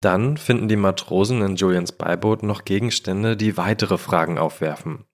Dann 0.00 0.36
finden 0.36 0.68
die 0.68 0.76
Matrosen 0.76 1.40
in 1.40 1.56
Julians 1.56 1.92
Beiboot 1.92 2.42
noch 2.42 2.64
Gegenstände, 2.64 3.36
die 3.36 3.56
weitere 3.56 3.96
Fragen 3.96 4.38
aufwerfen. 4.38 5.04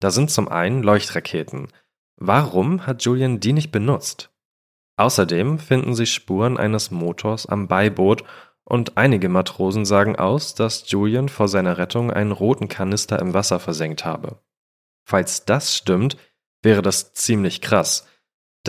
Da 0.00 0.10
sind 0.10 0.30
zum 0.30 0.48
einen 0.48 0.82
Leuchtraketen. 0.82 1.68
Warum 2.16 2.86
hat 2.86 3.02
Julian 3.02 3.40
die 3.40 3.52
nicht 3.52 3.70
benutzt? 3.70 4.30
Außerdem 4.96 5.58
finden 5.58 5.94
sie 5.94 6.06
Spuren 6.06 6.56
eines 6.56 6.90
Motors 6.90 7.46
am 7.46 7.68
Beiboot 7.68 8.24
und 8.64 8.96
einige 8.96 9.28
Matrosen 9.28 9.84
sagen 9.84 10.16
aus, 10.16 10.54
dass 10.54 10.90
Julian 10.90 11.28
vor 11.28 11.48
seiner 11.48 11.78
Rettung 11.78 12.10
einen 12.10 12.32
roten 12.32 12.68
Kanister 12.68 13.18
im 13.18 13.34
Wasser 13.34 13.60
versenkt 13.60 14.04
habe. 14.04 14.40
Falls 15.04 15.44
das 15.44 15.76
stimmt, 15.76 16.16
wäre 16.62 16.82
das 16.82 17.12
ziemlich 17.12 17.60
krass, 17.60 18.06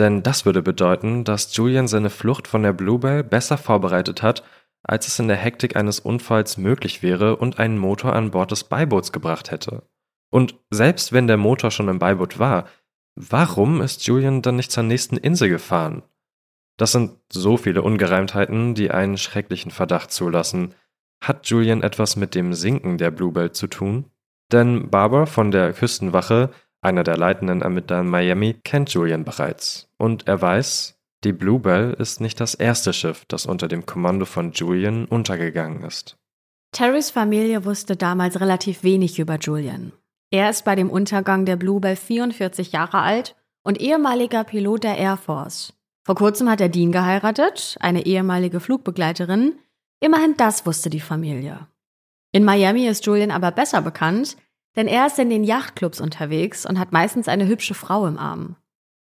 denn 0.00 0.22
das 0.22 0.46
würde 0.46 0.62
bedeuten, 0.62 1.24
dass 1.24 1.54
Julian 1.54 1.86
seine 1.86 2.10
Flucht 2.10 2.48
von 2.48 2.62
der 2.62 2.72
Bluebell 2.72 3.22
besser 3.22 3.58
vorbereitet 3.58 4.22
hat, 4.22 4.42
als 4.82 5.06
es 5.06 5.18
in 5.18 5.28
der 5.28 5.36
Hektik 5.36 5.76
eines 5.76 6.00
Unfalls 6.00 6.56
möglich 6.56 7.02
wäre 7.02 7.36
und 7.36 7.58
einen 7.58 7.78
Motor 7.78 8.14
an 8.14 8.30
Bord 8.30 8.50
des 8.50 8.64
Beiboots 8.64 9.12
gebracht 9.12 9.50
hätte. 9.50 9.82
Und 10.30 10.54
selbst 10.70 11.12
wenn 11.12 11.26
der 11.26 11.36
Motor 11.36 11.70
schon 11.70 11.88
im 11.88 11.98
Beiboot 11.98 12.38
war, 12.38 12.66
warum 13.14 13.82
ist 13.82 14.06
Julian 14.06 14.42
dann 14.42 14.56
nicht 14.56 14.72
zur 14.72 14.84
nächsten 14.84 15.16
Insel 15.16 15.48
gefahren? 15.48 16.02
Das 16.78 16.92
sind 16.92 17.18
so 17.30 17.58
viele 17.58 17.82
Ungereimtheiten, 17.82 18.74
die 18.74 18.90
einen 18.90 19.18
schrecklichen 19.18 19.70
Verdacht 19.70 20.12
zulassen. 20.12 20.74
Hat 21.22 21.46
Julian 21.46 21.82
etwas 21.82 22.16
mit 22.16 22.34
dem 22.34 22.54
Sinken 22.54 22.96
der 22.96 23.10
Bluebell 23.10 23.52
zu 23.52 23.66
tun? 23.66 24.06
Denn 24.50 24.88
Barber 24.88 25.26
von 25.26 25.50
der 25.50 25.74
Küstenwache, 25.74 26.50
einer 26.82 27.04
der 27.04 27.16
leitenden 27.16 27.62
Ermittler 27.62 28.00
in 28.00 28.08
Miami, 28.08 28.54
kennt 28.64 28.90
Julian 28.90 29.24
bereits. 29.24 29.88
Und 29.98 30.26
er 30.28 30.40
weiß, 30.40 30.96
Die 31.22 31.32
Bluebell 31.32 31.94
ist 31.98 32.20
nicht 32.22 32.40
das 32.40 32.54
erste 32.54 32.94
Schiff, 32.94 33.26
das 33.28 33.44
unter 33.44 33.68
dem 33.68 33.84
Kommando 33.84 34.24
von 34.24 34.52
Julian 34.52 35.04
untergegangen 35.04 35.82
ist. 35.84 36.16
Terrys 36.72 37.10
Familie 37.10 37.64
wusste 37.64 37.96
damals 37.96 38.40
relativ 38.40 38.82
wenig 38.84 39.18
über 39.18 39.36
Julian. 39.36 39.92
Er 40.30 40.48
ist 40.48 40.64
bei 40.64 40.76
dem 40.76 40.88
Untergang 40.88 41.44
der 41.44 41.56
Bluebell 41.56 41.96
44 41.96 42.72
Jahre 42.72 43.00
alt 43.00 43.36
und 43.62 43.80
ehemaliger 43.80 44.44
Pilot 44.44 44.84
der 44.84 44.96
Air 44.96 45.16
Force. 45.16 45.74
Vor 46.04 46.14
kurzem 46.14 46.48
hat 46.48 46.60
er 46.60 46.68
Dean 46.68 46.92
geheiratet, 46.92 47.76
eine 47.80 48.06
ehemalige 48.06 48.60
Flugbegleiterin. 48.60 49.58
Immerhin 50.00 50.36
das 50.36 50.64
wusste 50.64 50.88
die 50.88 51.00
Familie. 51.00 51.66
In 52.32 52.44
Miami 52.44 52.86
ist 52.86 53.04
Julian 53.04 53.30
aber 53.30 53.50
besser 53.50 53.82
bekannt, 53.82 54.36
denn 54.76 54.86
er 54.86 55.06
ist 55.06 55.18
in 55.18 55.30
den 55.30 55.44
Yachtclubs 55.44 56.00
unterwegs 56.00 56.66
und 56.66 56.78
hat 56.78 56.92
meistens 56.92 57.28
eine 57.28 57.46
hübsche 57.46 57.74
Frau 57.74 58.06
im 58.06 58.18
Arm. 58.18 58.56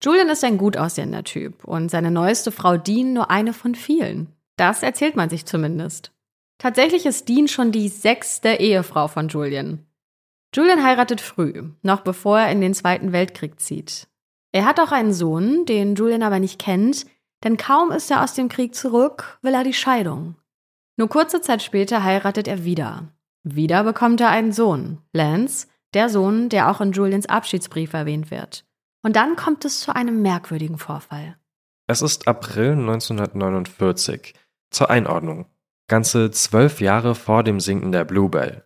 Julian 0.04 0.30
ist 0.30 0.44
ein 0.44 0.58
gut 0.58 0.78
aussehender 0.78 1.24
Typ 1.24 1.64
und 1.64 1.90
seine 1.90 2.12
neueste 2.12 2.52
Frau 2.52 2.78
Dean 2.78 3.14
nur 3.14 3.32
eine 3.32 3.54
von 3.54 3.74
vielen. 3.74 4.34
Das 4.56 4.84
erzählt 4.84 5.16
man 5.16 5.30
sich 5.30 5.46
zumindest. 5.46 6.12
Tatsächlich 6.60 7.06
ist 7.06 7.30
Dean 7.30 7.48
schon 7.48 7.72
die 7.72 7.88
sechste 7.88 8.50
Ehefrau 8.50 9.08
von 9.08 9.28
Julian. 9.28 9.86
Julian 10.56 10.84
heiratet 10.84 11.22
früh, 11.22 11.70
noch 11.82 12.02
bevor 12.02 12.40
er 12.40 12.52
in 12.52 12.62
den 12.62 12.74
Zweiten 12.74 13.12
Weltkrieg 13.12 13.60
zieht. 13.60 14.08
Er 14.52 14.66
hat 14.66 14.80
auch 14.80 14.92
einen 14.92 15.14
Sohn, 15.14 15.66
den 15.66 15.96
Julian 15.96 16.24
aber 16.24 16.40
nicht 16.40 16.60
kennt, 16.60 17.06
denn 17.44 17.58
kaum 17.58 17.92
ist 17.92 18.10
er 18.10 18.24
aus 18.24 18.34
dem 18.34 18.50
Krieg 18.50 18.74
zurück, 18.74 19.38
will 19.42 19.54
er 19.54 19.64
die 19.64 19.74
Scheidung. 19.74 20.36
Nur 20.96 21.10
kurze 21.10 21.42
Zeit 21.42 21.62
später 21.62 22.04
heiratet 22.04 22.48
er 22.48 22.64
wieder. 22.64 23.14
Wieder 23.44 23.84
bekommt 23.84 24.22
er 24.22 24.30
einen 24.30 24.52
Sohn, 24.52 25.00
Lance, 25.14 25.68
der 25.94 26.10
Sohn, 26.10 26.50
der 26.50 26.70
auch 26.70 26.82
in 26.82 26.92
Julians 26.92 27.28
Abschiedsbrief 27.28 27.94
erwähnt 27.94 28.32
wird. 28.32 28.66
Und 29.04 29.16
dann 29.16 29.36
kommt 29.36 29.64
es 29.66 29.80
zu 29.80 29.96
einem 29.96 30.22
merkwürdigen 30.22 30.78
Vorfall. 30.78 31.38
Es 31.88 32.02
ist 32.02 32.28
April 32.28 32.74
1949. 32.74 34.34
Zur 34.70 34.90
Einordnung. 34.90 35.46
Ganze 35.88 36.32
zwölf 36.32 36.82
Jahre 36.82 37.16
vor 37.16 37.44
dem 37.44 37.62
Sinken 37.62 37.94
der 37.94 38.04
Bluebell. 38.04 38.66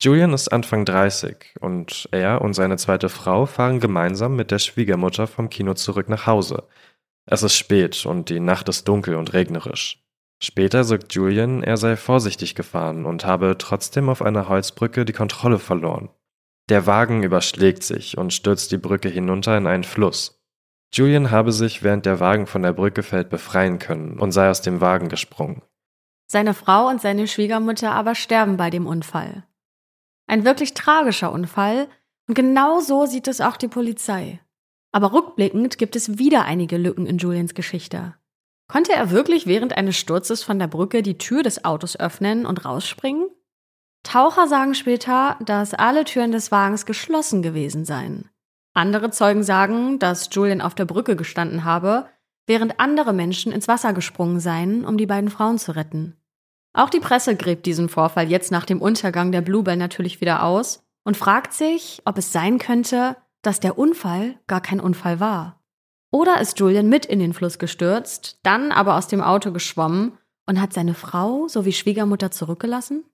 Julian 0.00 0.32
ist 0.32 0.48
Anfang 0.48 0.84
30 0.84 1.56
und 1.60 2.08
er 2.12 2.42
und 2.42 2.52
seine 2.52 2.76
zweite 2.76 3.08
Frau 3.08 3.46
fahren 3.46 3.80
gemeinsam 3.80 4.36
mit 4.36 4.50
der 4.50 4.58
Schwiegermutter 4.58 5.26
vom 5.26 5.48
Kino 5.48 5.74
zurück 5.74 6.08
nach 6.08 6.26
Hause. 6.26 6.68
Es 7.24 7.42
ist 7.42 7.56
spät 7.56 8.06
und 8.06 8.28
die 8.28 8.38
Nacht 8.38 8.68
ist 8.68 8.86
dunkel 8.86 9.16
und 9.16 9.32
regnerisch. 9.32 10.04
Später 10.40 10.84
sagt 10.84 11.14
Julian, 11.14 11.62
er 11.62 11.76
sei 11.76 11.96
vorsichtig 11.96 12.54
gefahren 12.54 13.06
und 13.06 13.24
habe 13.24 13.56
trotzdem 13.58 14.08
auf 14.08 14.22
einer 14.22 14.48
Holzbrücke 14.48 15.04
die 15.04 15.12
Kontrolle 15.12 15.58
verloren. 15.58 16.10
Der 16.68 16.86
Wagen 16.86 17.22
überschlägt 17.22 17.82
sich 17.82 18.18
und 18.18 18.32
stürzt 18.32 18.70
die 18.70 18.78
Brücke 18.78 19.08
hinunter 19.08 19.56
in 19.56 19.66
einen 19.66 19.84
Fluss. 19.84 20.44
Julian 20.92 21.30
habe 21.30 21.52
sich, 21.52 21.82
während 21.82 22.06
der 22.06 22.20
Wagen 22.20 22.46
von 22.46 22.62
der 22.62 22.72
Brücke 22.72 23.02
fällt, 23.02 23.30
befreien 23.30 23.78
können 23.78 24.18
und 24.18 24.32
sei 24.32 24.48
aus 24.48 24.62
dem 24.62 24.80
Wagen 24.80 25.08
gesprungen. 25.08 25.62
Seine 26.30 26.54
Frau 26.54 26.88
und 26.88 27.00
seine 27.00 27.26
Schwiegermutter 27.26 27.92
aber 27.92 28.14
sterben 28.14 28.56
bei 28.56 28.70
dem 28.70 28.86
Unfall. 28.86 29.44
Ein 30.26 30.44
wirklich 30.44 30.74
tragischer 30.74 31.32
Unfall 31.32 31.88
und 32.28 32.34
genau 32.34 32.80
so 32.80 33.06
sieht 33.06 33.28
es 33.28 33.40
auch 33.40 33.56
die 33.56 33.68
Polizei. 33.68 34.40
Aber 34.92 35.12
rückblickend 35.12 35.78
gibt 35.78 35.96
es 35.96 36.18
wieder 36.18 36.44
einige 36.44 36.76
Lücken 36.76 37.06
in 37.06 37.18
Julians 37.18 37.54
Geschichte. 37.54 38.14
Konnte 38.68 38.92
er 38.92 39.10
wirklich 39.10 39.46
während 39.46 39.76
eines 39.76 39.96
Sturzes 39.96 40.42
von 40.42 40.58
der 40.58 40.66
Brücke 40.66 41.02
die 41.02 41.16
Tür 41.16 41.42
des 41.42 41.64
Autos 41.64 41.98
öffnen 41.98 42.44
und 42.44 42.66
rausspringen? 42.66 43.28
Taucher 44.02 44.46
sagen 44.46 44.74
später, 44.74 45.36
dass 45.40 45.74
alle 45.74 46.04
Türen 46.04 46.32
des 46.32 46.52
Wagens 46.52 46.86
geschlossen 46.86 47.42
gewesen 47.42 47.84
seien. 47.84 48.30
Andere 48.74 49.10
Zeugen 49.10 49.42
sagen, 49.42 49.98
dass 49.98 50.28
Julian 50.30 50.60
auf 50.60 50.74
der 50.74 50.84
Brücke 50.84 51.16
gestanden 51.16 51.64
habe, 51.64 52.08
während 52.46 52.78
andere 52.78 53.12
Menschen 53.12 53.52
ins 53.52 53.68
Wasser 53.68 53.92
gesprungen 53.92 54.38
seien, 54.38 54.84
um 54.84 54.98
die 54.98 55.06
beiden 55.06 55.30
Frauen 55.30 55.58
zu 55.58 55.74
retten. 55.74 56.16
Auch 56.74 56.90
die 56.90 57.00
Presse 57.00 57.36
gräbt 57.36 57.66
diesen 57.66 57.88
Vorfall 57.88 58.30
jetzt 58.30 58.52
nach 58.52 58.66
dem 58.66 58.80
Untergang 58.80 59.32
der 59.32 59.40
Bluebell 59.40 59.76
natürlich 59.76 60.20
wieder 60.20 60.42
aus 60.42 60.84
und 61.04 61.16
fragt 61.16 61.54
sich, 61.54 62.02
ob 62.04 62.18
es 62.18 62.32
sein 62.32 62.58
könnte, 62.58 63.16
dass 63.42 63.60
der 63.60 63.78
Unfall 63.78 64.38
gar 64.46 64.60
kein 64.60 64.78
Unfall 64.78 65.20
war. 65.20 65.57
Oder 66.10 66.40
ist 66.40 66.58
Julian 66.58 66.88
mit 66.88 67.04
in 67.04 67.18
den 67.18 67.34
Fluss 67.34 67.58
gestürzt, 67.58 68.38
dann 68.42 68.72
aber 68.72 68.96
aus 68.96 69.08
dem 69.08 69.20
Auto 69.20 69.52
geschwommen 69.52 70.16
und 70.46 70.60
hat 70.60 70.72
seine 70.72 70.94
Frau 70.94 71.48
sowie 71.48 71.72
Schwiegermutter 71.72 72.30
zurückgelassen? 72.30 73.04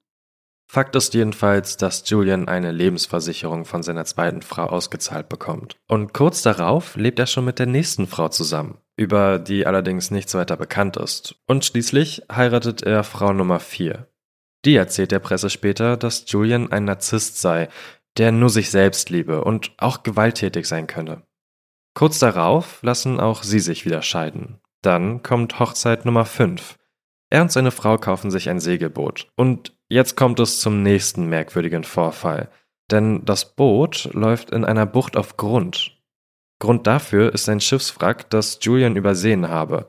Fakt 0.66 0.96
ist 0.96 1.12
jedenfalls, 1.14 1.76
dass 1.76 2.08
Julian 2.08 2.48
eine 2.48 2.72
Lebensversicherung 2.72 3.64
von 3.64 3.82
seiner 3.82 4.04
zweiten 4.04 4.42
Frau 4.42 4.64
ausgezahlt 4.64 5.28
bekommt. 5.28 5.76
Und 5.88 6.14
kurz 6.14 6.42
darauf 6.42 6.96
lebt 6.96 7.18
er 7.18 7.26
schon 7.26 7.44
mit 7.44 7.58
der 7.58 7.66
nächsten 7.66 8.06
Frau 8.06 8.28
zusammen, 8.28 8.78
über 8.96 9.38
die 9.38 9.66
allerdings 9.66 10.10
nichts 10.10 10.34
weiter 10.34 10.56
bekannt 10.56 10.96
ist. 10.96 11.36
Und 11.46 11.64
schließlich 11.64 12.22
heiratet 12.32 12.82
er 12.82 13.04
Frau 13.04 13.32
Nummer 13.32 13.60
4. 13.60 14.08
Die 14.64 14.76
erzählt 14.76 15.12
der 15.12 15.18
Presse 15.18 15.50
später, 15.50 15.96
dass 15.96 16.24
Julian 16.28 16.72
ein 16.72 16.84
Narzisst 16.84 17.40
sei, 17.40 17.68
der 18.16 18.32
nur 18.32 18.48
sich 18.48 18.70
selbst 18.70 19.10
liebe 19.10 19.44
und 19.44 19.72
auch 19.76 20.02
gewalttätig 20.02 20.66
sein 20.66 20.86
könne. 20.86 21.22
Kurz 21.94 22.18
darauf 22.18 22.82
lassen 22.82 23.20
auch 23.20 23.42
sie 23.44 23.60
sich 23.60 23.84
wieder 23.84 24.02
scheiden. 24.02 24.60
Dann 24.82 25.22
kommt 25.22 25.60
Hochzeit 25.60 26.04
Nummer 26.04 26.24
5. 26.24 26.76
Er 27.30 27.42
und 27.42 27.52
seine 27.52 27.70
Frau 27.70 27.98
kaufen 27.98 28.30
sich 28.30 28.50
ein 28.50 28.60
Segelboot. 28.60 29.28
Und 29.36 29.72
jetzt 29.88 30.16
kommt 30.16 30.40
es 30.40 30.60
zum 30.60 30.82
nächsten 30.82 31.28
merkwürdigen 31.28 31.84
Vorfall. 31.84 32.50
Denn 32.90 33.24
das 33.24 33.54
Boot 33.54 34.10
läuft 34.12 34.50
in 34.50 34.64
einer 34.64 34.86
Bucht 34.86 35.16
auf 35.16 35.36
Grund. 35.36 35.96
Grund 36.58 36.86
dafür 36.86 37.32
ist 37.32 37.48
ein 37.48 37.60
Schiffswrack, 37.60 38.28
das 38.30 38.58
Julian 38.62 38.96
übersehen 38.96 39.48
habe. 39.48 39.88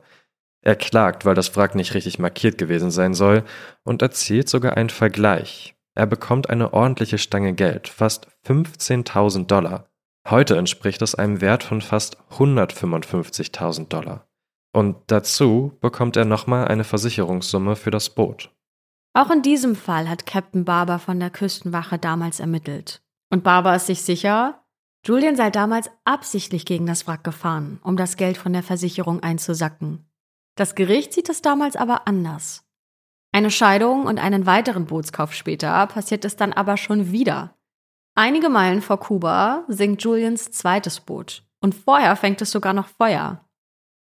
Er 0.62 0.76
klagt, 0.76 1.24
weil 1.24 1.34
das 1.34 1.56
Wrack 1.56 1.74
nicht 1.74 1.94
richtig 1.94 2.18
markiert 2.18 2.58
gewesen 2.58 2.90
sein 2.90 3.14
soll 3.14 3.44
und 3.84 4.02
erzielt 4.02 4.48
sogar 4.48 4.76
einen 4.76 4.90
Vergleich. 4.90 5.76
Er 5.94 6.06
bekommt 6.06 6.50
eine 6.50 6.72
ordentliche 6.72 7.18
Stange 7.18 7.54
Geld, 7.54 7.88
fast 7.88 8.28
15.000 8.46 9.46
Dollar. 9.46 9.88
Heute 10.28 10.56
entspricht 10.56 11.02
es 11.02 11.14
einem 11.14 11.40
Wert 11.40 11.62
von 11.62 11.80
fast 11.80 12.16
155.000 12.32 13.86
Dollar. 13.86 14.26
Und 14.72 14.96
dazu 15.06 15.78
bekommt 15.80 16.16
er 16.16 16.24
nochmal 16.24 16.66
eine 16.66 16.82
Versicherungssumme 16.82 17.76
für 17.76 17.92
das 17.92 18.10
Boot. 18.10 18.52
Auch 19.14 19.30
in 19.30 19.42
diesem 19.42 19.76
Fall 19.76 20.08
hat 20.08 20.26
Captain 20.26 20.64
Barber 20.64 20.98
von 20.98 21.20
der 21.20 21.30
Küstenwache 21.30 21.98
damals 21.98 22.40
ermittelt. 22.40 23.02
Und 23.30 23.44
Barber 23.44 23.76
ist 23.76 23.86
sich 23.86 24.02
sicher, 24.02 24.64
Julian 25.06 25.36
sei 25.36 25.50
damals 25.50 25.88
absichtlich 26.04 26.66
gegen 26.66 26.86
das 26.86 27.06
Wrack 27.06 27.22
gefahren, 27.22 27.78
um 27.84 27.96
das 27.96 28.16
Geld 28.16 28.36
von 28.36 28.52
der 28.52 28.64
Versicherung 28.64 29.22
einzusacken. 29.22 30.10
Das 30.56 30.74
Gericht 30.74 31.12
sieht 31.12 31.28
es 31.28 31.40
damals 31.40 31.76
aber 31.76 32.08
anders. 32.08 32.66
Eine 33.32 33.52
Scheidung 33.52 34.06
und 34.06 34.18
einen 34.18 34.44
weiteren 34.44 34.86
Bootskauf 34.86 35.32
später 35.32 35.86
passiert 35.86 36.24
es 36.24 36.34
dann 36.34 36.52
aber 36.52 36.76
schon 36.76 37.12
wieder. 37.12 37.55
Einige 38.18 38.48
Meilen 38.48 38.80
vor 38.80 38.98
Kuba 38.98 39.64
sinkt 39.68 40.02
Julians 40.02 40.50
zweites 40.50 41.00
Boot 41.00 41.42
und 41.60 41.74
vorher 41.74 42.16
fängt 42.16 42.40
es 42.40 42.50
sogar 42.50 42.72
noch 42.72 42.88
Feuer. 42.88 43.44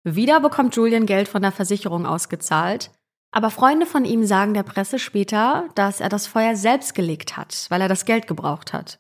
Wieder 0.06 0.40
bekommt 0.40 0.74
Julian 0.78 1.06
Geld 1.06 1.28
von 1.28 1.42
der 1.42 1.52
Versicherung 1.52 2.06
ausgezahlt, 2.06 2.92
aber 3.32 3.52
Freunde 3.52 3.86
von 3.86 4.06
ihm 4.06 4.26
sagen 4.26 4.54
der 4.54 4.64
Presse 4.64 4.98
später, 4.98 5.68
dass 5.76 6.00
er 6.00 6.08
das 6.08 6.26
Feuer 6.26 6.56
selbst 6.56 6.96
gelegt 6.96 7.36
hat, 7.36 7.66
weil 7.68 7.82
er 7.82 7.90
das 7.90 8.06
Geld 8.06 8.28
gebraucht 8.28 8.72
hat. 8.72 9.00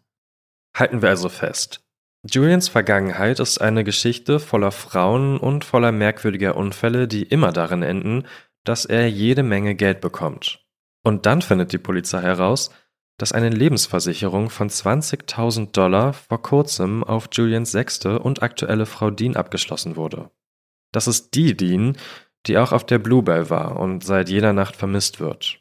Halten 0.76 1.02
wir 1.02 1.08
also 1.08 1.30
fest. 1.30 1.80
Julians 2.30 2.68
Vergangenheit 2.68 3.40
ist 3.40 3.62
eine 3.62 3.86
Geschichte 3.86 4.42
voller 4.42 4.72
Frauen 4.74 5.38
und 5.38 5.64
voller 5.64 5.94
merkwürdiger 5.94 6.58
Unfälle, 6.58 7.08
die 7.08 7.24
immer 7.24 7.54
darin 7.54 7.82
enden, 7.82 8.28
dass 8.66 8.84
er 8.84 9.10
jede 9.10 9.44
Menge 9.44 9.74
Geld 9.76 10.02
bekommt. 10.02 10.66
Und 11.02 11.26
dann 11.26 11.42
findet 11.42 11.72
die 11.72 11.78
Polizei 11.78 12.22
heraus, 12.22 12.72
dass 13.18 13.32
eine 13.32 13.50
Lebensversicherung 13.50 14.50
von 14.50 14.70
20.000 14.70 15.72
Dollar 15.72 16.14
vor 16.14 16.42
kurzem 16.42 17.04
auf 17.04 17.30
Julians 17.32 17.72
sechste 17.72 18.20
und 18.20 18.44
aktuelle 18.44 18.86
Frau 18.86 19.10
Dean 19.10 19.36
abgeschlossen 19.36 19.96
wurde. 19.96 20.30
Das 20.92 21.08
ist 21.08 21.34
die 21.34 21.58
Dean, 21.58 21.98
die 22.46 22.58
auch 22.58 22.72
auf 22.72 22.86
der 22.86 23.00
Bluebell 23.00 23.50
war 23.50 23.78
und 23.78 24.04
seit 24.04 24.30
jeder 24.30 24.54
Nacht 24.54 24.76
vermisst 24.76 25.20
wird. 25.20 25.60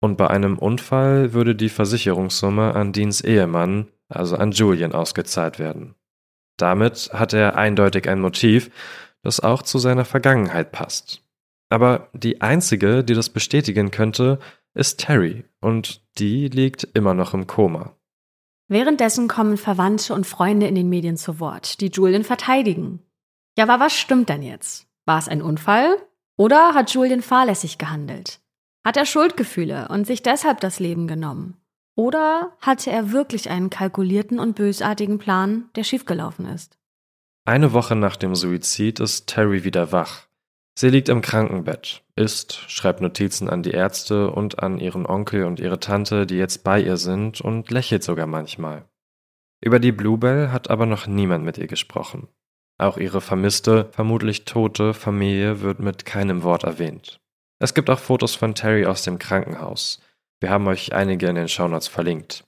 Und 0.00 0.16
bei 0.16 0.28
einem 0.28 0.58
Unfall 0.58 1.32
würde 1.32 1.54
die 1.54 1.68
Versicherungssumme 1.68 2.74
an 2.74 2.92
Deans 2.92 3.20
Ehemann, 3.20 3.88
also 4.08 4.36
an 4.36 4.52
Julian, 4.52 4.92
ausgezahlt 4.92 5.58
werden. 5.58 5.94
Damit 6.56 7.10
hat 7.12 7.32
er 7.32 7.56
eindeutig 7.56 8.08
ein 8.08 8.20
Motiv, 8.20 8.70
das 9.22 9.40
auch 9.40 9.62
zu 9.62 9.78
seiner 9.78 10.04
Vergangenheit 10.04 10.72
passt. 10.72 11.22
Aber 11.70 12.08
die 12.12 12.40
einzige, 12.40 13.04
die 13.04 13.14
das 13.14 13.28
bestätigen 13.30 13.90
könnte, 13.90 14.38
ist 14.74 15.00
Terry 15.00 15.44
und 15.60 16.02
die 16.18 16.48
liegt 16.48 16.84
immer 16.94 17.14
noch 17.14 17.34
im 17.34 17.46
Koma. 17.46 17.96
Währenddessen 18.68 19.26
kommen 19.26 19.56
Verwandte 19.56 20.14
und 20.14 20.26
Freunde 20.26 20.66
in 20.66 20.74
den 20.74 20.88
Medien 20.88 21.16
zu 21.16 21.40
Wort, 21.40 21.80
die 21.80 21.88
Julian 21.88 22.22
verteidigen. 22.22 23.00
Ja, 23.58 23.64
aber 23.64 23.84
was 23.84 23.96
stimmt 23.96 24.28
denn 24.28 24.42
jetzt? 24.42 24.86
War 25.06 25.18
es 25.18 25.28
ein 25.28 25.42
Unfall? 25.42 25.96
Oder 26.36 26.74
hat 26.74 26.92
Julian 26.92 27.20
fahrlässig 27.20 27.78
gehandelt? 27.78 28.40
Hat 28.84 28.96
er 28.96 29.06
Schuldgefühle 29.06 29.88
und 29.88 30.06
sich 30.06 30.22
deshalb 30.22 30.60
das 30.60 30.78
Leben 30.78 31.06
genommen? 31.06 31.56
Oder 31.96 32.56
hatte 32.60 32.90
er 32.90 33.12
wirklich 33.12 33.50
einen 33.50 33.68
kalkulierten 33.68 34.38
und 34.38 34.54
bösartigen 34.54 35.18
Plan, 35.18 35.68
der 35.74 35.84
schiefgelaufen 35.84 36.46
ist? 36.46 36.78
Eine 37.44 37.72
Woche 37.72 37.96
nach 37.96 38.16
dem 38.16 38.34
Suizid 38.34 39.00
ist 39.00 39.26
Terry 39.26 39.64
wieder 39.64 39.92
wach. 39.92 40.28
Sie 40.74 40.88
liegt 40.88 41.08
im 41.08 41.20
Krankenbett, 41.20 42.02
isst, 42.16 42.64
schreibt 42.68 43.00
Notizen 43.00 43.50
an 43.50 43.62
die 43.62 43.72
Ärzte 43.72 44.30
und 44.30 44.62
an 44.62 44.78
ihren 44.78 45.06
Onkel 45.06 45.44
und 45.44 45.60
ihre 45.60 45.80
Tante, 45.80 46.26
die 46.26 46.36
jetzt 46.36 46.64
bei 46.64 46.80
ihr 46.80 46.96
sind, 46.96 47.40
und 47.40 47.70
lächelt 47.70 48.02
sogar 48.02 48.26
manchmal. 48.26 48.88
Über 49.62 49.78
die 49.78 49.92
Bluebell 49.92 50.50
hat 50.52 50.70
aber 50.70 50.86
noch 50.86 51.06
niemand 51.06 51.44
mit 51.44 51.58
ihr 51.58 51.66
gesprochen. 51.66 52.28
Auch 52.78 52.96
ihre 52.96 53.20
vermisste, 53.20 53.88
vermutlich 53.92 54.46
tote 54.46 54.94
Familie 54.94 55.60
wird 55.60 55.80
mit 55.80 56.06
keinem 56.06 56.42
Wort 56.42 56.64
erwähnt. 56.64 57.20
Es 57.58 57.74
gibt 57.74 57.90
auch 57.90 57.98
Fotos 57.98 58.34
von 58.34 58.54
Terry 58.54 58.86
aus 58.86 59.02
dem 59.02 59.18
Krankenhaus. 59.18 60.00
Wir 60.40 60.48
haben 60.48 60.66
euch 60.66 60.94
einige 60.94 61.26
in 61.26 61.34
den 61.34 61.48
Shownotes 61.48 61.88
verlinkt. 61.88 62.46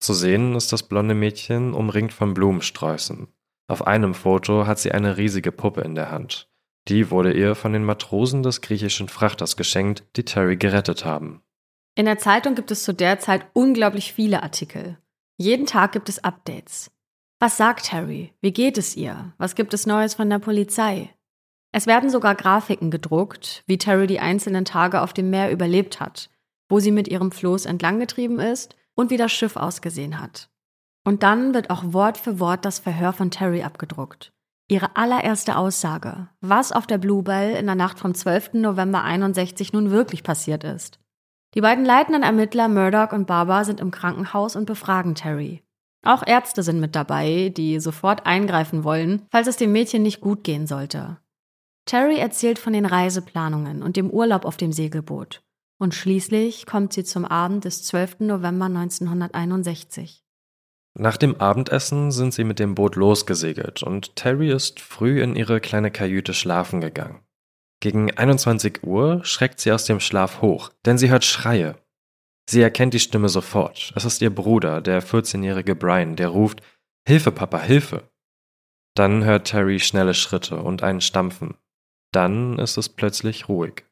Zu 0.00 0.14
sehen 0.14 0.54
ist 0.54 0.72
das 0.72 0.82
blonde 0.82 1.14
Mädchen 1.14 1.74
umringt 1.74 2.14
von 2.14 2.32
Blumensträußen. 2.32 3.28
Auf 3.68 3.86
einem 3.86 4.14
Foto 4.14 4.66
hat 4.66 4.78
sie 4.78 4.92
eine 4.92 5.18
riesige 5.18 5.52
Puppe 5.52 5.82
in 5.82 5.94
der 5.94 6.10
Hand. 6.10 6.48
Die 6.88 7.10
wurde 7.10 7.32
ihr 7.32 7.54
von 7.54 7.72
den 7.72 7.84
Matrosen 7.84 8.42
des 8.42 8.60
griechischen 8.60 9.08
Frachters 9.08 9.56
geschenkt, 9.56 10.04
die 10.16 10.24
Terry 10.24 10.56
gerettet 10.56 11.04
haben. 11.04 11.42
In 11.96 12.04
der 12.04 12.18
Zeitung 12.18 12.54
gibt 12.54 12.70
es 12.70 12.84
zu 12.84 12.92
der 12.92 13.18
Zeit 13.18 13.46
unglaublich 13.54 14.12
viele 14.12 14.42
Artikel. 14.42 14.98
Jeden 15.36 15.66
Tag 15.66 15.92
gibt 15.92 16.08
es 16.08 16.22
Updates. 16.22 16.90
Was 17.40 17.56
sagt 17.56 17.86
Terry? 17.86 18.32
Wie 18.40 18.52
geht 18.52 18.78
es 18.78 18.96
ihr? 18.96 19.32
Was 19.38 19.54
gibt 19.54 19.74
es 19.74 19.86
Neues 19.86 20.14
von 20.14 20.30
der 20.30 20.38
Polizei? 20.38 21.10
Es 21.72 21.86
werden 21.86 22.08
sogar 22.08 22.34
Grafiken 22.34 22.90
gedruckt, 22.90 23.62
wie 23.66 23.78
Terry 23.78 24.06
die 24.06 24.20
einzelnen 24.20 24.64
Tage 24.64 25.02
auf 25.02 25.12
dem 25.12 25.28
Meer 25.30 25.50
überlebt 25.50 26.00
hat, 26.00 26.30
wo 26.68 26.80
sie 26.80 26.92
mit 26.92 27.08
ihrem 27.08 27.32
Floß 27.32 27.66
entlanggetrieben 27.66 28.38
ist 28.38 28.76
und 28.94 29.10
wie 29.10 29.18
das 29.18 29.32
Schiff 29.32 29.56
ausgesehen 29.56 30.20
hat. 30.20 30.48
Und 31.04 31.22
dann 31.22 31.52
wird 31.52 31.70
auch 31.70 31.92
Wort 31.92 32.16
für 32.16 32.40
Wort 32.40 32.64
das 32.64 32.78
Verhör 32.78 33.12
von 33.12 33.30
Terry 33.30 33.62
abgedruckt. 33.62 34.32
Ihre 34.68 34.96
allererste 34.96 35.56
Aussage, 35.56 36.28
was 36.40 36.72
auf 36.72 36.88
der 36.88 36.98
Bluebell 36.98 37.54
in 37.54 37.66
der 37.66 37.76
Nacht 37.76 38.00
vom 38.00 38.14
12. 38.14 38.54
November 38.54 39.04
61 39.04 39.72
nun 39.72 39.92
wirklich 39.92 40.24
passiert 40.24 40.64
ist. 40.64 40.98
Die 41.54 41.60
beiden 41.60 41.84
leitenden 41.84 42.24
Ermittler 42.24 42.66
Murdoch 42.66 43.12
und 43.12 43.28
Barber 43.28 43.64
sind 43.64 43.78
im 43.78 43.92
Krankenhaus 43.92 44.56
und 44.56 44.66
befragen 44.66 45.14
Terry. 45.14 45.62
Auch 46.04 46.26
Ärzte 46.26 46.64
sind 46.64 46.80
mit 46.80 46.96
dabei, 46.96 47.52
die 47.56 47.78
sofort 47.78 48.26
eingreifen 48.26 48.82
wollen, 48.82 49.22
falls 49.30 49.46
es 49.46 49.56
dem 49.56 49.70
Mädchen 49.70 50.02
nicht 50.02 50.20
gut 50.20 50.42
gehen 50.42 50.66
sollte. 50.66 51.18
Terry 51.84 52.18
erzählt 52.18 52.58
von 52.58 52.72
den 52.72 52.86
Reiseplanungen 52.86 53.84
und 53.84 53.96
dem 53.96 54.10
Urlaub 54.10 54.44
auf 54.44 54.56
dem 54.56 54.72
Segelboot. 54.72 55.42
Und 55.78 55.94
schließlich 55.94 56.66
kommt 56.66 56.92
sie 56.92 57.04
zum 57.04 57.24
Abend 57.24 57.64
des 57.64 57.84
12. 57.84 58.20
November 58.20 58.64
1961. 58.64 60.25
Nach 60.98 61.18
dem 61.18 61.38
Abendessen 61.40 62.10
sind 62.10 62.32
sie 62.32 62.44
mit 62.44 62.58
dem 62.58 62.74
Boot 62.74 62.96
losgesegelt 62.96 63.82
und 63.82 64.16
Terry 64.16 64.50
ist 64.50 64.80
früh 64.80 65.22
in 65.22 65.36
ihre 65.36 65.60
kleine 65.60 65.90
Kajüte 65.90 66.32
schlafen 66.32 66.80
gegangen. 66.80 67.20
Gegen 67.80 68.16
21 68.16 68.82
Uhr 68.82 69.22
schreckt 69.22 69.60
sie 69.60 69.72
aus 69.72 69.84
dem 69.84 70.00
Schlaf 70.00 70.40
hoch, 70.40 70.70
denn 70.86 70.96
sie 70.96 71.10
hört 71.10 71.24
Schreie. 71.24 71.76
Sie 72.48 72.62
erkennt 72.62 72.94
die 72.94 73.00
Stimme 73.00 73.28
sofort. 73.28 73.92
Es 73.94 74.06
ist 74.06 74.22
ihr 74.22 74.34
Bruder, 74.34 74.80
der 74.80 75.02
14-jährige 75.02 75.74
Brian, 75.74 76.16
der 76.16 76.28
ruft 76.28 76.62
Hilfe, 77.06 77.30
Papa, 77.30 77.60
Hilfe. 77.60 78.08
Dann 78.94 79.22
hört 79.22 79.48
Terry 79.48 79.80
schnelle 79.80 80.14
Schritte 80.14 80.56
und 80.56 80.82
ein 80.82 81.02
Stampfen. 81.02 81.56
Dann 82.10 82.58
ist 82.58 82.78
es 82.78 82.88
plötzlich 82.88 83.50
ruhig. 83.50 83.84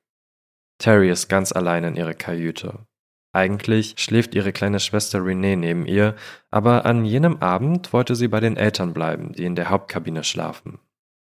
Terry 0.78 1.10
ist 1.10 1.28
ganz 1.28 1.52
allein 1.52 1.84
in 1.84 1.96
ihrer 1.96 2.14
Kajüte. 2.14 2.86
Eigentlich 3.34 3.96
schläft 3.98 4.36
ihre 4.36 4.52
kleine 4.52 4.78
Schwester 4.78 5.24
Renee 5.24 5.56
neben 5.56 5.86
ihr, 5.86 6.14
aber 6.52 6.86
an 6.86 7.04
jenem 7.04 7.42
Abend 7.42 7.92
wollte 7.92 8.14
sie 8.14 8.28
bei 8.28 8.38
den 8.38 8.56
Eltern 8.56 8.94
bleiben, 8.94 9.32
die 9.32 9.44
in 9.44 9.56
der 9.56 9.70
Hauptkabine 9.70 10.22
schlafen. 10.22 10.78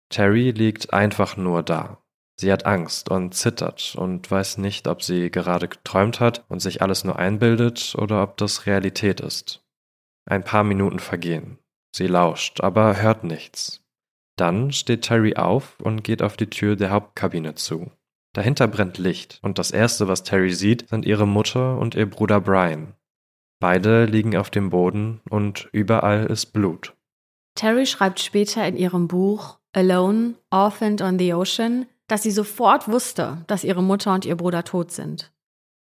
Terry 0.10 0.50
liegt 0.50 0.94
einfach 0.94 1.38
nur 1.38 1.62
da. 1.62 2.00
Sie 2.40 2.52
hat 2.52 2.66
Angst 2.66 3.10
und 3.10 3.36
zittert 3.36 3.94
und 3.96 4.32
weiß 4.32 4.58
nicht, 4.58 4.88
ob 4.88 5.04
sie 5.04 5.30
gerade 5.30 5.68
geträumt 5.68 6.20
hat 6.20 6.44
und 6.50 6.60
sich 6.60 6.82
alles 6.82 7.04
nur 7.04 7.20
einbildet 7.20 7.94
oder 7.96 8.24
ob 8.24 8.36
das 8.38 8.66
Realität 8.66 9.20
ist. 9.20 9.64
Ein 10.26 10.44
paar 10.44 10.64
Minuten 10.64 10.98
vergehen. 10.98 11.60
Sie 11.96 12.08
lauscht, 12.08 12.62
aber 12.62 13.00
hört 13.00 13.24
nichts. 13.24 13.84
Dann 14.38 14.72
steht 14.72 15.04
Terry 15.04 15.36
auf 15.36 15.80
und 15.80 16.04
geht 16.04 16.24
auf 16.24 16.36
die 16.36 16.50
Tür 16.50 16.76
der 16.76 16.90
Hauptkabine 16.90 17.54
zu. 17.54 17.92
Dahinter 18.34 18.68
brennt 18.68 18.98
Licht, 18.98 19.40
und 19.42 19.60
das 19.60 19.72
Erste, 19.72 20.08
was 20.08 20.24
Terry 20.24 20.54
sieht, 20.54 20.88
sind 20.90 21.06
ihre 21.06 21.28
Mutter 21.28 21.78
und 21.78 21.96
ihr 21.96 22.10
Bruder 22.10 22.40
Brian. 22.40 22.94
Beide 23.60 24.06
liegen 24.06 24.36
auf 24.38 24.50
dem 24.50 24.70
Boden 24.70 25.22
und 25.30 25.70
überall 25.72 26.26
ist 26.26 26.48
Blut. 26.48 26.96
Terry 27.56 27.86
schreibt 27.86 28.20
später 28.20 28.66
in 28.66 28.78
ihrem 28.78 29.08
Buch 29.08 29.60
Alone, 29.74 30.36
Orphaned 30.50 31.02
on 31.02 31.20
the 31.20 31.34
Ocean, 31.34 31.86
dass 32.08 32.24
sie 32.24 32.32
sofort 32.32 32.88
wusste, 32.88 33.44
dass 33.48 33.64
ihre 33.64 33.84
Mutter 33.84 34.14
und 34.14 34.26
ihr 34.26 34.36
Bruder 34.36 34.64
tot 34.64 34.92
sind. 34.92 35.32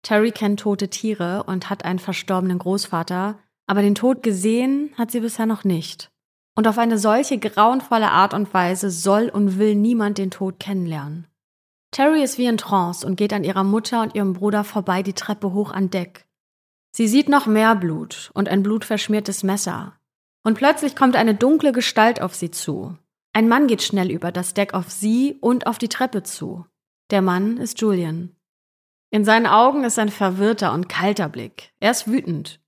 Terry 0.03 0.31
kennt 0.31 0.59
tote 0.59 0.89
Tiere 0.89 1.43
und 1.43 1.69
hat 1.69 1.83
einen 1.83 1.99
verstorbenen 1.99 2.59
Großvater, 2.59 3.39
aber 3.67 3.81
den 3.81 3.95
Tod 3.95 4.21
gesehen 4.23 4.91
hat 4.97 5.11
sie 5.11 5.19
bisher 5.19 5.47
noch 5.47 5.63
nicht. 5.63 6.11
Und 6.55 6.67
auf 6.67 6.77
eine 6.77 6.97
solche 6.97 7.37
grauenvolle 7.37 8.11
Art 8.11 8.33
und 8.33 8.53
Weise 8.53 8.89
soll 8.89 9.29
und 9.29 9.57
will 9.57 9.75
niemand 9.75 10.17
den 10.17 10.31
Tod 10.31 10.59
kennenlernen. 10.59 11.27
Terry 11.95 12.21
ist 12.23 12.37
wie 12.37 12.45
in 12.45 12.57
Trance 12.57 13.07
und 13.07 13.15
geht 13.15 13.31
an 13.31 13.45
ihrer 13.45 13.63
Mutter 13.63 14.01
und 14.01 14.15
ihrem 14.15 14.33
Bruder 14.33 14.65
vorbei 14.65 15.01
die 15.01 15.13
Treppe 15.13 15.53
hoch 15.53 15.71
an 15.71 15.89
Deck. 15.89 16.25
Sie 16.91 17.07
sieht 17.07 17.29
noch 17.29 17.45
mehr 17.45 17.73
Blut 17.73 18.31
und 18.33 18.49
ein 18.49 18.63
blutverschmiertes 18.63 19.43
Messer. 19.43 19.93
Und 20.43 20.57
plötzlich 20.57 20.97
kommt 20.97 21.15
eine 21.15 21.35
dunkle 21.35 21.71
Gestalt 21.71 22.21
auf 22.21 22.35
sie 22.35 22.51
zu. 22.51 22.97
Ein 23.31 23.47
Mann 23.47 23.67
geht 23.67 23.81
schnell 23.81 24.11
über 24.11 24.33
das 24.33 24.53
Deck 24.53 24.73
auf 24.73 24.91
sie 24.91 25.37
und 25.39 25.67
auf 25.67 25.77
die 25.77 25.87
Treppe 25.87 26.21
zu. 26.23 26.65
Der 27.11 27.21
Mann 27.21 27.55
ist 27.55 27.79
Julian. 27.79 28.35
In 29.09 29.23
seinen 29.23 29.47
Augen 29.47 29.85
ist 29.85 29.97
ein 29.97 30.09
verwirrter 30.09 30.73
und 30.73 30.89
kalter 30.89 31.29
Blick. 31.29 31.71
Er 31.79 31.91
ist 31.91 32.11
wütend. 32.11 32.59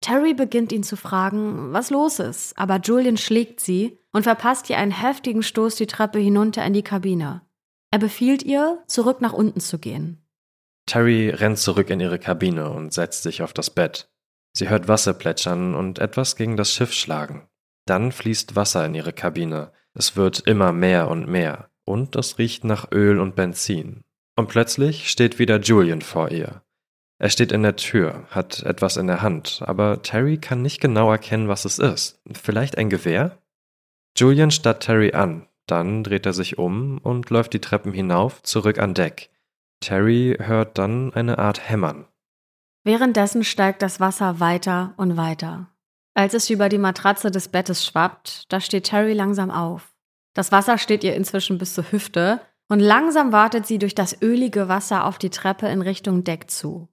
Terry 0.00 0.32
beginnt 0.32 0.70
ihn 0.70 0.84
zu 0.84 0.96
fragen, 0.96 1.72
was 1.72 1.90
los 1.90 2.20
ist, 2.20 2.56
aber 2.56 2.78
Julian 2.78 3.16
schlägt 3.16 3.58
sie 3.58 3.98
und 4.12 4.22
verpasst 4.22 4.70
ihr 4.70 4.78
einen 4.78 4.92
heftigen 4.92 5.42
Stoß 5.42 5.74
die 5.74 5.88
Treppe 5.88 6.20
hinunter 6.20 6.64
in 6.64 6.72
die 6.72 6.84
Kabine. 6.84 7.45
Er 7.90 7.98
befiehlt 7.98 8.42
ihr, 8.42 8.82
zurück 8.86 9.20
nach 9.20 9.32
unten 9.32 9.60
zu 9.60 9.78
gehen. 9.78 10.22
Terry 10.86 11.30
rennt 11.30 11.58
zurück 11.58 11.90
in 11.90 12.00
ihre 12.00 12.18
Kabine 12.18 12.70
und 12.70 12.92
setzt 12.92 13.22
sich 13.22 13.42
auf 13.42 13.52
das 13.52 13.70
Bett. 13.70 14.08
Sie 14.52 14.68
hört 14.68 14.88
Wasser 14.88 15.14
plätschern 15.14 15.74
und 15.74 15.98
etwas 15.98 16.36
gegen 16.36 16.56
das 16.56 16.72
Schiff 16.72 16.92
schlagen. 16.92 17.48
Dann 17.86 18.12
fließt 18.12 18.56
Wasser 18.56 18.86
in 18.86 18.94
ihre 18.94 19.12
Kabine. 19.12 19.72
Es 19.94 20.16
wird 20.16 20.40
immer 20.40 20.72
mehr 20.72 21.08
und 21.08 21.28
mehr. 21.28 21.70
Und 21.84 22.16
es 22.16 22.38
riecht 22.38 22.64
nach 22.64 22.90
Öl 22.92 23.20
und 23.20 23.36
Benzin. 23.36 24.02
Und 24.36 24.48
plötzlich 24.48 25.08
steht 25.08 25.38
wieder 25.38 25.60
Julian 25.60 26.02
vor 26.02 26.30
ihr. 26.30 26.62
Er 27.18 27.30
steht 27.30 27.52
in 27.52 27.62
der 27.62 27.76
Tür, 27.76 28.26
hat 28.30 28.62
etwas 28.62 28.98
in 28.98 29.06
der 29.06 29.22
Hand, 29.22 29.62
aber 29.64 30.02
Terry 30.02 30.36
kann 30.36 30.60
nicht 30.60 30.80
genau 30.80 31.10
erkennen, 31.10 31.48
was 31.48 31.64
es 31.64 31.78
ist. 31.78 32.20
Vielleicht 32.30 32.76
ein 32.76 32.90
Gewehr? 32.90 33.38
Julian 34.16 34.50
starrt 34.50 34.82
Terry 34.82 35.12
an, 35.12 35.46
dann 35.66 36.04
dreht 36.04 36.26
er 36.26 36.32
sich 36.32 36.58
um 36.58 36.98
und 36.98 37.30
läuft 37.30 37.52
die 37.52 37.60
Treppen 37.60 37.92
hinauf, 37.92 38.42
zurück 38.42 38.78
an 38.78 38.94
Deck. 38.94 39.30
Terry 39.80 40.36
hört 40.40 40.78
dann 40.78 41.12
eine 41.14 41.38
Art 41.38 41.68
Hämmern. 41.68 42.06
Währenddessen 42.84 43.44
steigt 43.44 43.82
das 43.82 44.00
Wasser 44.00 44.40
weiter 44.40 44.94
und 44.96 45.16
weiter. 45.16 45.68
Als 46.14 46.34
es 46.34 46.48
über 46.48 46.68
die 46.68 46.78
Matratze 46.78 47.30
des 47.30 47.48
Bettes 47.48 47.84
schwappt, 47.84 48.50
da 48.50 48.60
steht 48.60 48.84
Terry 48.84 49.12
langsam 49.12 49.50
auf. 49.50 49.94
Das 50.34 50.52
Wasser 50.52 50.78
steht 50.78 51.04
ihr 51.04 51.14
inzwischen 51.14 51.58
bis 51.58 51.74
zur 51.74 51.90
Hüfte 51.90 52.40
und 52.68 52.80
langsam 52.80 53.32
wartet 53.32 53.66
sie 53.66 53.78
durch 53.78 53.94
das 53.94 54.22
ölige 54.22 54.68
Wasser 54.68 55.04
auf 55.04 55.18
die 55.18 55.30
Treppe 55.30 55.68
in 55.68 55.82
Richtung 55.82 56.24
Deck 56.24 56.50
zu. 56.50 56.88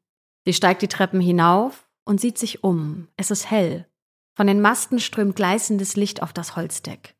Sie 0.45 0.53
steigt 0.53 0.81
die 0.81 0.87
Treppen 0.87 1.21
hinauf 1.21 1.87
und 2.05 2.19
sieht 2.19 2.37
sich 2.37 2.63
um. 2.63 3.07
Es 3.15 3.31
ist 3.31 3.49
hell. 3.49 3.87
Von 4.35 4.47
den 4.47 4.61
Masten 4.61 4.99
strömt 4.99 5.35
gleißendes 5.35 5.95
Licht 5.95 6.21
auf 6.21 6.33
das 6.33 6.55
Holzdeck. 6.55 7.15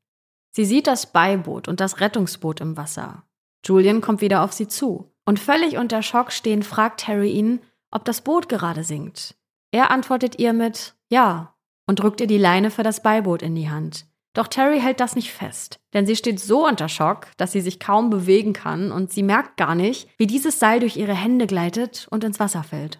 Sie 0.56 0.66
sieht 0.66 0.88
das 0.88 1.12
Beiboot 1.12 1.68
und 1.68 1.80
das 1.80 2.00
Rettungsboot 2.00 2.62
im 2.62 2.78
Wasser. 2.78 3.24
Julian 3.66 4.02
kommt 4.02 4.22
wieder 4.22 4.44
auf 4.44 4.54
sie 4.54 4.68
zu. 4.68 5.10
Und 5.26 5.40
völlig 5.40 5.78
unter 5.78 6.04
Schock 6.04 6.32
stehend 6.32 6.66
fragt 6.66 7.08
Harry 7.08 7.32
ihn, 7.32 7.62
ob 7.92 8.06
das 8.06 8.22
Boot 8.22 8.50
gerade 8.50 8.84
sinkt. 8.84 9.36
Er 9.72 9.90
antwortet 9.90 10.38
ihr 10.38 10.54
mit 10.54 10.96
Ja 11.10 11.56
und 11.88 12.00
drückt 12.00 12.22
ihr 12.22 12.28
die 12.28 12.38
Leine 12.38 12.72
für 12.72 12.84
das 12.84 13.02
Beiboot 13.02 13.42
in 13.42 13.56
die 13.56 13.70
Hand. 13.70 14.06
Doch 14.34 14.48
Terry 14.48 14.80
hält 14.80 15.00
das 15.00 15.16
nicht 15.16 15.32
fest, 15.32 15.80
denn 15.94 16.06
sie 16.06 16.16
steht 16.16 16.40
so 16.40 16.68
unter 16.68 16.90
Schock, 16.90 17.28
dass 17.38 17.52
sie 17.52 17.62
sich 17.62 17.80
kaum 17.80 18.10
bewegen 18.10 18.54
kann 18.54 18.92
und 18.92 19.12
sie 19.12 19.24
merkt 19.24 19.58
gar 19.58 19.76
nicht, 19.76 20.10
wie 20.18 20.28
dieses 20.28 20.60
Seil 20.60 20.80
durch 20.80 20.98
ihre 20.98 21.14
Hände 21.14 21.46
gleitet 21.46 22.08
und 22.10 22.24
ins 22.24 22.40
Wasser 22.40 22.64
fällt. 22.64 23.00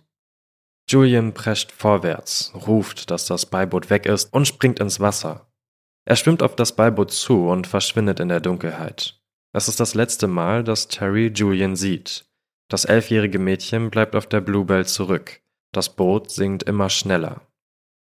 Julian 0.88 1.34
prescht 1.34 1.72
vorwärts, 1.72 2.54
ruft, 2.68 3.10
dass 3.10 3.26
das 3.26 3.48
Beiboot 3.48 3.90
weg 3.90 4.06
ist 4.06 4.32
und 4.32 4.48
springt 4.48 4.80
ins 4.80 5.00
Wasser. 5.00 5.48
Er 6.06 6.16
schwimmt 6.16 6.44
auf 6.44 6.56
das 6.56 6.76
Beiboot 6.76 7.12
zu 7.12 7.48
und 7.48 7.68
verschwindet 7.68 8.20
in 8.20 8.28
der 8.28 8.42
Dunkelheit. 8.42 9.20
Es 9.54 9.68
ist 9.68 9.80
das 9.80 9.94
letzte 9.94 10.28
Mal, 10.28 10.64
dass 10.64 10.88
Terry 10.88 11.32
Julian 11.34 11.76
sieht. 11.76 12.26
Das 12.70 12.86
elfjährige 12.86 13.40
Mädchen 13.40 13.90
bleibt 13.92 14.16
auf 14.16 14.28
der 14.28 14.42
Bluebell 14.42 14.86
zurück. 14.86 15.42
Das 15.72 15.96
Boot 15.96 16.32
sinkt 16.32 16.64
immer 16.64 16.90
schneller. 16.90 17.42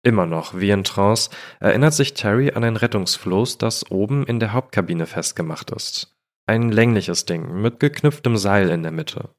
Immer 0.03 0.25
noch, 0.25 0.57
wie 0.57 0.69
in 0.69 0.83
Trance, 0.83 1.29
erinnert 1.59 1.93
sich 1.93 2.13
Terry 2.13 2.51
an 2.51 2.63
ein 2.63 2.77
Rettungsfloß, 2.77 3.57
das 3.57 3.91
oben 3.91 4.25
in 4.25 4.39
der 4.39 4.53
Hauptkabine 4.53 5.05
festgemacht 5.05 5.71
ist. 5.71 6.15
Ein 6.45 6.71
längliches 6.71 7.25
Ding 7.25 7.61
mit 7.61 7.79
geknüpftem 7.79 8.37
Seil 8.37 8.69
in 8.69 8.83
der 8.83 8.91
Mitte. 8.91 9.29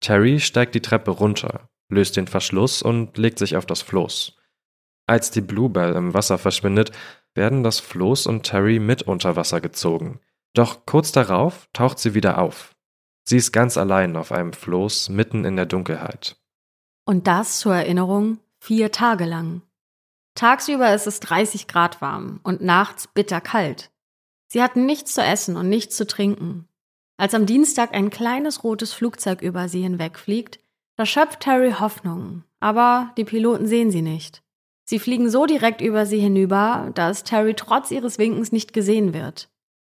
Terry 0.00 0.40
steigt 0.40 0.74
die 0.74 0.82
Treppe 0.82 1.10
runter, 1.10 1.68
löst 1.90 2.16
den 2.16 2.26
Verschluss 2.26 2.82
und 2.82 3.16
legt 3.16 3.38
sich 3.38 3.56
auf 3.56 3.66
das 3.66 3.82
Floß. 3.82 4.36
Als 5.06 5.30
die 5.30 5.40
Bluebell 5.40 5.94
im 5.94 6.14
Wasser 6.14 6.38
verschwindet, 6.38 6.92
werden 7.34 7.62
das 7.62 7.80
Floß 7.80 8.26
und 8.26 8.42
Terry 8.42 8.78
mit 8.78 9.02
unter 9.02 9.36
Wasser 9.36 9.60
gezogen. 9.60 10.20
Doch 10.54 10.84
kurz 10.86 11.12
darauf 11.12 11.68
taucht 11.72 11.98
sie 11.98 12.14
wieder 12.14 12.38
auf. 12.38 12.74
Sie 13.24 13.36
ist 13.36 13.52
ganz 13.52 13.76
allein 13.76 14.16
auf 14.16 14.32
einem 14.32 14.52
Floß 14.52 15.10
mitten 15.10 15.44
in 15.44 15.56
der 15.56 15.66
Dunkelheit. 15.66 16.36
Und 17.04 17.26
das 17.26 17.58
zur 17.60 17.74
Erinnerung 17.74 18.38
vier 18.58 18.90
Tage 18.92 19.24
lang. 19.24 19.62
Tagsüber 20.34 20.94
ist 20.94 21.06
es 21.06 21.20
30 21.20 21.66
Grad 21.66 22.00
warm 22.00 22.40
und 22.42 22.62
nachts 22.62 23.06
bitterkalt. 23.06 23.90
Sie 24.46 24.62
hatten 24.62 24.86
nichts 24.86 25.14
zu 25.14 25.22
essen 25.22 25.56
und 25.56 25.68
nichts 25.68 25.96
zu 25.96 26.06
trinken. 26.06 26.68
Als 27.16 27.34
am 27.34 27.46
Dienstag 27.46 27.94
ein 27.94 28.10
kleines 28.10 28.64
rotes 28.64 28.92
Flugzeug 28.92 29.42
über 29.42 29.68
sie 29.68 29.82
hinwegfliegt, 29.82 30.58
da 30.96 31.06
schöpft 31.06 31.40
Terry 31.40 31.72
Hoffnung, 31.78 32.44
aber 32.58 33.12
die 33.16 33.24
Piloten 33.24 33.66
sehen 33.66 33.90
sie 33.90 34.02
nicht. 34.02 34.42
Sie 34.90 34.98
fliegen 34.98 35.30
so 35.30 35.46
direkt 35.46 35.82
über 35.82 36.04
sie 36.04 36.18
hinüber, 36.18 36.90
dass 36.96 37.22
Terry 37.22 37.54
trotz 37.54 37.92
ihres 37.92 38.18
Winkens 38.18 38.50
nicht 38.50 38.72
gesehen 38.72 39.14
wird. 39.14 39.48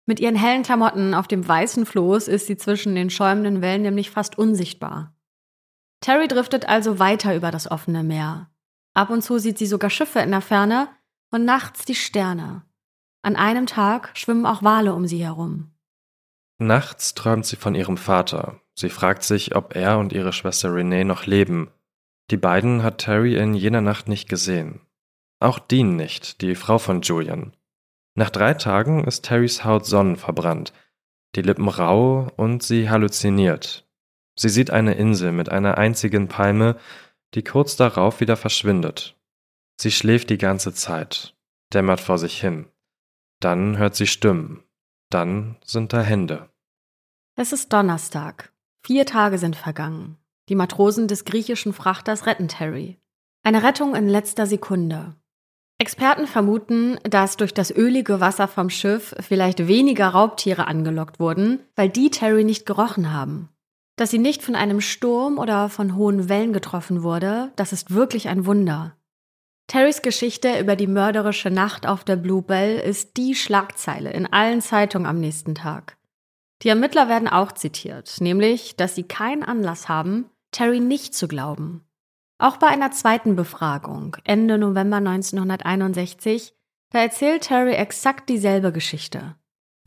Mit 0.07 0.19
ihren 0.19 0.33
hellen 0.35 0.63
Klamotten 0.63 1.13
auf 1.13 1.27
dem 1.27 1.47
weißen 1.47 1.85
Floß 1.85 2.27
ist 2.27 2.47
sie 2.47 2.57
zwischen 2.57 2.95
den 2.95 3.11
schäumenden 3.11 3.61
Wellen 3.61 3.83
nämlich 3.83 4.09
fast 4.09 4.39
unsichtbar. 4.39 5.13
Terry 6.01 6.27
driftet 6.27 6.67
also 6.67 6.97
weiter 6.97 7.35
über 7.35 7.51
das 7.51 7.69
offene 7.69 8.01
Meer. 8.01 8.49
Ab 8.95 9.11
und 9.11 9.21
zu 9.21 9.37
sieht 9.37 9.59
sie 9.59 9.67
sogar 9.67 9.91
Schiffe 9.91 10.17
in 10.17 10.31
der 10.31 10.41
Ferne 10.41 10.89
und 11.29 11.45
nachts 11.45 11.85
die 11.85 11.93
Sterne. 11.93 12.63
An 13.21 13.35
einem 13.35 13.67
Tag 13.67 14.09
schwimmen 14.15 14.47
auch 14.47 14.63
Wale 14.63 14.95
um 14.95 15.05
sie 15.05 15.23
herum. 15.23 15.75
Nachts 16.57 17.13
träumt 17.13 17.45
sie 17.45 17.57
von 17.57 17.75
ihrem 17.75 17.97
Vater. 17.97 18.61
Sie 18.73 18.89
fragt 18.89 19.21
sich, 19.21 19.55
ob 19.55 19.75
er 19.75 19.99
und 19.99 20.11
ihre 20.11 20.33
Schwester 20.33 20.73
Renee 20.73 21.03
noch 21.03 21.27
leben. 21.27 21.69
Die 22.31 22.37
beiden 22.37 22.81
hat 22.81 22.97
Terry 22.97 23.35
in 23.35 23.53
jener 23.53 23.81
Nacht 23.81 24.07
nicht 24.07 24.27
gesehen. 24.27 24.81
Auch 25.39 25.59
Dean 25.59 25.95
nicht, 25.95 26.41
die 26.41 26.55
Frau 26.55 26.77
von 26.77 27.01
Julian. 27.01 27.55
Nach 28.15 28.29
drei 28.29 28.55
Tagen 28.55 29.03
ist 29.03 29.25
Terrys 29.25 29.63
Haut 29.63 29.85
sonnenverbrannt, 29.85 30.73
die 31.35 31.43
Lippen 31.43 31.69
rau 31.69 32.31
und 32.35 32.63
sie 32.63 32.89
halluziniert. 32.89 33.87
Sie 34.35 34.49
sieht 34.49 34.71
eine 34.71 34.95
Insel 34.95 35.31
mit 35.31 35.49
einer 35.49 35.77
einzigen 35.77 36.27
Palme, 36.27 36.77
die 37.33 37.43
kurz 37.43 37.75
darauf 37.75 38.19
wieder 38.19 38.37
verschwindet. 38.37 39.15
Sie 39.79 39.91
schläft 39.91 40.29
die 40.29 40.39
ganze 40.39 40.73
Zeit, 40.73 41.35
dämmert 41.73 41.99
vor 41.99 42.17
sich 42.17 42.41
hin. 42.41 42.67
Dann 43.39 43.77
hört 43.77 43.95
sie 43.95 44.07
Stimmen. 44.07 44.63
Dann 45.09 45.57
sind 45.63 45.93
da 45.93 46.01
Hände. 46.01 46.49
Es 47.35 47.53
ist 47.53 47.71
Donnerstag. 47.71 48.51
Vier 48.83 49.05
Tage 49.05 49.37
sind 49.37 49.55
vergangen. 49.55 50.17
Die 50.49 50.55
Matrosen 50.55 51.07
des 51.07 51.25
griechischen 51.25 51.73
Frachters 51.73 52.25
retten 52.25 52.47
Terry. 52.47 52.97
Eine 53.43 53.63
Rettung 53.63 53.95
in 53.95 54.07
letzter 54.07 54.47
Sekunde. 54.47 55.15
Experten 55.79 56.25
vermuten, 56.25 56.97
dass 57.03 57.37
durch 57.37 57.53
das 57.53 57.69
ölige 57.69 58.19
Wasser 58.19 58.47
vom 58.47 58.69
Schiff 58.69 59.13
vielleicht 59.19 59.67
weniger 59.67 60.07
Raubtiere 60.07 60.67
angelockt 60.67 61.19
wurden, 61.19 61.59
weil 61.75 61.89
die 61.89 62.09
Terry 62.09 62.43
nicht 62.43 62.65
gerochen 62.65 63.13
haben. 63.13 63.49
Dass 63.95 64.09
sie 64.09 64.17
nicht 64.17 64.41
von 64.41 64.55
einem 64.55 64.81
Sturm 64.81 65.37
oder 65.37 65.69
von 65.69 65.95
hohen 65.95 66.29
Wellen 66.29 66.51
getroffen 66.51 67.03
wurde, 67.03 67.51
das 67.55 67.73
ist 67.73 67.93
wirklich 67.93 68.27
ein 68.27 68.45
Wunder. 68.45 68.95
Terrys 69.67 70.01
Geschichte 70.01 70.59
über 70.59 70.75
die 70.75 70.87
mörderische 70.87 71.51
Nacht 71.51 71.85
auf 71.85 72.03
der 72.03 72.15
Bluebell 72.15 72.79
ist 72.79 73.17
die 73.17 73.35
Schlagzeile 73.35 74.11
in 74.11 74.25
allen 74.25 74.61
Zeitungen 74.61 75.05
am 75.05 75.19
nächsten 75.19 75.55
Tag. 75.55 75.97
Die 76.63 76.69
Ermittler 76.69 77.07
werden 77.07 77.27
auch 77.27 77.51
zitiert, 77.51 78.15
nämlich, 78.19 78.77
dass 78.77 78.95
sie 78.95 79.03
keinen 79.03 79.43
Anlass 79.43 79.89
haben, 79.89 80.25
Terry 80.51 80.79
nicht 80.79 81.13
zu 81.13 81.27
glauben. 81.27 81.86
Auch 82.39 82.57
bei 82.57 82.67
einer 82.67 82.91
zweiten 82.91 83.35
Befragung, 83.35 84.17
Ende 84.23 84.57
November 84.57 84.97
1961, 84.97 86.53
da 86.91 86.99
erzählt 86.99 87.43
Terry 87.43 87.73
exakt 87.73 88.29
dieselbe 88.29 88.71
Geschichte. 88.71 89.35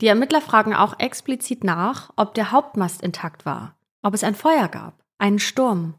Die 0.01 0.07
Ermittler 0.07 0.41
fragen 0.41 0.73
auch 0.73 0.99
explizit 0.99 1.63
nach, 1.63 2.11
ob 2.17 2.33
der 2.33 2.51
Hauptmast 2.51 3.01
intakt 3.01 3.45
war, 3.45 3.77
ob 4.01 4.13
es 4.13 4.23
ein 4.23 4.35
Feuer 4.35 4.67
gab, 4.67 5.03
einen 5.17 5.39
Sturm. 5.39 5.95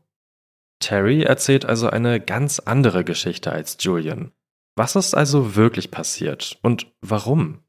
Terry 0.80 1.22
erzählt 1.22 1.64
also 1.64 1.88
eine 1.88 2.20
ganz 2.20 2.58
andere 2.58 3.04
Geschichte 3.04 3.52
als 3.52 3.78
Julian. 3.80 4.32
Was 4.76 4.96
ist 4.96 5.14
also 5.14 5.54
wirklich 5.54 5.90
passiert 5.90 6.58
und 6.62 6.92
warum? 7.00 7.60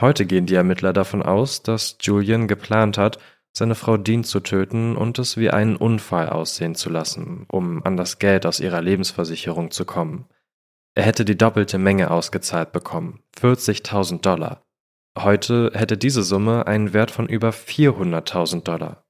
Heute 0.00 0.26
gehen 0.26 0.46
die 0.46 0.54
Ermittler 0.54 0.92
davon 0.92 1.22
aus, 1.22 1.62
dass 1.62 1.96
Julian 2.00 2.48
geplant 2.48 2.98
hat, 2.98 3.18
seine 3.56 3.74
Frau 3.74 3.96
Dean 3.96 4.22
zu 4.22 4.40
töten 4.40 4.96
und 4.96 5.18
es 5.18 5.38
wie 5.38 5.48
einen 5.48 5.76
Unfall 5.76 6.28
aussehen 6.28 6.74
zu 6.74 6.90
lassen, 6.90 7.46
um 7.48 7.82
an 7.84 7.96
das 7.96 8.18
Geld 8.18 8.44
aus 8.44 8.60
ihrer 8.60 8.82
Lebensversicherung 8.82 9.70
zu 9.70 9.86
kommen. 9.86 10.26
Er 10.94 11.04
hätte 11.04 11.24
die 11.24 11.38
doppelte 11.38 11.78
Menge 11.78 12.10
ausgezahlt 12.10 12.72
bekommen, 12.72 13.20
40.000 13.40 14.20
Dollar. 14.20 14.62
Heute 15.18 15.70
hätte 15.74 15.96
diese 15.96 16.22
Summe 16.22 16.66
einen 16.66 16.92
Wert 16.92 17.10
von 17.10 17.30
über 17.30 17.48
400.000 17.48 18.62
Dollar. 18.62 19.06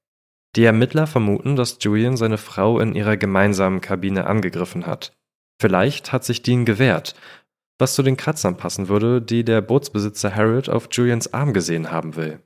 Die 0.55 0.63
Ermittler 0.63 1.07
vermuten, 1.07 1.57
dass 1.57 1.77
Julian 1.81 2.15
seine 2.15 2.37
Frau 2.37 2.79
in 2.79 2.95
ihrer 2.95 3.17
gemeinsamen 3.17 3.81
Kabine 3.81 4.27
angegriffen 4.27 4.85
hat. 4.85 5.11
Vielleicht 5.59 6.13
hat 6.13 6.23
sich 6.23 6.41
Dean 6.41 6.63
gewehrt, 6.63 7.15
was 7.79 7.95
zu 7.95 8.01
den 8.01 8.15
Kratzern 8.15 8.55
passen 8.55 8.87
würde, 8.87 9.21
die 9.21 9.43
der 9.43 9.59
Bootsbesitzer 9.59 10.33
Harold 10.33 10.69
auf 10.69 10.87
Julians 10.89 11.33
Arm 11.33 11.51
gesehen 11.51 11.91
haben 11.91 12.15
will. 12.15 12.39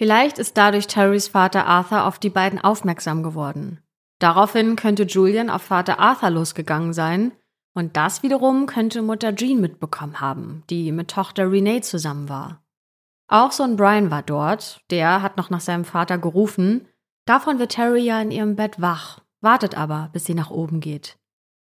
Vielleicht 0.00 0.38
ist 0.38 0.56
dadurch 0.56 0.86
Terrys 0.86 1.28
Vater 1.28 1.66
Arthur 1.66 2.06
auf 2.06 2.18
die 2.18 2.30
beiden 2.30 2.58
aufmerksam 2.58 3.22
geworden. 3.22 3.80
Daraufhin 4.18 4.74
könnte 4.74 5.02
Julian 5.02 5.50
auf 5.50 5.60
Vater 5.60 5.98
Arthur 5.98 6.30
losgegangen 6.30 6.94
sein, 6.94 7.32
und 7.74 7.98
das 7.98 8.22
wiederum 8.22 8.64
könnte 8.64 9.02
Mutter 9.02 9.36
Jean 9.36 9.60
mitbekommen 9.60 10.22
haben, 10.22 10.62
die 10.70 10.90
mit 10.90 11.10
Tochter 11.10 11.52
Renee 11.52 11.82
zusammen 11.82 12.30
war. 12.30 12.64
Auch 13.28 13.52
Sohn 13.52 13.76
Brian 13.76 14.10
war 14.10 14.22
dort, 14.22 14.80
der 14.90 15.20
hat 15.20 15.36
noch 15.36 15.50
nach 15.50 15.60
seinem 15.60 15.84
Vater 15.84 16.16
gerufen, 16.16 16.88
Davon 17.26 17.58
wird 17.58 17.72
Terry 17.72 18.00
ja 18.00 18.22
in 18.22 18.30
ihrem 18.30 18.56
Bett 18.56 18.80
wach, 18.80 19.20
wartet 19.42 19.76
aber, 19.76 20.08
bis 20.14 20.24
sie 20.24 20.34
nach 20.34 20.50
oben 20.50 20.80
geht. 20.80 21.18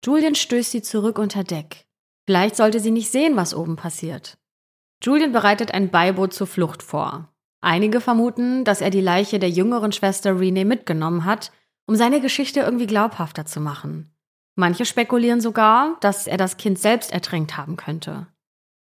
Julian 0.03 0.35
stößt 0.35 0.71
sie 0.71 0.81
zurück 0.81 1.19
unter 1.19 1.45
Deck. 1.45 1.85
Vielleicht 2.27 2.57
sollte 2.57 2.81
sie 2.81 2.91
nicht 2.91 3.13
sehen, 3.13 3.37
was 3.37 3.55
oben 3.55 3.77
passiert. 3.77 4.39
Julian 5.03 5.33
bereitet 5.33 5.75
ein 5.75 5.91
Beiboot 5.91 6.33
zur 6.33 6.47
Flucht 6.47 6.83
vor. 6.83 7.34
Einige 7.65 8.03
vermuten, 8.03 8.63
dass 8.65 8.83
er 8.83 8.91
die 8.91 9.01
Leiche 9.01 9.39
der 9.39 9.49
jüngeren 9.49 9.91
Schwester 9.91 10.39
Renee 10.39 10.67
mitgenommen 10.67 11.25
hat, 11.25 11.51
um 11.87 11.97
seine 11.97 12.21
Geschichte 12.21 12.61
irgendwie 12.61 12.87
glaubhafter 12.87 13.47
zu 13.47 13.59
machen. 13.59 14.15
Manche 14.55 14.85
spekulieren 14.85 15.41
sogar, 15.41 15.97
dass 16.03 16.27
er 16.27 16.37
das 16.37 16.59
Kind 16.59 16.79
selbst 16.79 17.11
ertränkt 17.11 17.57
haben 17.57 17.77
könnte. 17.77 18.27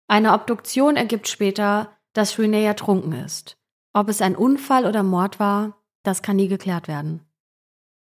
Eine 0.09 0.33
Obduktion 0.33 0.97
ergibt 0.97 1.28
später, 1.28 1.97
dass 2.12 2.41
Renee 2.41 2.64
ertrunken 2.64 3.12
ist. 3.12 3.57
Ob 3.93 4.09
es 4.09 4.20
ein 4.20 4.35
Unfall 4.35 4.85
oder 4.85 5.05
Mord 5.05 5.39
war, 5.39 5.80
das 6.03 6.22
kann 6.22 6.35
nie 6.35 6.49
geklärt 6.49 6.89
werden. 6.89 7.20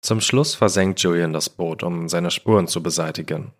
Zum 0.00 0.22
Schluss 0.22 0.54
versenkt 0.54 1.00
Julian 1.00 1.34
das 1.34 1.50
Boot, 1.50 1.82
um 1.82 2.08
seine 2.08 2.30
Spuren 2.30 2.66
zu 2.66 2.82
beseitigen. 2.82 3.52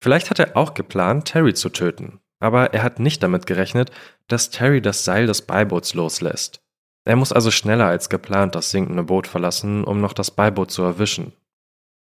Vielleicht 0.00 0.30
hat 0.30 0.38
er 0.38 0.56
auch 0.56 0.74
geplant, 0.74 1.24
Terry 1.24 1.52
zu 1.52 1.68
töten, 1.68 2.20
aber 2.44 2.74
er 2.74 2.82
hat 2.82 3.00
nicht 3.00 3.22
damit 3.22 3.46
gerechnet, 3.46 3.90
dass 4.28 4.50
Terry 4.50 4.82
das 4.82 5.02
Seil 5.02 5.26
des 5.26 5.42
Beiboots 5.42 5.94
loslässt. 5.94 6.60
Er 7.06 7.16
muss 7.16 7.32
also 7.32 7.50
schneller 7.50 7.86
als 7.86 8.10
geplant 8.10 8.54
das 8.54 8.70
sinkende 8.70 9.02
Boot 9.02 9.26
verlassen, 9.26 9.82
um 9.82 10.02
noch 10.02 10.12
das 10.12 10.30
Beiboot 10.30 10.70
zu 10.70 10.82
erwischen. 10.82 11.32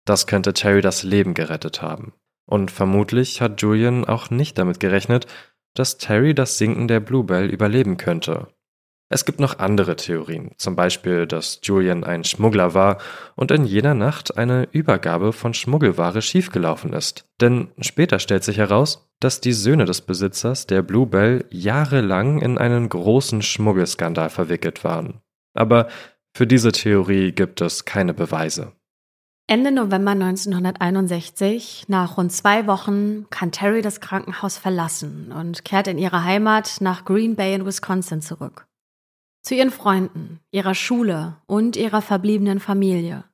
Das 0.05 0.29
könnte 0.29 0.53
Terry 0.53 0.81
das 0.81 1.03
Leben 1.03 1.35
gerettet 1.35 1.83
haben. 1.83 2.13
Und 2.47 2.71
vermutlich 2.71 3.41
hat 3.41 3.61
Julian 3.61 4.05
auch 4.05 4.31
nicht 4.31 4.57
damit 4.59 4.79
gerechnet, 4.79 5.27
dass 5.75 5.99
Terry 5.99 6.35
das 6.35 6.57
Sinken 6.57 6.87
der 6.87 7.01
Bluebell 7.01 7.51
überleben 7.51 7.97
könnte. 7.97 8.47
Es 9.11 9.25
gibt 9.25 9.41
noch 9.41 9.59
andere 9.59 9.97
Theorien, 9.97 10.51
zum 10.59 10.77
Beispiel, 10.77 11.27
dass 11.27 11.61
Julian 11.63 12.05
ein 12.05 12.25
Schmuggler 12.25 12.75
war 12.75 12.99
und 13.37 13.51
in 13.51 13.65
jener 13.65 13.95
Nacht 13.95 14.37
eine 14.37 14.69
Übergabe 14.71 15.33
von 15.33 15.55
Schmuggelware 15.55 16.21
schiefgelaufen 16.21 16.93
ist. 16.93 17.25
Denn 17.41 17.69
später 17.81 18.19
stellt 18.19 18.45
sich 18.45 18.59
heraus, 18.59 19.09
dass 19.19 19.41
die 19.41 19.55
Söhne 19.55 19.87
des 19.87 20.03
Besitzers 20.03 20.67
der 20.67 20.83
Bluebell 20.83 21.47
jahrelang 21.51 22.43
in 22.43 22.59
einen 22.59 22.91
großen 22.91 23.41
Schmuggelskandal 23.41 24.29
verwickelt 24.29 24.85
waren. 24.85 25.21
Aber 25.55 25.89
für 26.37 26.47
diese 26.47 26.73
Theorie 26.73 27.33
gibt 27.33 27.63
es 27.63 27.87
keine 27.87 28.13
Beweise. 28.13 28.73
Ende 29.51 29.73
November 29.73 30.11
1961, 30.11 31.87
nach 31.89 32.19
rund 32.19 32.31
zwei 32.31 32.67
Wochen, 32.67 33.27
kann 33.31 33.51
Terry 33.51 33.81
das 33.81 34.03
Krankenhaus 34.03 34.59
verlassen 34.59 35.33
und 35.33 35.65
kehrt 35.65 35.89
in 35.89 35.97
ihre 35.97 36.23
Heimat 36.23 36.83
nach 36.83 37.07
Green 37.07 37.35
Bay 37.35 37.55
in 37.55 37.65
Wisconsin 37.65 38.21
zurück. 38.21 38.68
Zu 39.49 39.55
ihren 39.55 39.71
Freunden, 39.71 40.41
ihrer 40.51 40.75
Schule 40.75 41.39
und 41.47 41.75
ihrer 41.75 42.03
verbliebenen 42.03 42.61
Familie. 42.61 43.25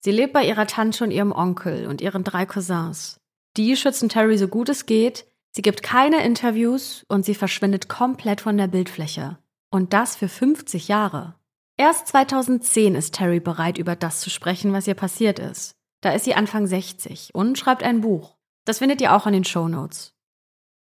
Sie 0.00 0.10
lebt 0.10 0.34
bei 0.34 0.46
ihrer 0.46 0.66
Tante 0.66 1.02
und 1.02 1.10
ihrem 1.10 1.32
Onkel 1.32 1.86
und 1.86 2.02
ihren 2.02 2.24
drei 2.24 2.44
Cousins. 2.44 3.20
Die 3.56 3.74
schützen 3.74 4.10
Terry 4.10 4.36
so 4.36 4.48
gut 4.48 4.68
es 4.68 4.84
geht, 4.84 5.24
sie 5.52 5.62
gibt 5.62 5.82
keine 5.82 6.22
Interviews 6.26 7.06
und 7.08 7.24
sie 7.24 7.34
verschwindet 7.34 7.88
komplett 7.88 8.42
von 8.42 8.58
der 8.58 8.66
Bildfläche. 8.66 9.38
Und 9.70 9.94
das 9.94 10.14
für 10.14 10.28
50 10.28 10.88
Jahre. 10.88 11.36
Erst 11.78 12.08
2010 12.08 12.94
ist 12.94 13.14
Terry 13.14 13.40
bereit, 13.40 13.78
über 13.78 13.96
das 13.96 14.20
zu 14.20 14.28
sprechen, 14.28 14.74
was 14.74 14.86
ihr 14.86 14.92
passiert 14.92 15.38
ist. 15.38 15.74
Da 16.02 16.10
ist 16.10 16.26
sie 16.26 16.34
Anfang 16.34 16.66
60 16.66 17.34
und 17.34 17.56
schreibt 17.56 17.82
ein 17.82 18.02
Buch. 18.02 18.36
Das 18.66 18.80
findet 18.80 19.00
ihr 19.00 19.16
auch 19.16 19.26
in 19.26 19.32
den 19.32 19.44
Show 19.44 19.68
Notes. 19.68 20.15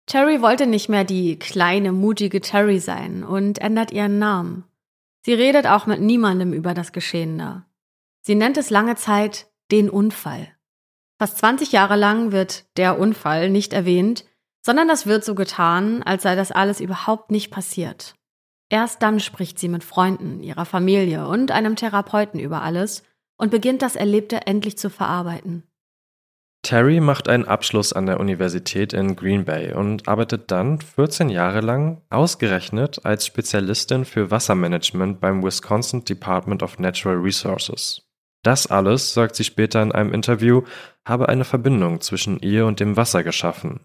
Terry 0.07 0.41
wollte 0.41 0.67
nicht 0.67 0.89
mehr 0.89 1.05
die 1.05 1.37
kleine, 1.39 1.91
mutige 1.93 2.41
Terry 2.41 2.79
sein 2.79 3.25
und 3.25 3.59
ändert 3.59 3.91
ihren 3.91 4.19
Namen. 4.19 4.65
Sie 5.23 5.35
redet 5.35 5.67
auch 5.67 5.87
mit 5.87 6.01
niemandem 6.01 6.53
über 6.53 6.75
das 6.75 6.93
Geschehene. 6.93 7.67
Sie 8.23 8.37
nennt 8.37 8.57
es 8.57 8.71
lange 8.71 8.95
Zeit 8.95 9.49
den 9.73 9.91
Unfall. 9.91 10.49
Fast 11.19 11.39
20 11.39 11.73
Jahre 11.73 11.97
lang 11.97 12.31
wird 12.31 12.67
der 12.77 12.99
Unfall 12.99 13.51
nicht 13.51 13.73
erwähnt, 13.73 14.25
sondern 14.65 14.87
das 14.87 15.07
wird 15.07 15.25
so 15.25 15.35
getan, 15.35 16.03
als 16.05 16.23
sei 16.23 16.37
das 16.37 16.53
alles 16.53 16.81
überhaupt 16.81 17.31
nicht 17.31 17.51
passiert. 17.51 18.15
Erst 18.69 19.03
dann 19.03 19.21
spricht 19.21 19.59
sie 19.59 19.69
mit 19.69 19.85
Freunden, 19.85 20.43
ihrer 20.43 20.65
Familie 20.65 21.27
und 21.27 21.51
einem 21.51 21.77
Therapeuten 21.77 22.39
über 22.39 22.63
alles 22.63 23.03
und 23.37 23.51
beginnt 23.51 23.83
das 23.83 23.97
Erlebte 23.97 24.47
endlich 24.47 24.77
zu 24.77 24.91
verarbeiten. 24.91 25.65
Terry 26.67 26.99
macht 26.99 27.29
einen 27.29 27.45
Abschluss 27.45 27.93
an 27.93 28.07
der 28.07 28.19
Universität 28.19 28.93
in 28.93 29.15
Green 29.15 29.45
Bay 29.45 29.73
und 29.73 30.09
arbeitet 30.09 30.51
dann 30.51 30.81
14 30.81 31.29
Jahre 31.29 31.61
lang 31.61 32.03
ausgerechnet 32.11 33.05
als 33.05 33.25
Spezialistin 33.25 34.05
für 34.05 34.33
Wassermanagement 34.33 35.21
beim 35.21 35.45
Wisconsin 35.45 36.05
Department 36.05 36.65
of 36.65 36.81
Natural 36.81 37.19
Resources. 37.19 38.03
Das 38.43 38.67
alles, 38.67 39.15
sagt 39.15 39.37
sie 39.37 39.45
später 39.45 39.81
in 39.81 39.93
einem 39.93 40.13
Interview, 40.13 40.63
habe 41.07 41.29
eine 41.29 41.45
Verbindung 41.45 42.01
zwischen 42.01 42.41
ihr 42.41 42.67
und 42.67 42.81
dem 42.81 42.97
Wasser 42.97 43.23
geschaffen. 43.23 43.79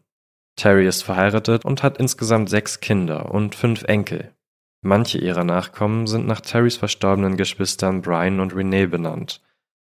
Terry 0.55 0.87
ist 0.87 1.03
verheiratet 1.03 1.63
und 1.63 1.83
hat 1.83 1.99
insgesamt 1.99 2.49
sechs 2.49 2.79
Kinder 2.79 3.31
und 3.31 3.53
fünf 3.53 3.83
Enkel. 3.83 4.33
Manche 4.81 5.19
ihrer 5.19 5.43
Nachkommen 5.43 6.07
sind 6.07 6.25
nach 6.25 6.41
Terrys 6.41 6.77
verstorbenen 6.77 7.37
Geschwistern 7.37 8.01
Brian 8.01 8.39
und 8.39 8.55
Renee 8.55 8.87
benannt. 8.87 9.39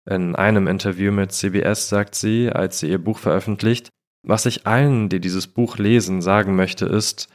In 0.10 0.36
einem 0.36 0.68
Interview 0.68 1.12
mit 1.12 1.32
CBS 1.32 1.88
sagt 1.88 2.16
sie, 2.16 2.50
als 2.50 2.80
sie 2.80 2.90
ihr 2.90 3.02
Buch 3.02 3.20
veröffentlicht, 3.20 3.90
was 4.26 4.46
ich 4.46 4.68
allen, 4.68 5.10
die 5.10 5.20
dieses 5.20 5.48
Buch 5.48 5.78
lesen, 5.78 6.22
sagen 6.22 6.56
möchte, 6.56 6.86
ist, 6.86 7.30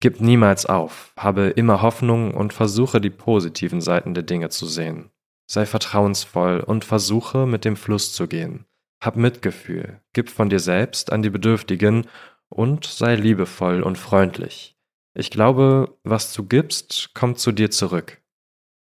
gib 0.00 0.20
niemals 0.20 0.66
auf, 0.66 1.12
habe 1.16 1.48
immer 1.48 1.82
Hoffnung 1.82 2.34
und 2.34 2.52
versuche 2.52 3.00
die 3.00 3.10
positiven 3.10 3.80
Seiten 3.80 4.14
der 4.14 4.24
Dinge 4.24 4.48
zu 4.50 4.66
sehen. 4.66 5.10
Sei 5.50 5.66
vertrauensvoll 5.66 6.60
und 6.60 6.84
versuche 6.84 7.46
mit 7.46 7.64
dem 7.64 7.76
Fluss 7.76 8.12
zu 8.12 8.26
gehen. 8.26 8.66
Hab 9.00 9.16
Mitgefühl, 9.16 10.00
gib 10.12 10.30
von 10.30 10.48
dir 10.48 10.60
selbst 10.60 11.12
an 11.12 11.22
die 11.22 11.30
Bedürftigen 11.30 12.06
und 12.48 12.84
sei 12.84 13.16
liebevoll 13.16 13.82
und 13.82 13.98
freundlich. 13.98 14.76
Ich 15.14 15.30
glaube, 15.30 15.98
was 16.04 16.32
du 16.32 16.44
gibst, 16.44 17.14
kommt 17.14 17.38
zu 17.38 17.52
dir 17.52 17.70
zurück. 17.70 18.21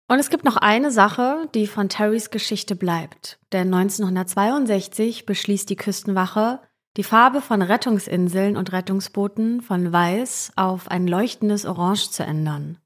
Und 0.08 0.20
es 0.20 0.30
gibt 0.30 0.46
noch 0.46 0.58
eine 0.58 0.92
Sache, 0.92 1.50
die 1.56 1.66
von 1.66 1.90
Terrys 1.90 2.30
Geschichte 2.30 2.76
bleibt. 2.76 3.40
Denn 3.52 3.74
1962 3.74 5.26
beschließt 5.26 5.70
die 5.70 5.76
Küstenwache, 5.76 6.60
die 6.98 7.04
Farbe 7.04 7.42
von 7.42 7.62
Rettungsinseln 7.62 8.56
und 8.56 8.72
Rettungsbooten 8.72 9.62
von 9.62 9.92
weiß 9.92 10.54
auf 10.56 10.90
ein 10.90 11.08
leuchtendes 11.08 11.66
Orange 11.66 12.12
zu 12.12 12.24
ändern. 12.24 12.78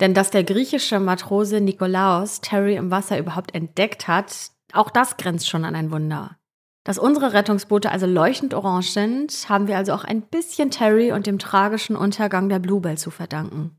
Denn 0.00 0.12
dass 0.14 0.30
der 0.30 0.42
griechische 0.42 0.98
Matrose 0.98 1.60
Nikolaos 1.60 2.40
Terry 2.40 2.74
im 2.74 2.90
Wasser 2.90 3.18
überhaupt 3.18 3.54
entdeckt 3.54 4.08
hat, 4.08 4.50
auch 4.72 4.90
das 4.90 5.16
grenzt 5.16 5.48
schon 5.48 5.64
an 5.64 5.76
ein 5.76 5.92
Wunder. 5.92 6.36
Dass 6.82 6.98
unsere 6.98 7.32
Rettungsboote 7.32 7.90
also 7.90 8.04
leuchtend 8.04 8.52
orange 8.52 8.90
sind, 8.90 9.48
haben 9.48 9.68
wir 9.68 9.78
also 9.78 9.92
auch 9.92 10.04
ein 10.04 10.22
bisschen 10.22 10.70
Terry 10.70 11.12
und 11.12 11.26
dem 11.26 11.38
tragischen 11.38 11.96
Untergang 11.96 12.48
der 12.48 12.58
Bluebell 12.58 12.98
zu 12.98 13.10
verdanken. 13.10 13.78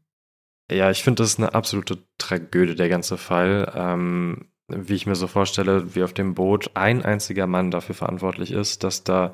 Ja, 0.71 0.89
ich 0.89 1.03
finde, 1.03 1.21
das 1.21 1.33
ist 1.33 1.39
eine 1.39 1.53
absolute 1.53 1.99
Tragödie, 2.17 2.75
der 2.75 2.89
ganze 2.89 3.17
Fall. 3.17 3.71
Ähm, 3.75 4.47
wie 4.67 4.95
ich 4.95 5.05
mir 5.05 5.15
so 5.15 5.27
vorstelle, 5.27 5.95
wie 5.95 6.03
auf 6.03 6.13
dem 6.13 6.33
Boot 6.33 6.71
ein 6.73 7.03
einziger 7.03 7.45
Mann 7.47 7.69
dafür 7.69 7.95
verantwortlich 7.95 8.51
ist, 8.51 8.83
dass 8.83 9.03
da 9.03 9.33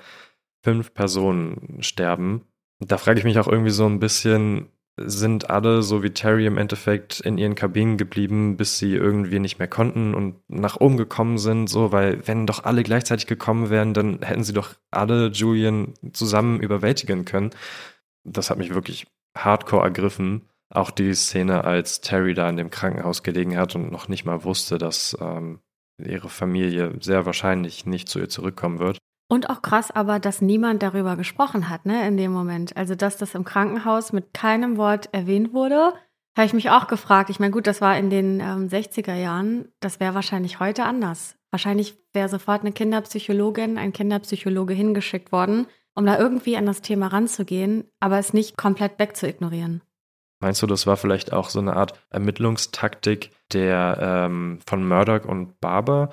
fünf 0.63 0.93
Personen 0.93 1.77
sterben. 1.81 2.41
Da 2.79 2.97
frage 2.97 3.19
ich 3.19 3.25
mich 3.25 3.39
auch 3.39 3.47
irgendwie 3.47 3.71
so 3.71 3.85
ein 3.85 3.99
bisschen, 3.99 4.67
sind 4.97 5.49
alle 5.49 5.83
so 5.83 6.03
wie 6.03 6.09
Terry 6.09 6.45
im 6.45 6.57
Endeffekt 6.57 7.21
in 7.21 7.37
ihren 7.37 7.55
Kabinen 7.55 7.97
geblieben, 7.97 8.57
bis 8.57 8.77
sie 8.77 8.93
irgendwie 8.93 9.39
nicht 9.39 9.57
mehr 9.57 9.67
konnten 9.67 10.13
und 10.13 10.35
nach 10.49 10.77
oben 10.81 10.97
gekommen 10.97 11.37
sind, 11.37 11.67
so, 11.67 11.91
weil 11.91 12.27
wenn 12.27 12.45
doch 12.45 12.65
alle 12.65 12.83
gleichzeitig 12.83 13.27
gekommen 13.27 13.69
wären, 13.69 13.93
dann 13.93 14.21
hätten 14.21 14.43
sie 14.43 14.53
doch 14.53 14.73
alle 14.91 15.27
Julian 15.27 15.93
zusammen 16.11 16.59
überwältigen 16.59 17.23
können. 17.23 17.51
Das 18.23 18.49
hat 18.49 18.57
mich 18.57 18.73
wirklich 18.73 19.07
hardcore 19.35 19.83
ergriffen. 19.83 20.41
Auch 20.71 20.89
die 20.89 21.13
Szene, 21.13 21.63
als 21.65 22.01
Terry 22.01 22.33
da 22.33 22.49
in 22.49 22.57
dem 22.57 22.69
Krankenhaus 22.69 23.23
gelegen 23.23 23.57
hat 23.57 23.75
und 23.75 23.91
noch 23.91 24.07
nicht 24.07 24.25
mal 24.25 24.43
wusste, 24.43 24.77
dass 24.77 25.17
ähm, 25.19 25.59
ihre 25.97 26.29
Familie 26.29 26.93
sehr 27.01 27.25
wahrscheinlich 27.25 27.85
nicht 27.85 28.09
zu 28.09 28.19
ihr 28.19 28.29
zurückkommen 28.29 28.79
wird. 28.79 28.97
Und 29.29 29.49
auch 29.49 29.61
krass 29.61 29.91
aber, 29.91 30.19
dass 30.19 30.41
niemand 30.41 30.83
darüber 30.83 31.15
gesprochen 31.15 31.69
hat, 31.69 31.85
ne, 31.85 32.05
in 32.07 32.17
dem 32.17 32.31
Moment. 32.31 32.75
Also, 32.75 32.95
dass 32.95 33.17
das 33.17 33.35
im 33.35 33.45
Krankenhaus 33.45 34.11
mit 34.11 34.33
keinem 34.33 34.77
Wort 34.77 35.09
erwähnt 35.13 35.53
wurde, 35.53 35.93
habe 36.35 36.45
ich 36.45 36.53
mich 36.53 36.69
auch 36.69 36.87
gefragt. 36.87 37.29
Ich 37.29 37.39
meine, 37.39 37.51
gut, 37.51 37.67
das 37.67 37.81
war 37.81 37.97
in 37.97 38.09
den 38.09 38.39
ähm, 38.39 38.67
60er 38.67 39.15
Jahren. 39.15 39.69
Das 39.79 39.99
wäre 39.99 40.15
wahrscheinlich 40.15 40.59
heute 40.59 40.83
anders. 40.83 41.35
Wahrscheinlich 41.49 41.97
wäre 42.13 42.29
sofort 42.29 42.61
eine 42.61 42.71
Kinderpsychologin, 42.71 43.77
ein 43.77 43.93
Kinderpsychologe 43.93 44.73
hingeschickt 44.73 45.31
worden, 45.31 45.67
um 45.95 46.05
da 46.05 46.17
irgendwie 46.17 46.55
an 46.55 46.65
das 46.65 46.81
Thema 46.81 47.07
ranzugehen, 47.07 47.83
aber 47.99 48.17
es 48.19 48.33
nicht 48.33 48.57
komplett 48.57 48.99
wegzuignorieren. 48.99 49.81
Meinst 50.41 50.61
du, 50.61 50.67
das 50.67 50.87
war 50.87 50.97
vielleicht 50.97 51.31
auch 51.31 51.49
so 51.49 51.59
eine 51.59 51.75
Art 51.75 51.93
Ermittlungstaktik 52.09 53.31
der 53.53 53.97
ähm, 54.01 54.59
von 54.65 54.85
Murdoch 54.87 55.25
und 55.25 55.59
Barber, 55.61 56.09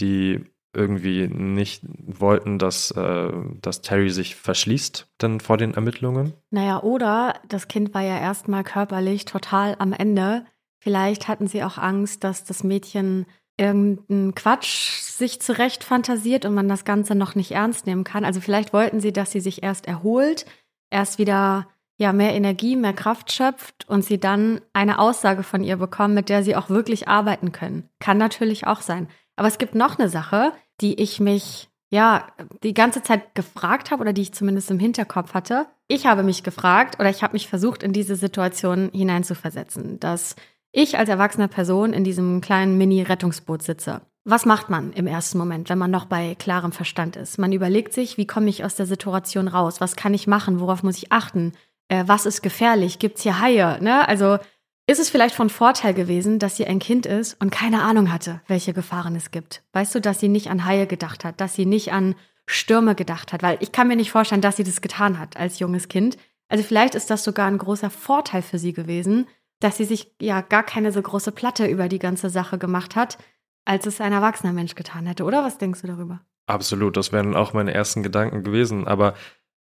die 0.00 0.44
irgendwie 0.74 1.28
nicht 1.28 1.82
wollten, 1.86 2.58
dass, 2.58 2.90
äh, 2.90 3.32
dass 3.62 3.80
Terry 3.80 4.10
sich 4.10 4.36
verschließt 4.36 5.08
dann 5.18 5.40
vor 5.40 5.56
den 5.56 5.74
Ermittlungen? 5.74 6.34
Naja, 6.50 6.82
oder 6.82 7.34
das 7.48 7.68
Kind 7.68 7.94
war 7.94 8.02
ja 8.02 8.18
erstmal 8.18 8.64
körperlich 8.64 9.24
total 9.24 9.76
am 9.78 9.92
Ende. 9.92 10.44
Vielleicht 10.80 11.26
hatten 11.26 11.48
sie 11.48 11.64
auch 11.64 11.78
Angst, 11.78 12.22
dass 12.22 12.44
das 12.44 12.64
Mädchen 12.64 13.26
irgendeinen 13.56 14.34
Quatsch 14.34 15.00
sich 15.00 15.40
zurecht 15.40 15.82
fantasiert 15.82 16.44
und 16.44 16.54
man 16.54 16.68
das 16.68 16.84
Ganze 16.84 17.14
noch 17.14 17.34
nicht 17.34 17.52
ernst 17.52 17.86
nehmen 17.86 18.04
kann. 18.04 18.24
Also 18.24 18.40
vielleicht 18.40 18.72
wollten 18.72 19.00
sie, 19.00 19.12
dass 19.12 19.32
sie 19.32 19.40
sich 19.40 19.62
erst 19.62 19.86
erholt, 19.86 20.46
erst 20.90 21.18
wieder 21.18 21.66
ja 21.98 22.12
mehr 22.12 22.34
Energie, 22.34 22.76
mehr 22.76 22.94
Kraft 22.94 23.32
schöpft 23.32 23.86
und 23.88 24.04
sie 24.04 24.18
dann 24.18 24.60
eine 24.72 24.98
Aussage 24.98 25.42
von 25.42 25.62
ihr 25.62 25.76
bekommen, 25.76 26.14
mit 26.14 26.28
der 26.28 26.42
sie 26.42 26.56
auch 26.56 26.70
wirklich 26.70 27.08
arbeiten 27.08 27.52
können. 27.52 27.88
Kann 27.98 28.16
natürlich 28.16 28.66
auch 28.66 28.80
sein. 28.80 29.08
Aber 29.36 29.48
es 29.48 29.58
gibt 29.58 29.74
noch 29.74 29.98
eine 29.98 30.08
Sache, 30.08 30.52
die 30.80 31.00
ich 31.00 31.20
mich 31.20 31.68
ja 31.90 32.28
die 32.62 32.74
ganze 32.74 33.02
Zeit 33.02 33.34
gefragt 33.34 33.90
habe 33.90 34.02
oder 34.02 34.12
die 34.12 34.22
ich 34.22 34.32
zumindest 34.32 34.70
im 34.70 34.78
Hinterkopf 34.78 35.34
hatte. 35.34 35.66
Ich 35.88 36.06
habe 36.06 36.22
mich 36.22 36.42
gefragt 36.44 37.00
oder 37.00 37.10
ich 37.10 37.22
habe 37.22 37.32
mich 37.32 37.48
versucht, 37.48 37.82
in 37.82 37.92
diese 37.92 38.14
Situation 38.14 38.90
hineinzuversetzen, 38.92 39.98
dass 39.98 40.36
ich 40.70 40.98
als 40.98 41.08
erwachsene 41.08 41.48
Person 41.48 41.92
in 41.92 42.04
diesem 42.04 42.40
kleinen 42.40 42.78
Mini-Rettungsboot 42.78 43.62
sitze. 43.62 44.02
Was 44.24 44.44
macht 44.44 44.68
man 44.68 44.92
im 44.92 45.06
ersten 45.06 45.38
Moment, 45.38 45.70
wenn 45.70 45.78
man 45.78 45.90
noch 45.90 46.04
bei 46.04 46.34
klarem 46.34 46.70
Verstand 46.70 47.16
ist? 47.16 47.38
Man 47.38 47.52
überlegt 47.52 47.94
sich, 47.94 48.18
wie 48.18 48.26
komme 48.26 48.50
ich 48.50 48.62
aus 48.62 48.74
der 48.74 48.84
Situation 48.84 49.48
raus? 49.48 49.80
Was 49.80 49.96
kann 49.96 50.12
ich 50.12 50.26
machen? 50.26 50.60
Worauf 50.60 50.82
muss 50.82 50.98
ich 50.98 51.10
achten? 51.10 51.54
Äh, 51.88 52.04
was 52.06 52.26
ist 52.26 52.42
gefährlich? 52.42 52.98
Gibt 52.98 53.16
es 53.16 53.22
hier 53.22 53.40
Haie? 53.40 53.82
Ne? 53.82 54.06
Also 54.06 54.38
ist 54.86 55.00
es 55.00 55.10
vielleicht 55.10 55.34
von 55.34 55.50
Vorteil 55.50 55.92
gewesen, 55.92 56.38
dass 56.38 56.56
sie 56.56 56.66
ein 56.66 56.78
Kind 56.78 57.04
ist 57.04 57.38
und 57.40 57.50
keine 57.50 57.82
Ahnung 57.82 58.10
hatte, 58.10 58.40
welche 58.46 58.72
Gefahren 58.72 59.14
es 59.16 59.30
gibt? 59.30 59.62
Weißt 59.72 59.94
du, 59.94 60.00
dass 60.00 60.20
sie 60.20 60.28
nicht 60.28 60.48
an 60.48 60.64
Haie 60.64 60.86
gedacht 60.86 61.24
hat, 61.24 61.40
dass 61.40 61.54
sie 61.54 61.66
nicht 61.66 61.92
an 61.92 62.14
Stürme 62.46 62.94
gedacht 62.94 63.32
hat? 63.32 63.42
Weil 63.42 63.58
ich 63.60 63.72
kann 63.72 63.88
mir 63.88 63.96
nicht 63.96 64.10
vorstellen, 64.10 64.40
dass 64.40 64.56
sie 64.56 64.64
das 64.64 64.80
getan 64.80 65.18
hat 65.18 65.36
als 65.36 65.58
junges 65.58 65.88
Kind. 65.88 66.16
Also 66.48 66.64
vielleicht 66.64 66.94
ist 66.94 67.10
das 67.10 67.22
sogar 67.22 67.46
ein 67.46 67.58
großer 67.58 67.90
Vorteil 67.90 68.40
für 68.40 68.58
sie 68.58 68.72
gewesen, 68.72 69.26
dass 69.60 69.76
sie 69.76 69.84
sich 69.84 70.14
ja 70.20 70.40
gar 70.40 70.62
keine 70.62 70.92
so 70.92 71.02
große 71.02 71.32
Platte 71.32 71.66
über 71.66 71.88
die 71.88 71.98
ganze 71.98 72.30
Sache 72.30 72.56
gemacht 72.56 72.96
hat, 72.96 73.18
als 73.66 73.84
es 73.84 74.00
ein 74.00 74.12
erwachsener 74.12 74.54
Mensch 74.54 74.74
getan 74.74 75.06
hätte. 75.06 75.24
Oder 75.24 75.44
was 75.44 75.58
denkst 75.58 75.82
du 75.82 75.88
darüber? 75.88 76.20
Absolut, 76.46 76.96
das 76.96 77.12
wären 77.12 77.36
auch 77.36 77.52
meine 77.52 77.74
ersten 77.74 78.02
Gedanken 78.02 78.42
gewesen. 78.42 78.88
Aber 78.88 79.12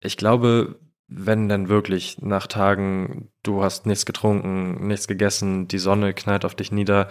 ich 0.01 0.16
glaube, 0.16 0.81
wenn 1.15 1.49
dann 1.49 1.69
wirklich 1.69 2.21
nach 2.21 2.47
Tagen, 2.47 3.31
du 3.43 3.63
hast 3.63 3.87
nichts 3.87 4.07
getrunken, 4.07 4.87
nichts 4.87 5.07
gegessen, 5.09 5.69
die 5.69 5.79
Sonne 5.79 6.15
knallt 6.15 6.45
auf 6.45 6.55
dich 6.55 6.73
nieder, 6.73 7.09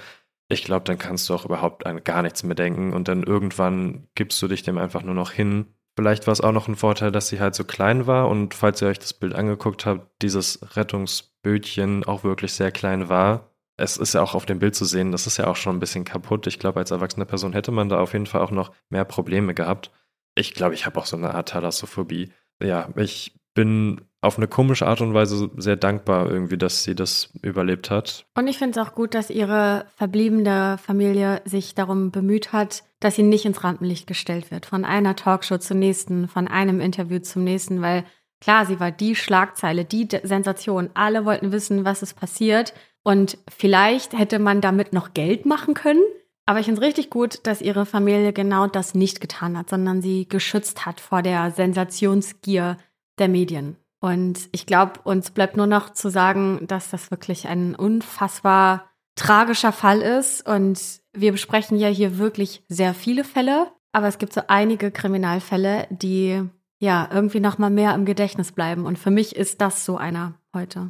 ich 0.51 0.63
glaube, 0.63 0.83
dann 0.83 0.97
kannst 0.97 1.29
du 1.29 1.33
auch 1.33 1.45
überhaupt 1.45 1.85
an 1.85 2.03
gar 2.03 2.21
nichts 2.21 2.43
mehr 2.43 2.55
denken 2.55 2.93
und 2.93 3.07
dann 3.07 3.23
irgendwann 3.23 4.07
gibst 4.15 4.41
du 4.41 4.47
dich 4.47 4.63
dem 4.63 4.77
einfach 4.77 5.01
nur 5.01 5.15
noch 5.15 5.31
hin. 5.31 5.67
Vielleicht 5.95 6.27
war 6.27 6.33
es 6.33 6.41
auch 6.41 6.51
noch 6.51 6.67
ein 6.67 6.75
Vorteil, 6.75 7.11
dass 7.11 7.27
sie 7.27 7.39
halt 7.39 7.55
so 7.55 7.63
klein 7.63 8.07
war 8.07 8.27
und 8.29 8.53
falls 8.53 8.81
ihr 8.81 8.87
euch 8.87 8.99
das 8.99 9.13
Bild 9.13 9.33
angeguckt 9.33 9.85
habt, 9.85 10.21
dieses 10.21 10.75
Rettungsbötchen 10.75 12.03
auch 12.03 12.23
wirklich 12.23 12.53
sehr 12.53 12.71
klein 12.71 13.07
war. 13.07 13.51
Es 13.77 13.97
ist 13.97 14.13
ja 14.13 14.21
auch 14.21 14.35
auf 14.35 14.45
dem 14.45 14.59
Bild 14.59 14.75
zu 14.75 14.85
sehen, 14.85 15.11
das 15.11 15.27
ist 15.27 15.37
ja 15.37 15.47
auch 15.47 15.55
schon 15.55 15.75
ein 15.77 15.79
bisschen 15.79 16.05
kaputt. 16.05 16.47
Ich 16.47 16.59
glaube, 16.59 16.79
als 16.79 16.91
erwachsene 16.91 17.25
Person 17.25 17.53
hätte 17.53 17.71
man 17.71 17.89
da 17.89 17.99
auf 17.99 18.13
jeden 18.13 18.27
Fall 18.27 18.41
auch 18.41 18.51
noch 18.51 18.71
mehr 18.89 19.05
Probleme 19.05 19.53
gehabt. 19.53 19.91
Ich 20.35 20.53
glaube, 20.53 20.75
ich 20.75 20.85
habe 20.85 20.99
auch 20.99 21.05
so 21.05 21.17
eine 21.17 21.33
Art 21.33 21.49
Thalassophobie. 21.49 22.31
Ja, 22.61 22.89
ich 22.95 23.33
bin 23.53 24.01
auf 24.21 24.37
eine 24.37 24.47
komische 24.47 24.85
Art 24.85 25.01
und 25.01 25.13
Weise 25.13 25.49
sehr 25.57 25.75
dankbar 25.75 26.29
irgendwie, 26.29 26.57
dass 26.57 26.83
sie 26.83 26.93
das 26.93 27.31
überlebt 27.41 27.89
hat. 27.89 28.25
Und 28.35 28.47
ich 28.47 28.59
finde 28.59 28.79
es 28.79 28.87
auch 28.87 28.93
gut, 28.93 29.15
dass 29.15 29.31
ihre 29.31 29.85
verbliebene 29.95 30.77
Familie 30.77 31.41
sich 31.45 31.73
darum 31.73 32.11
bemüht 32.11 32.53
hat, 32.53 32.83
dass 32.99 33.15
sie 33.15 33.23
nicht 33.23 33.45
ins 33.45 33.63
Rampenlicht 33.63 34.05
gestellt 34.05 34.51
wird. 34.51 34.67
Von 34.67 34.85
einer 34.85 35.15
Talkshow 35.15 35.57
zur 35.57 35.77
nächsten, 35.77 36.27
von 36.27 36.47
einem 36.47 36.79
Interview 36.79 37.19
zum 37.19 37.43
nächsten, 37.43 37.81
weil 37.81 38.05
klar, 38.39 38.67
sie 38.67 38.79
war 38.79 38.91
die 38.91 39.15
Schlagzeile, 39.15 39.85
die 39.85 40.07
Sensation. 40.21 40.91
Alle 40.93 41.25
wollten 41.25 41.51
wissen, 41.51 41.83
was 41.83 42.03
ist 42.03 42.13
passiert. 42.13 42.73
Und 43.03 43.39
vielleicht 43.49 44.17
hätte 44.17 44.37
man 44.37 44.61
damit 44.61 44.93
noch 44.93 45.15
Geld 45.15 45.47
machen 45.47 45.73
können. 45.73 46.03
Aber 46.45 46.59
ich 46.59 46.65
finde 46.65 46.81
es 46.81 46.87
richtig 46.87 47.09
gut, 47.09 47.39
dass 47.47 47.61
ihre 47.61 47.87
Familie 47.87 48.33
genau 48.33 48.67
das 48.67 48.93
nicht 48.93 49.19
getan 49.19 49.57
hat, 49.57 49.69
sondern 49.69 50.01
sie 50.01 50.27
geschützt 50.27 50.85
hat 50.85 50.99
vor 50.99 51.23
der 51.23 51.49
Sensationsgier 51.51 52.77
der 53.21 53.29
Medien. 53.29 53.77
Und 54.01 54.49
ich 54.51 54.65
glaube, 54.65 54.99
uns 55.03 55.31
bleibt 55.31 55.55
nur 55.55 55.67
noch 55.67 55.93
zu 55.93 56.09
sagen, 56.09 56.65
dass 56.67 56.89
das 56.89 57.11
wirklich 57.11 57.47
ein 57.47 57.75
unfassbar 57.75 58.89
tragischer 59.15 59.71
Fall 59.71 60.01
ist. 60.01 60.45
Und 60.47 61.01
wir 61.13 61.31
besprechen 61.31 61.77
ja 61.77 61.87
hier 61.87 62.17
wirklich 62.17 62.63
sehr 62.67 62.93
viele 62.93 63.23
Fälle. 63.23 63.71
Aber 63.93 64.07
es 64.07 64.17
gibt 64.17 64.33
so 64.33 64.41
einige 64.47 64.89
Kriminalfälle, 64.89 65.87
die 65.91 66.43
ja 66.79 67.09
irgendwie 67.11 67.39
noch 67.39 67.59
mal 67.59 67.69
mehr 67.69 67.93
im 67.93 68.05
Gedächtnis 68.05 68.51
bleiben. 68.51 68.85
Und 68.85 68.97
für 68.97 69.11
mich 69.11 69.35
ist 69.35 69.61
das 69.61 69.85
so 69.85 69.97
einer 69.97 70.33
heute. 70.53 70.89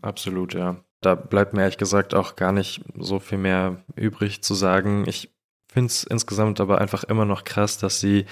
Absolut, 0.00 0.54
ja. 0.54 0.76
Da 1.00 1.14
bleibt 1.14 1.52
mir 1.52 1.62
ehrlich 1.62 1.78
gesagt 1.78 2.14
auch 2.14 2.36
gar 2.36 2.52
nicht 2.52 2.82
so 2.96 3.18
viel 3.18 3.38
mehr 3.38 3.84
übrig 3.96 4.42
zu 4.42 4.54
sagen. 4.54 5.04
Ich 5.06 5.35
finde 5.76 5.88
es 5.88 6.04
insgesamt 6.04 6.58
aber 6.58 6.80
einfach 6.80 7.04
immer 7.04 7.26
noch 7.26 7.44
krass, 7.44 7.76
dass 7.76 8.00
sie, 8.00 8.24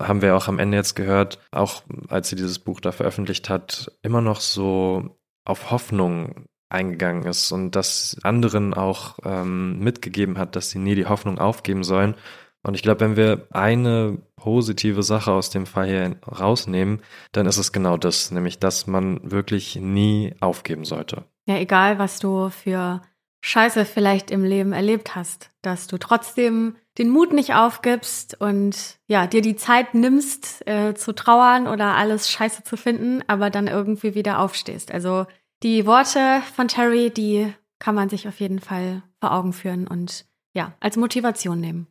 haben 0.00 0.22
wir 0.22 0.34
auch 0.34 0.48
am 0.48 0.58
Ende 0.58 0.78
jetzt 0.78 0.96
gehört, 0.96 1.38
auch 1.50 1.82
als 2.08 2.30
sie 2.30 2.36
dieses 2.36 2.58
Buch 2.58 2.80
da 2.80 2.90
veröffentlicht 2.90 3.50
hat, 3.50 3.92
immer 4.00 4.22
noch 4.22 4.40
so 4.40 5.18
auf 5.44 5.70
Hoffnung 5.70 6.46
eingegangen 6.70 7.24
ist 7.24 7.52
und 7.52 7.72
das 7.72 8.16
anderen 8.22 8.72
auch 8.72 9.18
ähm, 9.24 9.78
mitgegeben 9.80 10.38
hat, 10.38 10.56
dass 10.56 10.70
sie 10.70 10.78
nie 10.78 10.94
die 10.94 11.04
Hoffnung 11.04 11.38
aufgeben 11.38 11.84
sollen. 11.84 12.14
Und 12.62 12.74
ich 12.74 12.82
glaube, 12.82 13.00
wenn 13.00 13.16
wir 13.16 13.46
eine 13.50 14.16
positive 14.36 15.02
Sache 15.02 15.32
aus 15.32 15.50
dem 15.50 15.66
Fall 15.66 15.88
hier 15.88 16.16
rausnehmen, 16.26 17.02
dann 17.32 17.44
ist 17.44 17.58
es 17.58 17.72
genau 17.72 17.98
das, 17.98 18.30
nämlich 18.30 18.58
dass 18.58 18.86
man 18.86 19.20
wirklich 19.30 19.76
nie 19.76 20.34
aufgeben 20.40 20.86
sollte. 20.86 21.24
Ja, 21.44 21.58
egal 21.58 21.98
was 21.98 22.20
du 22.20 22.48
für 22.48 23.02
Scheiße 23.46 23.84
vielleicht 23.84 24.32
im 24.32 24.42
Leben 24.42 24.72
erlebt 24.72 25.14
hast, 25.14 25.50
dass 25.62 25.86
du 25.86 25.98
trotzdem 25.98 26.74
den 26.98 27.10
Mut 27.10 27.32
nicht 27.32 27.54
aufgibst 27.54 28.40
und 28.40 28.98
ja, 29.06 29.28
dir 29.28 29.40
die 29.40 29.54
Zeit 29.54 29.94
nimmst, 29.94 30.66
äh, 30.66 30.94
zu 30.94 31.14
trauern 31.14 31.68
oder 31.68 31.94
alles 31.94 32.28
scheiße 32.28 32.64
zu 32.64 32.76
finden, 32.76 33.22
aber 33.28 33.50
dann 33.50 33.68
irgendwie 33.68 34.16
wieder 34.16 34.40
aufstehst. 34.40 34.90
Also 34.90 35.26
die 35.62 35.86
Worte 35.86 36.42
von 36.56 36.66
Terry, 36.66 37.10
die 37.10 37.52
kann 37.78 37.94
man 37.94 38.08
sich 38.08 38.26
auf 38.26 38.40
jeden 38.40 38.58
Fall 38.58 39.04
vor 39.20 39.30
Augen 39.30 39.52
führen 39.52 39.86
und 39.86 40.26
ja, 40.52 40.72
als 40.80 40.96
Motivation 40.96 41.60
nehmen. 41.60 41.86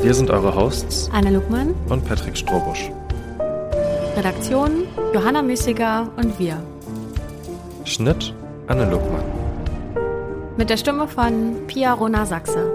Wir 0.00 0.14
sind 0.14 0.30
eure 0.30 0.54
Hosts 0.54 1.10
Anna 1.12 1.30
Luckmann 1.30 1.74
und 1.88 2.06
Patrick 2.06 2.36
Strobusch. 2.36 2.92
Redaktion 4.16 4.86
Johanna 5.14 5.40
Müßiger 5.40 6.10
und 6.16 6.38
wir. 6.38 6.62
Schnitt 7.84 8.34
Anne 8.66 8.84
Luckmann. 8.90 9.24
Mit 10.58 10.68
der 10.68 10.76
Stimme 10.76 11.08
von 11.08 11.66
Pia 11.66 11.94
Rona 11.94 12.26
Sachse. 12.26 12.70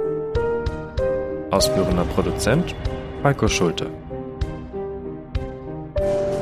Ausführender 1.51 2.05
Produzent 2.05 2.73
Falco 3.21 3.47
Schulte. 3.47 3.87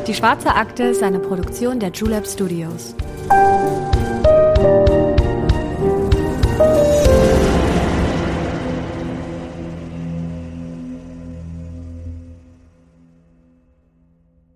Die 0.08 0.14
Schwarze 0.14 0.56
Akte 0.56 0.84
ist 0.84 1.04
eine 1.04 1.20
Produktion 1.20 1.80
der 1.80 1.90
Julep 1.90 2.26
Studios. 2.26 2.96